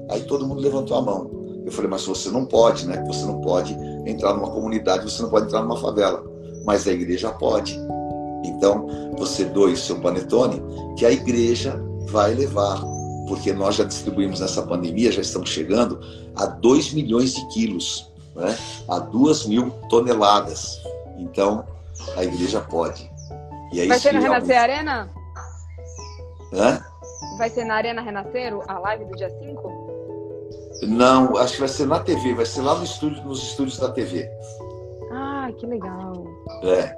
Aí 0.09 0.21
todo 0.23 0.47
mundo 0.47 0.61
levantou 0.61 0.97
a 0.97 1.01
mão. 1.01 1.31
Eu 1.65 1.71
falei, 1.71 1.89
mas 1.89 2.05
você 2.05 2.29
não 2.29 2.45
pode, 2.45 2.87
né? 2.87 3.03
Você 3.07 3.25
não 3.25 3.39
pode 3.41 3.77
entrar 4.05 4.33
numa 4.33 4.49
comunidade, 4.49 5.09
você 5.09 5.21
não 5.21 5.29
pode 5.29 5.47
entrar 5.47 5.61
numa 5.61 5.77
favela. 5.77 6.23
Mas 6.65 6.87
a 6.87 6.91
igreja 6.91 7.31
pode. 7.31 7.79
Então, 8.43 8.87
você 9.17 9.45
doe 9.45 9.75
seu 9.77 9.99
panetone, 9.99 10.61
que 10.97 11.05
a 11.05 11.11
igreja 11.11 11.79
vai 12.07 12.33
levar. 12.33 12.81
Porque 13.27 13.53
nós 13.53 13.75
já 13.75 13.83
distribuímos 13.83 14.39
nessa 14.39 14.61
pandemia, 14.63 15.11
já 15.11 15.21
estamos 15.21 15.49
chegando 15.49 15.99
a 16.35 16.45
2 16.45 16.93
milhões 16.93 17.33
de 17.33 17.47
quilos, 17.49 18.11
né? 18.35 18.57
a 18.87 18.99
2 18.99 19.45
mil 19.45 19.69
toneladas. 19.89 20.81
Então, 21.17 21.63
a 22.17 22.23
igreja 22.23 22.59
pode. 22.61 23.10
É 23.73 23.87
vai 23.87 23.99
ser 23.99 24.13
na 24.13 24.19
Renascer 24.19 24.59
Arena? 24.59 25.09
Hã? 26.53 26.83
Vai 27.37 27.49
ser 27.49 27.63
na 27.65 27.75
Arena 27.75 28.01
Renascer, 28.01 28.53
a 28.67 28.79
live 28.79 29.05
do 29.05 29.15
dia 29.15 29.29
5? 29.29 29.81
Não, 30.83 31.37
acho 31.37 31.53
que 31.53 31.59
vai 31.59 31.69
ser 31.69 31.85
na 31.85 31.99
TV, 31.99 32.33
vai 32.33 32.45
ser 32.45 32.61
lá 32.61 32.75
no 32.75 32.83
estúdio, 32.83 33.23
nos 33.23 33.41
estúdios 33.41 33.77
da 33.79 33.89
TV. 33.91 34.29
Ah, 35.11 35.49
que 35.57 35.65
legal. 35.65 36.25
É. 36.63 36.95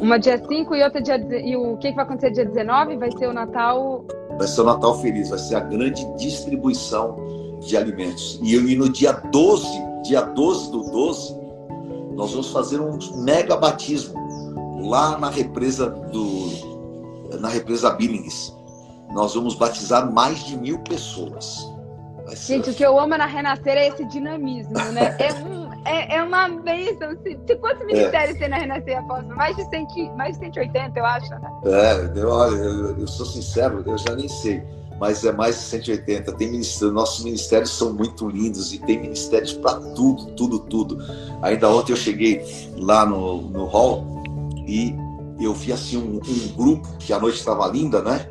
Uma 0.00 0.18
dia 0.18 0.38
5 0.38 0.74
e 0.74 0.82
outra 0.82 1.02
dia. 1.02 1.16
E 1.16 1.56
o 1.56 1.76
que, 1.76 1.90
que 1.90 1.96
vai 1.96 2.04
acontecer 2.04 2.30
dia 2.30 2.44
19? 2.44 2.96
Vai 2.96 3.10
ser 3.12 3.28
o 3.28 3.32
Natal. 3.32 4.04
Vai 4.38 4.46
ser 4.46 4.60
o 4.62 4.64
Natal 4.64 4.98
Feliz, 5.00 5.28
vai 5.28 5.38
ser 5.38 5.56
a 5.56 5.60
grande 5.60 6.04
distribuição 6.16 7.58
de 7.60 7.76
alimentos. 7.76 8.38
E, 8.42 8.54
e 8.56 8.76
no 8.76 8.88
dia 8.88 9.12
12, 9.12 9.66
dia 10.04 10.22
12 10.22 10.70
do 10.70 10.82
12, 10.90 11.36
nós 12.14 12.30
vamos 12.30 12.50
fazer 12.50 12.80
um 12.80 12.98
mega 13.22 13.56
batismo 13.56 14.19
lá 14.80 15.18
na 15.18 15.30
represa 15.30 15.88
do. 15.88 17.38
na 17.38 17.48
represa 17.48 17.90
Billings. 17.90 18.54
Nós 19.12 19.34
vamos 19.34 19.54
batizar 19.54 20.10
mais 20.10 20.44
de 20.44 20.56
mil 20.56 20.78
pessoas. 20.80 21.68
Gente, 22.32 22.70
o 22.70 22.74
que 22.74 22.84
eu 22.84 22.98
amo 22.98 23.16
na 23.16 23.26
Renascer 23.26 23.76
é 23.76 23.88
esse 23.88 24.04
dinamismo, 24.04 24.72
né? 24.92 25.16
É, 25.18 25.32
um, 25.34 25.72
é, 25.84 26.16
é 26.16 26.22
uma 26.22 26.48
bênção. 26.48 27.10
Se, 27.22 27.56
quantos 27.56 27.84
ministérios 27.86 28.36
é. 28.36 28.38
tem 28.38 28.48
na 28.48 28.58
Renascer, 28.58 28.98
Apóstolo? 28.98 29.34
Mais 29.34 29.56
de, 29.56 29.64
100, 29.68 30.14
mais 30.16 30.38
de 30.38 30.44
180, 30.44 30.98
eu 30.98 31.04
acho, 31.04 31.30
né? 31.30 31.50
É, 31.64 32.24
olha, 32.24 32.56
eu, 32.56 32.98
eu 33.00 33.06
sou 33.08 33.26
sincero, 33.26 33.82
eu 33.84 33.98
já 33.98 34.14
nem 34.14 34.28
sei 34.28 34.62
mas 35.00 35.24
é 35.24 35.32
mais 35.32 35.56
de 35.56 35.62
180. 35.62 36.30
Tem 36.32 36.50
ministério, 36.50 36.92
nossos 36.92 37.24
ministérios 37.24 37.70
são 37.70 37.94
muito 37.94 38.28
lindos 38.28 38.74
e 38.74 38.78
tem 38.78 39.00
ministérios 39.00 39.54
para 39.54 39.80
tudo, 39.94 40.26
tudo, 40.32 40.58
tudo. 40.60 40.98
Ainda 41.40 41.70
ontem 41.70 41.92
eu 41.92 41.96
cheguei 41.96 42.44
lá 42.76 43.06
no, 43.06 43.40
no 43.40 43.64
hall 43.64 44.19
e 44.66 44.94
eu 45.40 45.54
vi 45.54 45.72
assim 45.72 45.96
um, 45.96 46.16
um 46.16 46.54
grupo, 46.54 46.86
que 46.98 47.12
a 47.12 47.18
noite 47.18 47.38
estava 47.38 47.66
linda, 47.68 48.02
né? 48.02 48.28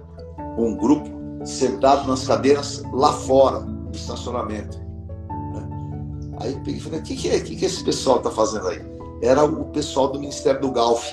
Um 0.58 0.76
grupo 0.76 1.10
sentado 1.46 2.08
nas 2.08 2.28
cadeiras 2.28 2.84
lá 2.94 3.14
fora, 3.14 3.60
no 3.60 3.92
estacionamento. 3.92 4.78
Né? 4.78 5.70
Aí 6.40 6.54
eu 6.54 6.60
peguei 6.60 6.76
e 6.76 6.80
falei, 6.80 7.00
o 7.00 7.04
que, 7.04 7.16
que, 7.16 7.30
é, 7.30 7.40
que, 7.40 7.56
que 7.56 7.66
esse 7.66 7.84
pessoal 7.84 8.18
está 8.18 8.30
fazendo 8.30 8.68
aí? 8.68 8.80
Era 9.22 9.44
o 9.44 9.66
pessoal 9.72 10.10
do 10.10 10.20
Ministério 10.20 10.62
do 10.62 10.72
Galf, 10.72 11.04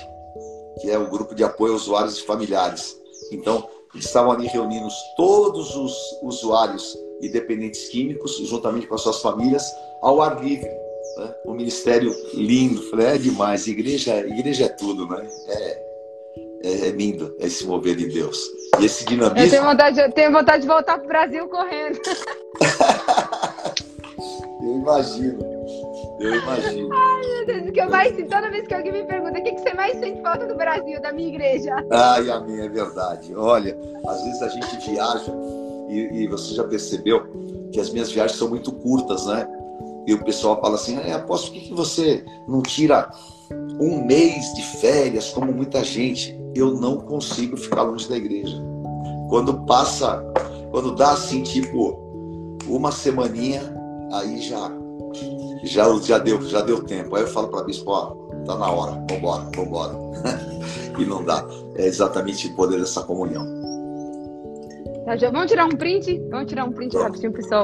que 0.81 0.89
é 0.89 0.97
o 0.97 1.09
grupo 1.09 1.33
de 1.33 1.43
apoio 1.43 1.73
a 1.73 1.75
usuários 1.75 2.19
e 2.19 2.25
familiares. 2.25 2.95
Então, 3.31 3.67
estavam 3.95 4.31
ali 4.31 4.47
reunindo 4.47 4.87
todos 5.15 5.75
os 5.75 5.93
usuários 6.21 6.97
e 7.21 7.29
dependentes 7.29 7.89
químicos, 7.89 8.37
juntamente 8.47 8.87
com 8.87 8.95
as 8.95 9.01
suas 9.01 9.21
famílias, 9.21 9.65
ao 10.01 10.21
ar 10.21 10.43
livre. 10.43 10.69
Né? 11.17 11.33
Um 11.45 11.53
ministério 11.53 12.15
lindo, 12.33 12.81
falei, 12.89 13.07
é 13.07 13.17
demais, 13.17 13.67
igreja, 13.67 14.17
igreja 14.19 14.65
é 14.65 14.69
tudo, 14.69 15.07
né? 15.07 15.27
É, 15.47 15.87
é, 16.63 16.87
é 16.87 16.91
lindo 16.91 17.35
esse 17.39 17.65
mover 17.65 17.95
de 17.95 18.07
Deus. 18.07 18.39
E 18.79 18.85
esse 18.85 19.05
dinamismo. 19.05 19.39
Eu 19.39 19.49
tenho 19.49 19.63
vontade, 19.63 19.99
eu 19.99 20.11
tenho 20.11 20.31
vontade 20.31 20.61
de 20.61 20.67
voltar 20.67 20.97
para 20.97 21.05
o 21.05 21.07
Brasil 21.07 21.47
correndo. 21.47 21.97
eu 24.61 24.75
imagino. 24.75 25.39
Eu 26.19 26.35
imagino. 26.35 26.89
Ai, 26.93 27.21
meu 27.21 27.45
Deus, 27.45 27.69
o 27.69 27.71
que 27.71 27.81
eu 27.81 27.89
mais 27.89 28.15
toda 28.15 28.49
vez 28.49 28.67
que 28.67 28.73
alguém 28.73 28.91
me 28.91 29.05
pergunta 29.05 29.39
o 29.39 29.43
que, 29.43 29.51
que 29.51 29.61
você 29.61 29.73
mais 29.73 29.97
sente 29.99 30.21
falta 30.21 30.45
do 30.45 30.55
Brasil, 30.55 31.01
da 31.01 31.11
minha 31.11 31.29
igreja. 31.29 31.75
Ai, 31.91 32.29
a 32.29 32.39
minha 32.39 32.65
é 32.65 32.69
verdade. 32.69 33.35
Olha, 33.35 33.77
às 34.07 34.23
vezes 34.23 34.41
a 34.41 34.49
gente 34.49 34.89
viaja 34.89 35.31
e, 35.89 36.23
e 36.23 36.27
você 36.27 36.55
já 36.55 36.63
percebeu 36.63 37.23
que 37.71 37.79
as 37.79 37.91
minhas 37.91 38.11
viagens 38.11 38.37
são 38.37 38.49
muito 38.49 38.71
curtas, 38.71 39.27
né? 39.27 39.47
E 40.07 40.13
o 40.13 40.23
pessoal 40.23 40.59
fala 40.61 40.75
assim, 40.75 40.97
é, 40.97 41.11
aposto, 41.11 41.51
por 41.51 41.53
que, 41.59 41.67
que 41.67 41.73
você 41.73 42.23
não 42.47 42.61
tira 42.61 43.11
um 43.79 44.05
mês 44.05 44.53
de 44.53 44.63
férias, 44.79 45.29
como 45.31 45.51
muita 45.51 45.83
gente? 45.83 46.39
Eu 46.55 46.73
não 46.73 46.97
consigo 46.97 47.57
ficar 47.57 47.81
longe 47.81 48.07
da 48.07 48.15
igreja. 48.15 48.57
Quando 49.29 49.65
passa, 49.65 50.23
quando 50.71 50.95
dá 50.95 51.11
assim, 51.11 51.43
tipo, 51.43 51.99
uma 52.67 52.89
semaninha, 52.89 53.61
aí 54.13 54.41
já 54.41 54.71
já, 55.63 55.93
já, 55.99 56.17
deu, 56.17 56.41
já 56.41 56.61
deu 56.61 56.83
tempo. 56.83 57.15
Aí 57.15 57.23
eu 57.23 57.27
falo 57.27 57.49
para 57.49 57.61
a 57.61 57.63
bispo, 57.63 57.91
ó, 57.91 58.15
tá 58.45 58.55
na 58.57 58.71
hora, 58.71 59.03
vambora, 59.09 59.49
vambora. 59.55 59.93
e 60.97 61.05
não 61.05 61.23
dá. 61.23 61.45
É 61.75 61.85
exatamente 61.85 62.47
o 62.47 62.55
poder 62.55 62.79
dessa 62.79 63.03
comunhão. 63.03 63.45
Tá, 65.05 65.17
já 65.17 65.31
vamos 65.31 65.49
tirar 65.49 65.65
um 65.65 65.75
print? 65.75 66.17
Vamos 66.29 66.47
tirar 66.47 66.65
um 66.65 66.71
print 66.71 66.95
rapidinho, 66.97 67.33
pessoal. 67.33 67.63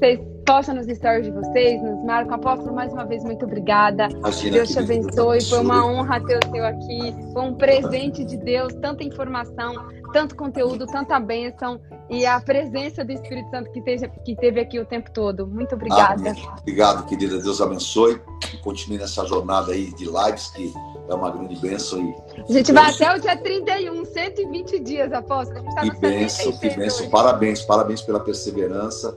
Vocês 0.00 0.18
postam 0.46 0.76
nos 0.76 0.86
stories 0.86 1.26
de 1.26 1.30
vocês, 1.30 1.82
nos 1.82 2.02
marcam. 2.06 2.34
Apóstolo, 2.34 2.74
mais 2.74 2.90
uma 2.90 3.04
vez, 3.04 3.22
muito 3.22 3.44
obrigada. 3.44 4.08
Imagina, 4.08 4.56
Deus 4.56 4.70
te 4.70 4.78
abençoe. 4.78 5.44
Foi 5.44 5.60
uma 5.60 5.86
honra 5.86 6.24
ter 6.24 6.38
o 6.42 6.50
seu 6.50 6.64
aqui. 6.64 7.14
Foi 7.34 7.42
um 7.42 7.54
presente 7.54 8.24
de 8.24 8.38
Deus, 8.38 8.72
tanta 8.80 9.04
informação, 9.04 9.74
tanto 10.14 10.34
conteúdo, 10.36 10.86
tanta 10.86 11.20
bênção 11.20 11.78
e 12.08 12.24
a 12.24 12.40
presença 12.40 13.04
do 13.04 13.12
Espírito 13.12 13.50
Santo 13.50 13.70
que, 13.72 13.82
teve, 13.82 14.08
que 14.24 14.34
teve 14.36 14.58
aqui 14.58 14.80
o 14.80 14.86
tempo 14.86 15.10
todo. 15.12 15.46
Muito 15.46 15.74
obrigada. 15.74 16.30
Ah, 16.30 16.56
obrigado, 16.58 17.06
querida. 17.06 17.38
Deus 17.38 17.60
abençoe. 17.60 18.18
Continue 18.64 18.96
nessa 18.96 19.26
jornada 19.26 19.72
aí 19.72 19.94
de 19.94 20.06
lives, 20.06 20.48
que 20.48 20.72
é 21.10 21.14
uma 21.14 21.30
grande 21.30 21.56
bênção. 21.56 22.00
E 22.48 22.52
a 22.52 22.52
gente 22.52 22.72
vai 22.72 22.90
até 22.90 23.14
o 23.14 23.20
dia 23.20 23.36
31, 23.36 24.04
120 24.04 24.78
dias, 24.80 25.12
apóstolo. 25.12 25.62
Tá 25.74 25.82
que 25.82 26.00
bênção, 26.00 26.52
que 26.58 26.70
bênção. 26.70 27.10
Parabéns, 27.10 27.62
parabéns 27.62 28.00
pela 28.00 28.18
perseverança. 28.18 29.14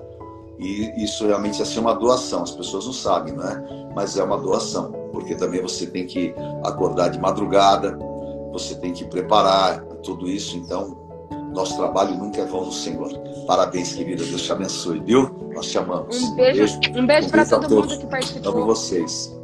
E 0.59 1.03
isso 1.03 1.25
realmente 1.25 1.59
é 1.59 1.63
assim, 1.63 1.79
uma 1.79 1.93
doação. 1.93 2.43
As 2.43 2.51
pessoas 2.51 2.85
não 2.85 2.93
sabem, 2.93 3.33
né? 3.33 3.89
Mas 3.95 4.17
é 4.17 4.23
uma 4.23 4.37
doação, 4.37 4.91
porque 5.11 5.35
também 5.35 5.61
você 5.61 5.87
tem 5.87 6.05
que 6.05 6.33
acordar 6.63 7.09
de 7.09 7.19
madrugada, 7.19 7.97
você 8.51 8.75
tem 8.75 8.93
que 8.93 9.05
preparar 9.05 9.81
tudo 10.03 10.29
isso. 10.29 10.55
Então, 10.57 10.97
nosso 11.53 11.77
trabalho 11.77 12.15
nunca 12.15 12.41
é 12.41 12.45
vão 12.45 12.65
no 12.65 12.71
Senhor. 12.71 13.09
Parabéns, 13.47 13.93
querida. 13.93 14.23
Deus 14.23 14.41
te 14.41 14.51
abençoe, 14.51 14.99
viu? 14.99 15.29
Nós 15.53 15.67
te 15.67 15.77
amamos. 15.77 16.21
Um 16.21 16.35
beijo, 16.35 16.79
um 16.95 17.05
beijo 17.05 17.29
para 17.29 17.45
todo 17.45 17.69
mundo 17.69 17.97
que 17.97 18.07
participou. 18.07 18.51
Amo 18.51 18.65
vocês. 18.65 19.35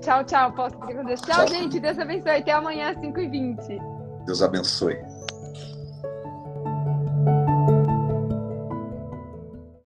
Tchau, 0.00 0.24
tchau. 0.24 0.52
Deus. 1.04 1.20
Tchau, 1.20 1.36
tchau, 1.36 1.48
gente. 1.48 1.80
Deus 1.80 1.98
abençoe. 1.98 2.30
Até 2.30 2.52
amanhã 2.52 2.90
às 2.90 2.96
5h20. 2.98 3.78
Deus 4.24 4.42
abençoe. 4.42 4.96